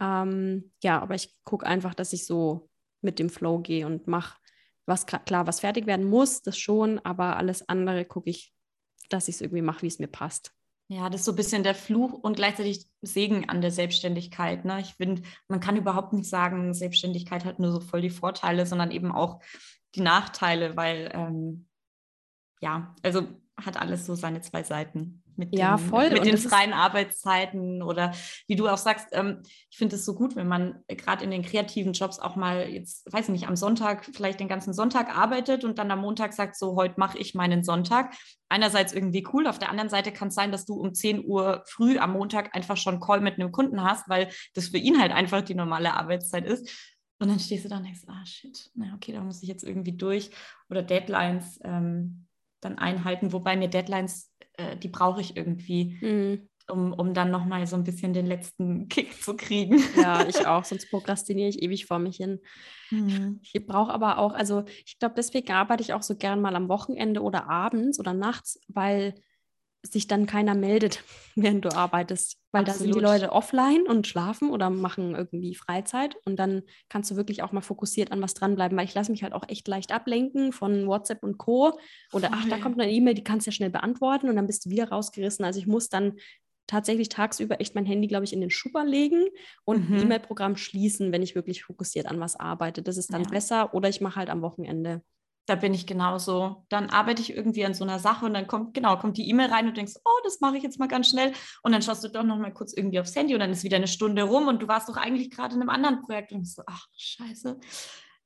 Ähm, 0.00 0.72
ja, 0.82 1.00
aber 1.00 1.14
ich 1.14 1.34
gucke 1.44 1.66
einfach, 1.66 1.94
dass 1.94 2.12
ich 2.12 2.26
so 2.26 2.68
mit 3.00 3.18
dem 3.18 3.30
Flow 3.30 3.60
gehe 3.60 3.86
und 3.86 4.08
mache, 4.08 4.38
was 4.86 5.06
klar, 5.06 5.46
was 5.46 5.60
fertig 5.60 5.86
werden 5.86 6.06
muss, 6.06 6.42
das 6.42 6.58
schon, 6.58 6.98
aber 7.00 7.36
alles 7.36 7.68
andere 7.68 8.04
gucke 8.04 8.30
ich, 8.30 8.52
dass 9.08 9.28
ich 9.28 9.36
es 9.36 9.40
irgendwie 9.40 9.62
mache, 9.62 9.82
wie 9.82 9.86
es 9.86 9.98
mir 9.98 10.08
passt. 10.08 10.52
Ja, 10.88 11.08
das 11.08 11.22
ist 11.22 11.24
so 11.24 11.32
ein 11.32 11.36
bisschen 11.36 11.62
der 11.62 11.74
Fluch 11.74 12.12
und 12.12 12.36
gleichzeitig 12.36 12.86
Segen 13.00 13.48
an 13.48 13.62
der 13.62 13.70
Selbstständigkeit. 13.70 14.66
Ne? 14.66 14.80
Ich 14.80 14.94
finde, 14.94 15.22
man 15.48 15.60
kann 15.60 15.76
überhaupt 15.76 16.12
nicht 16.12 16.28
sagen, 16.28 16.74
Selbstständigkeit 16.74 17.44
hat 17.44 17.58
nur 17.58 17.72
so 17.72 17.80
voll 17.80 18.02
die 18.02 18.10
Vorteile, 18.10 18.66
sondern 18.66 18.90
eben 18.90 19.10
auch 19.10 19.40
die 19.94 20.02
Nachteile, 20.02 20.76
weil 20.76 21.10
ähm, 21.14 21.68
ja, 22.60 22.94
also 23.02 23.26
hat 23.56 23.80
alles 23.80 24.04
so 24.04 24.14
seine 24.14 24.42
zwei 24.42 24.62
Seiten 24.62 25.23
mit 25.38 25.56
ja, 25.56 25.76
den, 25.76 25.88
voll. 25.88 26.10
mit 26.10 26.24
den 26.24 26.38
freien 26.38 26.72
Arbeitszeiten 26.72 27.82
oder 27.82 28.12
wie 28.46 28.56
du 28.56 28.68
auch 28.68 28.78
sagst, 28.78 29.08
ähm, 29.12 29.42
ich 29.70 29.78
finde 29.78 29.96
es 29.96 30.04
so 30.04 30.14
gut, 30.14 30.36
wenn 30.36 30.48
man 30.48 30.82
gerade 30.88 31.24
in 31.24 31.30
den 31.30 31.42
kreativen 31.42 31.92
Jobs 31.92 32.18
auch 32.18 32.36
mal 32.36 32.68
jetzt, 32.68 33.12
weiß 33.12 33.26
ich 33.26 33.32
nicht, 33.32 33.48
am 33.48 33.56
Sonntag 33.56 34.04
vielleicht 34.14 34.40
den 34.40 34.48
ganzen 34.48 34.72
Sonntag 34.72 35.16
arbeitet 35.16 35.64
und 35.64 35.78
dann 35.78 35.90
am 35.90 36.00
Montag 36.00 36.32
sagt, 36.32 36.56
so 36.56 36.76
heute 36.76 36.94
mache 36.98 37.18
ich 37.18 37.34
meinen 37.34 37.64
Sonntag. 37.64 38.14
Einerseits 38.48 38.92
irgendwie 38.92 39.26
cool, 39.32 39.46
auf 39.46 39.58
der 39.58 39.70
anderen 39.70 39.90
Seite 39.90 40.12
kann 40.12 40.28
es 40.28 40.34
sein, 40.34 40.52
dass 40.52 40.64
du 40.64 40.74
um 40.74 40.94
10 40.94 41.24
Uhr 41.26 41.62
früh 41.66 41.98
am 41.98 42.12
Montag 42.12 42.54
einfach 42.54 42.76
schon 42.76 43.00
Call 43.00 43.20
mit 43.20 43.34
einem 43.34 43.52
Kunden 43.52 43.82
hast, 43.82 44.08
weil 44.08 44.28
das 44.54 44.68
für 44.68 44.78
ihn 44.78 45.00
halt 45.00 45.12
einfach 45.12 45.42
die 45.42 45.54
normale 45.54 45.94
Arbeitszeit 45.94 46.46
ist. 46.46 46.92
Und 47.18 47.28
dann 47.28 47.38
stehst 47.38 47.64
du 47.64 47.68
da 47.68 47.78
und 47.78 47.84
denkst, 47.84 48.02
ah 48.06 48.26
shit, 48.26 48.70
na 48.74 48.92
okay, 48.94 49.12
da 49.12 49.22
muss 49.22 49.42
ich 49.42 49.48
jetzt 49.48 49.64
irgendwie 49.64 49.96
durch. 49.96 50.30
Oder 50.68 50.82
Deadlines 50.82 51.60
ähm, 51.64 52.23
dann 52.64 52.78
einhalten, 52.78 53.32
wobei 53.32 53.56
mir 53.56 53.68
Deadlines 53.68 54.32
äh, 54.56 54.76
die 54.76 54.88
brauche 54.88 55.20
ich 55.20 55.36
irgendwie, 55.36 55.98
mhm. 56.00 56.48
um, 56.70 56.92
um 56.92 57.14
dann 57.14 57.30
nochmal 57.30 57.66
so 57.66 57.76
ein 57.76 57.84
bisschen 57.84 58.12
den 58.12 58.26
letzten 58.26 58.88
Kick 58.88 59.20
zu 59.22 59.36
kriegen. 59.36 59.82
Ja, 59.96 60.26
ich 60.26 60.46
auch, 60.46 60.64
sonst 60.64 60.90
prokrastiniere 60.90 61.48
ich 61.48 61.62
ewig 61.62 61.86
vor 61.86 61.98
mich 61.98 62.16
hin. 62.16 62.40
Mhm. 62.90 63.40
Ich 63.42 63.66
brauche 63.66 63.92
aber 63.92 64.18
auch, 64.18 64.32
also 64.32 64.64
ich 64.84 64.98
glaube, 64.98 65.14
deswegen 65.16 65.52
arbeite 65.52 65.82
ich 65.82 65.92
auch 65.92 66.02
so 66.02 66.16
gern 66.16 66.40
mal 66.40 66.56
am 66.56 66.68
Wochenende 66.68 67.22
oder 67.22 67.48
abends 67.48 67.98
oder 67.98 68.14
nachts, 68.14 68.60
weil 68.68 69.14
sich 69.86 70.06
dann 70.06 70.26
keiner 70.26 70.54
meldet, 70.54 71.04
während 71.34 71.64
du 71.64 71.74
arbeitest, 71.74 72.38
weil 72.52 72.62
Absolut. 72.62 72.80
da 72.80 72.84
sind 72.84 72.94
die 72.94 73.00
Leute 73.00 73.32
offline 73.32 73.86
und 73.86 74.06
schlafen 74.06 74.50
oder 74.50 74.70
machen 74.70 75.14
irgendwie 75.14 75.54
Freizeit 75.54 76.16
und 76.24 76.36
dann 76.36 76.62
kannst 76.88 77.10
du 77.10 77.16
wirklich 77.16 77.42
auch 77.42 77.52
mal 77.52 77.60
fokussiert 77.60 78.10
an 78.10 78.22
was 78.22 78.34
dranbleiben, 78.34 78.76
weil 78.76 78.86
ich 78.86 78.94
lasse 78.94 79.10
mich 79.10 79.22
halt 79.22 79.32
auch 79.32 79.48
echt 79.48 79.68
leicht 79.68 79.92
ablenken 79.92 80.52
von 80.52 80.86
WhatsApp 80.86 81.22
und 81.22 81.38
Co. 81.38 81.78
Oder 82.12 82.30
ach, 82.32 82.48
da 82.48 82.58
kommt 82.58 82.80
eine 82.80 82.90
E-Mail, 82.90 83.14
die 83.14 83.24
kannst 83.24 83.46
du 83.46 83.50
ja 83.50 83.54
schnell 83.54 83.70
beantworten 83.70 84.28
und 84.28 84.36
dann 84.36 84.46
bist 84.46 84.66
du 84.66 84.70
wieder 84.70 84.88
rausgerissen. 84.88 85.44
Also 85.44 85.58
ich 85.58 85.66
muss 85.66 85.88
dann 85.88 86.14
tatsächlich 86.66 87.10
tagsüber 87.10 87.60
echt 87.60 87.74
mein 87.74 87.84
Handy, 87.84 88.08
glaube 88.08 88.24
ich, 88.24 88.32
in 88.32 88.40
den 88.40 88.50
Schuber 88.50 88.84
legen 88.84 89.26
und 89.64 89.90
mhm. 89.90 89.98
E-Mail-Programm 89.98 90.56
schließen, 90.56 91.12
wenn 91.12 91.22
ich 91.22 91.34
wirklich 91.34 91.64
fokussiert 91.64 92.06
an 92.06 92.20
was 92.20 92.36
arbeite. 92.36 92.82
Das 92.82 92.96
ist 92.96 93.12
dann 93.12 93.24
ja. 93.24 93.28
besser 93.28 93.74
oder 93.74 93.88
ich 93.88 94.00
mache 94.00 94.16
halt 94.16 94.30
am 94.30 94.42
Wochenende 94.42 95.02
da 95.46 95.54
bin 95.56 95.74
ich 95.74 95.86
genauso. 95.86 96.64
Dann 96.68 96.90
arbeite 96.90 97.22
ich 97.22 97.34
irgendwie 97.34 97.64
an 97.64 97.74
so 97.74 97.84
einer 97.84 97.98
Sache 97.98 98.26
und 98.26 98.34
dann 98.34 98.46
kommt, 98.46 98.74
genau, 98.74 98.96
kommt 98.96 99.16
die 99.16 99.28
E-Mail 99.28 99.50
rein 99.50 99.66
und 99.66 99.72
du 99.72 99.80
denkst, 99.80 99.94
oh, 100.04 100.20
das 100.24 100.40
mache 100.40 100.56
ich 100.56 100.62
jetzt 100.62 100.78
mal 100.78 100.88
ganz 100.88 101.08
schnell. 101.08 101.32
Und 101.62 101.72
dann 101.72 101.82
schaust 101.82 102.02
du 102.04 102.08
doch 102.08 102.22
noch 102.22 102.38
mal 102.38 102.52
kurz 102.52 102.72
irgendwie 102.72 103.00
aufs 103.00 103.14
Handy 103.14 103.34
und 103.34 103.40
dann 103.40 103.50
ist 103.50 103.64
wieder 103.64 103.76
eine 103.76 103.88
Stunde 103.88 104.22
rum 104.22 104.48
und 104.48 104.62
du 104.62 104.68
warst 104.68 104.88
doch 104.88 104.96
eigentlich 104.96 105.30
gerade 105.30 105.54
in 105.54 105.60
einem 105.60 105.70
anderen 105.70 106.02
Projekt 106.02 106.32
und 106.32 106.46
so, 106.46 106.62
ach, 106.66 106.86
scheiße. 106.96 107.58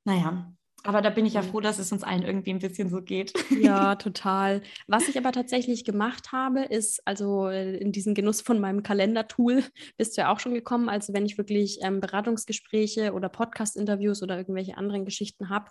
Naja, 0.05 0.51
aber 0.83 1.01
da 1.01 1.09
bin 1.09 1.25
ich 1.25 1.33
ja 1.33 1.41
froh, 1.41 1.59
dass 1.59 1.77
es 1.77 1.91
uns 1.91 2.03
allen 2.03 2.23
irgendwie 2.23 2.51
ein 2.51 2.59
bisschen 2.59 2.89
so 2.89 3.01
geht. 3.01 3.33
Ja, 3.49 3.95
total. 3.95 4.61
Was 4.87 5.09
ich 5.09 5.17
aber 5.17 5.31
tatsächlich 5.31 5.83
gemacht 5.83 6.31
habe, 6.31 6.61
ist, 6.63 7.05
also 7.05 7.47
äh, 7.47 7.77
in 7.77 7.91
diesen 7.91 8.13
Genuss 8.13 8.41
von 8.41 8.59
meinem 8.59 8.83
Kalendertool 8.83 9.63
bist 9.97 10.15
du 10.15 10.21
ja 10.21 10.31
auch 10.31 10.39
schon 10.39 10.53
gekommen. 10.53 10.89
Also 10.89 11.13
wenn 11.13 11.25
ich 11.25 11.37
wirklich 11.37 11.79
ähm, 11.81 11.99
Beratungsgespräche 11.99 13.13
oder 13.13 13.29
Podcast-Interviews 13.29 14.23
oder 14.23 14.37
irgendwelche 14.37 14.77
anderen 14.77 15.05
Geschichten 15.05 15.49
habe, 15.49 15.69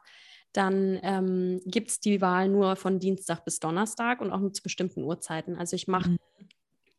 dann 0.52 0.98
ähm, 1.02 1.60
gibt 1.66 1.90
es 1.90 2.00
die 2.00 2.20
Wahl 2.20 2.48
nur 2.48 2.76
von 2.76 2.98
Dienstag 2.98 3.44
bis 3.44 3.60
Donnerstag 3.60 4.20
und 4.20 4.32
auch 4.32 4.40
nur 4.40 4.52
zu 4.52 4.62
bestimmten 4.62 5.02
Uhrzeiten. 5.02 5.56
Also 5.56 5.76
ich 5.76 5.88
mache 5.88 6.10
mhm. 6.10 6.18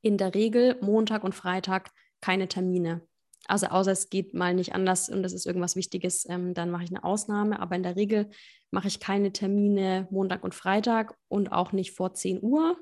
in 0.01 0.17
der 0.17 0.35
Regel 0.35 0.77
Montag 0.81 1.23
und 1.23 1.35
Freitag 1.35 1.91
keine 2.21 2.47
Termine. 2.47 3.01
Also 3.47 3.67
außer 3.67 3.91
es 3.91 4.09
geht 4.09 4.33
mal 4.33 4.53
nicht 4.53 4.75
anders 4.75 5.09
und 5.09 5.23
das 5.23 5.33
ist 5.33 5.47
irgendwas 5.47 5.75
Wichtiges, 5.75 6.27
ähm, 6.29 6.53
dann 6.53 6.69
mache 6.69 6.83
ich 6.83 6.91
eine 6.91 7.03
Ausnahme. 7.03 7.59
Aber 7.59 7.75
in 7.75 7.83
der 7.83 7.95
Regel 7.95 8.29
mache 8.69 8.88
ich 8.88 8.99
keine 8.99 9.33
Termine 9.33 10.07
Montag 10.12 10.43
und 10.43 10.53
Freitag 10.53 11.15
und 11.27 11.51
auch 11.51 11.71
nicht 11.71 11.93
vor 11.93 12.13
10 12.13 12.41
Uhr. 12.41 12.77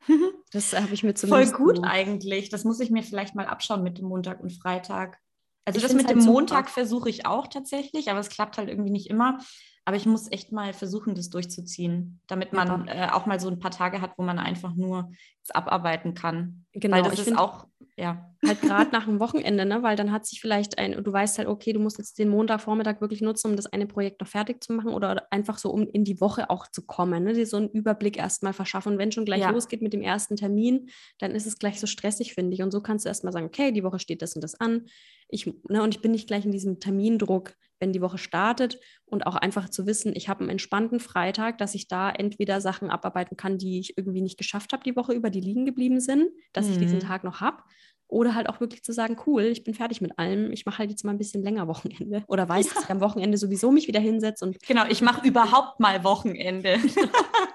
Das 0.52 0.72
habe 0.72 0.94
ich 0.94 1.02
mir 1.02 1.14
zumindest. 1.14 1.56
Voll 1.56 1.66
gut 1.66 1.74
gemacht. 1.76 1.90
eigentlich. 1.92 2.48
Das 2.48 2.62
muss 2.62 2.78
ich 2.78 2.90
mir 2.90 3.02
vielleicht 3.02 3.34
mal 3.34 3.46
abschauen 3.46 3.82
mit 3.82 3.98
dem 3.98 4.06
Montag 4.06 4.40
und 4.40 4.52
Freitag. 4.52 5.18
Also 5.64 5.78
ich 5.78 5.82
das 5.82 5.94
mit 5.94 6.06
halt 6.06 6.16
dem 6.16 6.24
Montag 6.24 6.68
versuche 6.68 7.08
ich 7.08 7.26
auch 7.26 7.46
tatsächlich, 7.46 8.10
aber 8.10 8.20
es 8.20 8.28
klappt 8.28 8.58
halt 8.58 8.68
irgendwie 8.68 8.90
nicht 8.90 9.08
immer. 9.08 9.38
Aber 9.84 9.96
ich 9.96 10.06
muss 10.06 10.30
echt 10.32 10.50
mal 10.50 10.72
versuchen, 10.72 11.14
das 11.14 11.30
durchzuziehen, 11.30 12.20
damit 12.26 12.52
man 12.52 12.86
ja. 12.86 13.08
äh, 13.08 13.10
auch 13.12 13.26
mal 13.26 13.38
so 13.38 13.48
ein 13.48 13.58
paar 13.58 13.70
Tage 13.70 14.00
hat, 14.00 14.12
wo 14.16 14.22
man 14.22 14.38
einfach 14.38 14.74
nur 14.74 15.10
abarbeiten 15.50 16.14
kann. 16.14 16.64
Genau, 16.72 16.96
Weil 16.96 17.02
das 17.02 17.18
ist 17.18 17.36
auch 17.36 17.66
ja. 17.96 18.34
Halt 18.44 18.60
gerade 18.60 18.90
nach 18.92 19.04
dem 19.04 19.20
Wochenende, 19.20 19.64
ne? 19.64 19.82
weil 19.82 19.96
dann 19.96 20.10
hat 20.10 20.26
sich 20.26 20.40
vielleicht 20.40 20.78
ein, 20.78 21.02
du 21.02 21.12
weißt 21.12 21.38
halt, 21.38 21.48
okay, 21.48 21.72
du 21.72 21.80
musst 21.80 21.98
jetzt 21.98 22.18
den 22.18 22.28
Montagvormittag 22.28 23.00
wirklich 23.00 23.20
nutzen, 23.20 23.50
um 23.50 23.56
das 23.56 23.66
eine 23.66 23.86
Projekt 23.86 24.20
noch 24.20 24.28
fertig 24.28 24.62
zu 24.62 24.72
machen 24.72 24.90
oder 24.90 25.26
einfach 25.30 25.58
so, 25.58 25.70
um 25.70 25.88
in 25.88 26.04
die 26.04 26.20
Woche 26.20 26.50
auch 26.50 26.66
zu 26.68 26.84
kommen, 26.84 27.24
ne? 27.24 27.32
dir 27.34 27.46
so 27.46 27.56
einen 27.56 27.68
Überblick 27.68 28.18
erstmal 28.18 28.52
verschaffen. 28.52 28.94
Und 28.94 28.98
wenn 28.98 29.12
schon 29.12 29.24
gleich 29.24 29.42
ja. 29.42 29.50
losgeht 29.50 29.82
mit 29.82 29.92
dem 29.92 30.02
ersten 30.02 30.36
Termin, 30.36 30.90
dann 31.18 31.32
ist 31.32 31.46
es 31.46 31.58
gleich 31.58 31.80
so 31.80 31.86
stressig, 31.86 32.34
finde 32.34 32.54
ich. 32.54 32.62
Und 32.62 32.72
so 32.72 32.80
kannst 32.80 33.04
du 33.04 33.08
erstmal 33.08 33.32
sagen, 33.32 33.46
okay, 33.46 33.70
die 33.70 33.84
Woche 33.84 33.98
steht 33.98 34.22
das 34.22 34.34
und 34.34 34.42
das 34.42 34.60
an. 34.60 34.86
Ich, 35.28 35.46
ne, 35.68 35.82
und 35.82 35.94
ich 35.94 36.02
bin 36.02 36.10
nicht 36.10 36.26
gleich 36.26 36.44
in 36.44 36.52
diesem 36.52 36.80
Termindruck, 36.80 37.54
wenn 37.80 37.92
die 37.92 38.00
Woche 38.00 38.18
startet 38.18 38.78
und 39.04 39.26
auch 39.26 39.36
einfach 39.36 39.68
zu 39.68 39.86
wissen, 39.86 40.14
ich 40.14 40.28
habe 40.28 40.40
einen 40.40 40.50
entspannten 40.50 41.00
Freitag, 41.00 41.58
dass 41.58 41.74
ich 41.74 41.88
da 41.88 42.10
entweder 42.10 42.60
Sachen 42.60 42.90
abarbeiten 42.90 43.36
kann, 43.36 43.58
die 43.58 43.80
ich 43.80 43.96
irgendwie 43.96 44.22
nicht 44.22 44.38
geschafft 44.38 44.72
habe 44.72 44.84
die 44.84 44.96
Woche 44.96 45.12
über, 45.12 45.30
die 45.30 45.40
liegen 45.40 45.64
geblieben 45.64 46.00
sind, 46.00 46.30
dass 46.52 46.66
mhm. 46.66 46.72
ich 46.72 46.78
diesen 46.78 46.98
mhm. 46.98 47.02
Tag 47.02 47.24
noch 47.24 47.40
habe 47.40 47.62
oder 48.08 48.34
halt 48.34 48.48
auch 48.48 48.60
wirklich 48.60 48.84
zu 48.84 48.92
sagen, 48.92 49.16
cool, 49.26 49.42
ich 49.42 49.64
bin 49.64 49.74
fertig 49.74 50.00
mit 50.00 50.18
allem, 50.18 50.52
ich 50.52 50.66
mache 50.66 50.78
halt 50.78 50.90
jetzt 50.90 51.04
mal 51.04 51.12
ein 51.12 51.18
bisschen 51.18 51.42
länger 51.42 51.66
Wochenende. 51.68 52.22
Oder 52.28 52.48
weiß, 52.48 52.66
ja. 52.66 52.74
dass 52.74 52.84
ich 52.84 52.90
am 52.90 53.00
Wochenende 53.00 53.38
sowieso 53.38 53.72
mich 53.72 53.88
wieder 53.88 54.00
hinsetze 54.00 54.44
und. 54.44 54.62
Genau, 54.66 54.84
ich 54.88 55.02
mache 55.02 55.26
überhaupt 55.26 55.80
mal 55.80 56.04
Wochenende. 56.04 56.78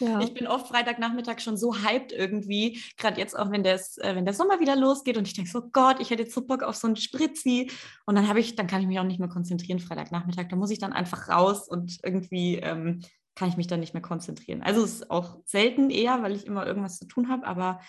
Ja. 0.00 0.20
Ich 0.20 0.34
bin 0.34 0.46
oft 0.46 0.68
Freitagnachmittag 0.68 1.40
schon 1.40 1.56
so 1.56 1.74
hyped 1.74 2.12
irgendwie, 2.12 2.82
gerade 2.96 3.20
jetzt 3.20 3.38
auch, 3.38 3.50
wenn, 3.50 3.62
das, 3.62 3.98
äh, 3.98 4.14
wenn 4.14 4.24
der 4.24 4.34
Sommer 4.34 4.60
wieder 4.60 4.76
losgeht 4.76 5.16
und 5.16 5.26
ich 5.26 5.34
denke 5.34 5.50
so, 5.50 5.68
Gott, 5.70 6.00
ich 6.00 6.10
hätte 6.10 6.22
jetzt 6.22 6.34
so 6.34 6.46
Bock 6.46 6.62
auf 6.62 6.76
so 6.76 6.86
einen 6.86 6.96
Spritzi 6.96 7.70
und 8.06 8.14
dann 8.14 8.28
habe 8.28 8.40
ich, 8.40 8.56
dann 8.56 8.66
kann 8.66 8.80
ich 8.80 8.86
mich 8.86 8.98
auch 8.98 9.04
nicht 9.04 9.20
mehr 9.20 9.28
konzentrieren 9.28 9.78
Freitagnachmittag, 9.78 10.48
da 10.48 10.56
muss 10.56 10.70
ich 10.70 10.78
dann 10.78 10.92
einfach 10.92 11.28
raus 11.28 11.68
und 11.68 11.98
irgendwie 12.02 12.56
ähm, 12.56 13.02
kann 13.34 13.48
ich 13.48 13.56
mich 13.56 13.66
dann 13.66 13.80
nicht 13.80 13.94
mehr 13.94 14.02
konzentrieren. 14.02 14.62
Also 14.62 14.82
es 14.82 14.94
ist 14.94 15.10
auch 15.10 15.38
selten 15.44 15.90
eher, 15.90 16.22
weil 16.22 16.34
ich 16.34 16.46
immer 16.46 16.66
irgendwas 16.66 16.98
zu 16.98 17.06
tun 17.06 17.28
habe, 17.28 17.46
aber 17.46 17.80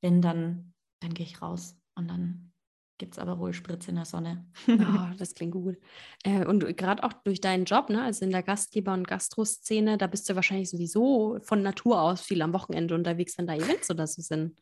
wenn 0.00 0.22
dann, 0.22 0.74
dann 1.00 1.14
gehe 1.14 1.26
ich 1.26 1.42
raus 1.42 1.78
und 1.94 2.08
dann 2.08 2.53
gibt 2.98 3.14
es 3.14 3.18
aber 3.18 3.38
wohl 3.38 3.52
Spritze 3.52 3.90
in 3.90 3.96
der 3.96 4.04
Sonne. 4.04 4.46
oh, 4.68 4.72
das 5.18 5.34
klingt 5.34 5.52
gut. 5.52 5.76
Äh, 6.22 6.46
und 6.46 6.76
gerade 6.76 7.02
auch 7.02 7.12
durch 7.12 7.40
deinen 7.40 7.64
Job, 7.64 7.90
ne, 7.90 8.02
also 8.02 8.24
in 8.24 8.30
der 8.30 8.42
Gastgeber- 8.42 8.94
und 8.94 9.08
Gastroszene, 9.08 9.98
da 9.98 10.06
bist 10.06 10.28
du 10.28 10.34
wahrscheinlich 10.34 10.70
sowieso 10.70 11.38
von 11.42 11.62
Natur 11.62 12.00
aus 12.00 12.20
viel 12.20 12.42
am 12.42 12.52
Wochenende 12.52 12.94
unterwegs, 12.94 13.36
wenn 13.38 13.46
da 13.46 13.54
Events 13.54 13.90
oder 13.90 14.06
so 14.06 14.22
sind. 14.22 14.58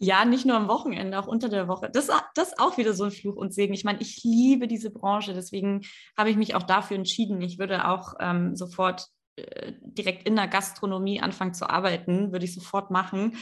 Ja, 0.00 0.24
nicht 0.24 0.46
nur 0.46 0.56
am 0.56 0.68
Wochenende, 0.68 1.18
auch 1.18 1.26
unter 1.26 1.48
der 1.48 1.66
Woche. 1.66 1.90
Das, 1.92 2.08
das 2.34 2.48
ist 2.48 2.60
auch 2.60 2.78
wieder 2.78 2.92
so 2.92 3.04
ein 3.04 3.10
Fluch 3.10 3.34
und 3.34 3.52
Segen. 3.52 3.74
Ich 3.74 3.82
meine, 3.82 4.00
ich 4.00 4.22
liebe 4.22 4.68
diese 4.68 4.90
Branche, 4.90 5.34
deswegen 5.34 5.80
habe 6.16 6.30
ich 6.30 6.36
mich 6.36 6.54
auch 6.54 6.62
dafür 6.62 6.96
entschieden. 6.96 7.40
Ich 7.42 7.58
würde 7.58 7.88
auch 7.88 8.14
ähm, 8.20 8.54
sofort 8.54 9.08
äh, 9.34 9.72
direkt 9.80 10.28
in 10.28 10.36
der 10.36 10.46
Gastronomie 10.46 11.20
anfangen 11.20 11.52
zu 11.52 11.68
arbeiten, 11.68 12.30
würde 12.30 12.44
ich 12.44 12.54
sofort 12.54 12.92
machen, 12.92 13.36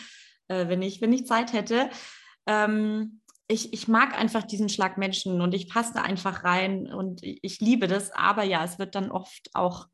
äh, 0.48 0.66
wenn, 0.68 0.80
ich, 0.80 1.02
wenn 1.02 1.12
ich 1.12 1.26
Zeit 1.26 1.52
hätte. 1.52 1.90
Ähm, 2.46 3.20
ich, 3.48 3.72
ich 3.72 3.88
mag 3.88 4.18
einfach 4.18 4.42
diesen 4.42 4.68
Schlag 4.68 4.98
Menschen 4.98 5.40
und 5.40 5.54
ich 5.54 5.68
passe 5.68 5.94
da 5.94 6.02
einfach 6.02 6.44
rein 6.44 6.92
und 6.92 7.22
ich, 7.22 7.38
ich 7.42 7.60
liebe 7.60 7.86
das. 7.86 8.12
Aber 8.12 8.42
ja, 8.42 8.64
es 8.64 8.78
wird 8.78 8.94
dann 8.94 9.10
oft 9.10 9.50
auch 9.54 9.88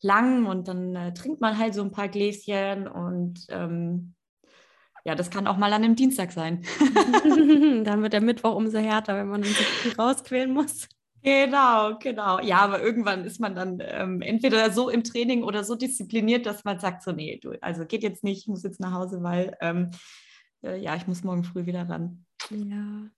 lang 0.00 0.46
und 0.46 0.68
dann 0.68 0.94
äh, 0.96 1.14
trinkt 1.14 1.40
man 1.40 1.58
halt 1.58 1.74
so 1.74 1.82
ein 1.82 1.90
paar 1.90 2.08
Gläschen 2.08 2.88
und 2.88 3.46
ähm, 3.48 4.14
ja, 5.04 5.14
das 5.14 5.30
kann 5.30 5.46
auch 5.46 5.58
mal 5.58 5.72
an 5.72 5.84
einem 5.84 5.96
Dienstag 5.96 6.32
sein. 6.32 6.62
dann 7.84 8.02
wird 8.02 8.14
der 8.14 8.22
Mittwoch 8.22 8.54
umso 8.54 8.78
härter, 8.78 9.16
wenn 9.16 9.28
man 9.28 9.42
sich 9.42 9.98
rausquälen 9.98 10.52
muss. 10.52 10.88
Genau, 11.22 11.98
genau. 11.98 12.38
Ja, 12.40 12.58
aber 12.58 12.82
irgendwann 12.82 13.24
ist 13.24 13.40
man 13.40 13.54
dann 13.54 13.78
ähm, 13.80 14.20
entweder 14.22 14.70
so 14.70 14.90
im 14.90 15.04
Training 15.04 15.42
oder 15.42 15.64
so 15.64 15.74
diszipliniert, 15.74 16.44
dass 16.44 16.64
man 16.64 16.78
sagt, 16.78 17.02
so, 17.02 17.12
nee, 17.12 17.38
du, 17.42 17.52
also 17.62 17.86
geht 17.86 18.02
jetzt 18.02 18.24
nicht, 18.24 18.42
ich 18.42 18.48
muss 18.48 18.62
jetzt 18.62 18.80
nach 18.80 18.92
Hause, 18.92 19.22
weil 19.22 19.56
ähm, 19.60 19.90
äh, 20.62 20.78
ja, 20.78 20.96
ich 20.96 21.06
muss 21.06 21.24
morgen 21.24 21.44
früh 21.44 21.64
wieder 21.64 21.88
ran. 21.88 22.23
Ja. 22.50 23.10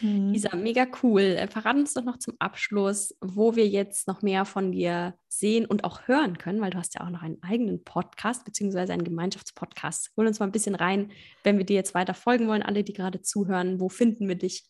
Mhm. 0.00 0.34
Isa, 0.34 0.54
mega 0.56 0.86
cool. 1.02 1.20
Äh, 1.20 1.48
verrat 1.48 1.76
uns 1.76 1.94
doch 1.94 2.04
noch 2.04 2.18
zum 2.18 2.34
Abschluss, 2.38 3.14
wo 3.20 3.56
wir 3.56 3.68
jetzt 3.68 4.08
noch 4.08 4.22
mehr 4.22 4.44
von 4.44 4.72
dir 4.72 5.14
sehen 5.28 5.66
und 5.66 5.84
auch 5.84 6.06
hören 6.08 6.38
können, 6.38 6.60
weil 6.60 6.70
du 6.70 6.78
hast 6.78 6.94
ja 6.94 7.02
auch 7.02 7.10
noch 7.10 7.22
einen 7.22 7.42
eigenen 7.42 7.84
Podcast 7.84 8.44
beziehungsweise 8.44 8.92
einen 8.92 9.04
Gemeinschaftspodcast. 9.04 10.12
Hol 10.16 10.26
uns 10.26 10.38
mal 10.40 10.46
ein 10.46 10.52
bisschen 10.52 10.74
rein, 10.74 11.12
wenn 11.42 11.58
wir 11.58 11.64
dir 11.64 11.76
jetzt 11.76 11.94
weiter 11.94 12.14
folgen 12.14 12.48
wollen, 12.48 12.62
alle, 12.62 12.84
die 12.84 12.92
gerade 12.92 13.22
zuhören. 13.22 13.80
Wo 13.80 13.88
finden 13.88 14.28
wir 14.28 14.36
dich? 14.36 14.64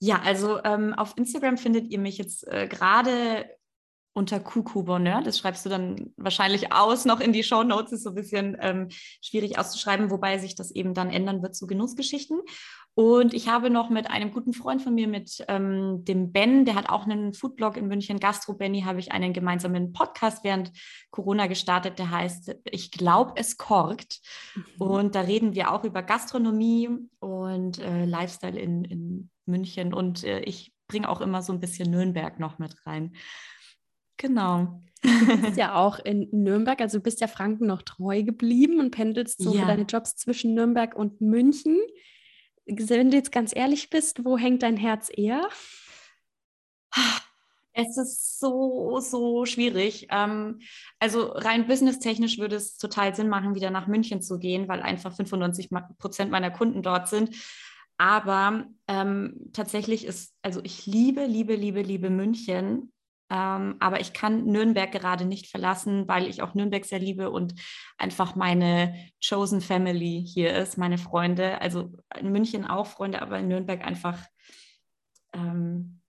Ja, 0.00 0.20
also 0.22 0.62
ähm, 0.64 0.92
auf 0.94 1.14
Instagram 1.16 1.56
findet 1.56 1.90
ihr 1.90 1.98
mich 1.98 2.18
jetzt 2.18 2.46
äh, 2.48 2.68
gerade 2.68 3.48
unter 4.14 4.40
Coucou 4.40 4.84
Bonheur. 4.84 5.22
Das 5.22 5.38
schreibst 5.38 5.66
du 5.66 5.68
dann 5.68 6.12
wahrscheinlich 6.16 6.72
aus, 6.72 7.04
noch 7.04 7.20
in 7.20 7.32
die 7.32 7.42
Show 7.42 7.64
Notes, 7.64 7.92
ist 7.92 8.04
so 8.04 8.10
ein 8.10 8.14
bisschen 8.14 8.56
ähm, 8.60 8.88
schwierig 9.20 9.58
auszuschreiben, 9.58 10.10
wobei 10.10 10.38
sich 10.38 10.54
das 10.54 10.70
eben 10.70 10.94
dann 10.94 11.10
ändern 11.10 11.42
wird 11.42 11.54
zu 11.56 11.66
Genussgeschichten. 11.66 12.40
Und 12.96 13.34
ich 13.34 13.48
habe 13.48 13.70
noch 13.70 13.90
mit 13.90 14.08
einem 14.08 14.32
guten 14.32 14.52
Freund 14.52 14.80
von 14.80 14.94
mir, 14.94 15.08
mit 15.08 15.44
ähm, 15.48 16.04
dem 16.04 16.30
Ben, 16.30 16.64
der 16.64 16.76
hat 16.76 16.88
auch 16.88 17.06
einen 17.06 17.34
Foodblog 17.34 17.76
in 17.76 17.88
München, 17.88 18.20
Gastro 18.20 18.54
Benny, 18.54 18.82
habe 18.82 19.00
ich 19.00 19.10
einen 19.10 19.32
gemeinsamen 19.32 19.92
Podcast 19.92 20.44
während 20.44 20.70
Corona 21.10 21.48
gestartet, 21.48 21.98
der 21.98 22.12
heißt 22.12 22.54
Ich 22.70 22.92
glaube, 22.92 23.32
es 23.34 23.56
korkt. 23.56 24.20
Mhm. 24.54 24.62
Und 24.78 25.14
da 25.16 25.22
reden 25.22 25.56
wir 25.56 25.72
auch 25.72 25.82
über 25.82 26.04
Gastronomie 26.04 26.88
und 27.18 27.80
äh, 27.80 28.04
Lifestyle 28.04 28.60
in, 28.60 28.84
in 28.84 29.30
München. 29.44 29.92
Und 29.92 30.22
äh, 30.22 30.40
ich 30.40 30.72
bringe 30.86 31.08
auch 31.08 31.20
immer 31.20 31.42
so 31.42 31.52
ein 31.52 31.60
bisschen 31.60 31.90
Nürnberg 31.90 32.38
noch 32.38 32.60
mit 32.60 32.76
rein. 32.86 33.16
Genau. 34.16 34.80
Du 35.02 35.36
bist 35.42 35.56
ja 35.56 35.74
auch 35.74 35.98
in 35.98 36.28
Nürnberg, 36.32 36.80
also 36.80 36.98
du 36.98 37.02
bist 37.02 37.20
ja 37.20 37.26
Franken 37.26 37.66
noch 37.66 37.82
treu 37.82 38.22
geblieben 38.22 38.80
und 38.80 38.90
pendelst 38.90 39.42
so 39.42 39.54
ja. 39.54 39.62
für 39.62 39.66
deine 39.66 39.82
Jobs 39.82 40.16
zwischen 40.16 40.54
Nürnberg 40.54 40.94
und 40.94 41.20
München. 41.20 41.78
Wenn 42.66 43.10
du 43.10 43.16
jetzt 43.16 43.32
ganz 43.32 43.54
ehrlich 43.54 43.90
bist, 43.90 44.24
wo 44.24 44.38
hängt 44.38 44.62
dein 44.62 44.76
Herz 44.76 45.10
eher? 45.14 45.48
Es 47.76 47.98
ist 47.98 48.38
so, 48.38 49.00
so 49.00 49.44
schwierig. 49.46 50.06
Ähm, 50.10 50.60
also 51.00 51.26
rein 51.26 51.66
businesstechnisch 51.66 52.38
würde 52.38 52.56
es 52.56 52.78
total 52.78 53.14
Sinn 53.16 53.28
machen, 53.28 53.56
wieder 53.56 53.70
nach 53.70 53.88
München 53.88 54.22
zu 54.22 54.38
gehen, 54.38 54.68
weil 54.68 54.80
einfach 54.80 55.12
95 55.12 55.70
Prozent 55.98 56.30
meiner 56.30 56.52
Kunden 56.52 56.82
dort 56.82 57.08
sind. 57.08 57.34
Aber 57.98 58.66
ähm, 58.86 59.50
tatsächlich 59.52 60.06
ist, 60.06 60.34
also 60.42 60.60
ich 60.62 60.86
liebe, 60.86 61.26
liebe, 61.26 61.56
liebe, 61.56 61.82
liebe 61.82 62.10
München. 62.10 62.92
Ähm, 63.30 63.76
aber 63.80 64.00
ich 64.00 64.12
kann 64.12 64.44
Nürnberg 64.44 64.92
gerade 64.92 65.24
nicht 65.24 65.48
verlassen, 65.48 66.06
weil 66.08 66.26
ich 66.26 66.42
auch 66.42 66.54
Nürnberg 66.54 66.84
sehr 66.84 66.98
liebe 66.98 67.30
und 67.30 67.54
einfach 67.96 68.36
meine 68.36 68.94
Chosen 69.26 69.60
Family 69.60 70.24
hier 70.26 70.54
ist, 70.54 70.76
meine 70.76 70.98
Freunde. 70.98 71.60
Also 71.60 71.92
in 72.18 72.32
München 72.32 72.64
auch 72.66 72.86
Freunde, 72.86 73.22
aber 73.22 73.38
in 73.38 73.48
Nürnberg 73.48 73.84
einfach 73.84 74.18
ähm, 75.32 76.00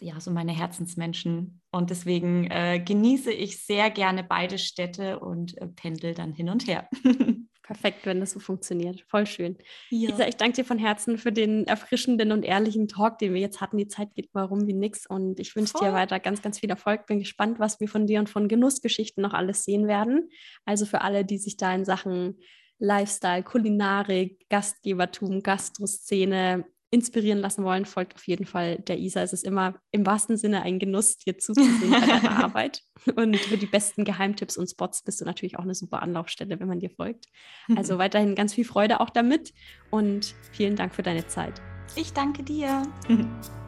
ja 0.00 0.20
so 0.20 0.30
meine 0.30 0.52
Herzensmenschen. 0.52 1.62
Und 1.70 1.90
deswegen 1.90 2.50
äh, 2.50 2.80
genieße 2.84 3.32
ich 3.32 3.64
sehr 3.64 3.90
gerne 3.90 4.24
beide 4.24 4.58
Städte 4.58 5.20
und 5.20 5.56
äh, 5.58 5.68
pendel 5.68 6.14
dann 6.14 6.32
hin 6.32 6.48
und 6.48 6.66
her. 6.66 6.88
Perfekt, 7.62 8.06
wenn 8.06 8.18
das 8.18 8.32
so 8.32 8.40
funktioniert. 8.40 9.04
Voll 9.08 9.24
schön. 9.24 9.56
Ja. 9.90 10.10
Isa, 10.10 10.26
ich 10.26 10.36
danke 10.36 10.56
dir 10.56 10.64
von 10.64 10.78
Herzen 10.78 11.16
für 11.16 11.30
den 11.30 11.64
erfrischenden 11.66 12.32
und 12.32 12.44
ehrlichen 12.44 12.88
Talk, 12.88 13.18
den 13.18 13.34
wir 13.34 13.40
jetzt 13.40 13.60
hatten. 13.60 13.78
Die 13.78 13.86
Zeit 13.86 14.14
geht 14.14 14.34
mal 14.34 14.44
rum 14.44 14.66
wie 14.66 14.72
nix 14.72 15.06
und 15.06 15.38
ich 15.38 15.54
wünsche 15.54 15.74
dir 15.80 15.92
weiter 15.92 16.18
ganz, 16.18 16.42
ganz 16.42 16.58
viel 16.58 16.70
Erfolg. 16.70 17.06
Bin 17.06 17.20
gespannt, 17.20 17.60
was 17.60 17.78
wir 17.78 17.88
von 17.88 18.06
dir 18.06 18.18
und 18.18 18.28
von 18.28 18.48
Genussgeschichten 18.48 19.22
noch 19.22 19.32
alles 19.32 19.64
sehen 19.64 19.86
werden. 19.86 20.28
Also 20.64 20.86
für 20.86 21.02
alle, 21.02 21.24
die 21.24 21.38
sich 21.38 21.56
da 21.56 21.72
in 21.72 21.84
Sachen 21.84 22.40
Lifestyle, 22.78 23.44
Kulinarik, 23.44 24.48
Gastgebertum, 24.48 25.44
Gastroszene 25.44 26.64
inspirieren 26.92 27.38
lassen 27.38 27.64
wollen, 27.64 27.86
folgt 27.86 28.14
auf 28.14 28.26
jeden 28.26 28.44
Fall 28.44 28.78
der 28.78 28.98
Isa. 28.98 29.22
Es 29.22 29.32
ist 29.32 29.44
immer 29.44 29.80
im 29.92 30.04
wahrsten 30.04 30.36
Sinne 30.36 30.62
ein 30.62 30.78
Genuss, 30.78 31.16
dir 31.16 31.38
zuzusehen 31.38 31.90
bei 31.90 32.00
deiner 32.00 32.30
Arbeit. 32.44 32.82
Und 33.16 33.36
für 33.36 33.56
die 33.56 33.66
besten 33.66 34.04
Geheimtipps 34.04 34.58
und 34.58 34.68
Spots 34.68 35.02
bist 35.02 35.20
du 35.20 35.24
natürlich 35.24 35.58
auch 35.58 35.62
eine 35.64 35.74
super 35.74 36.02
Anlaufstelle, 36.02 36.60
wenn 36.60 36.68
man 36.68 36.80
dir 36.80 36.90
folgt. 36.90 37.26
Also 37.74 37.96
weiterhin 37.98 38.34
ganz 38.34 38.52
viel 38.52 38.66
Freude 38.66 39.00
auch 39.00 39.10
damit 39.10 39.54
und 39.90 40.34
vielen 40.52 40.76
Dank 40.76 40.94
für 40.94 41.02
deine 41.02 41.26
Zeit. 41.26 41.62
Ich 41.96 42.12
danke 42.12 42.42
dir. 42.42 42.82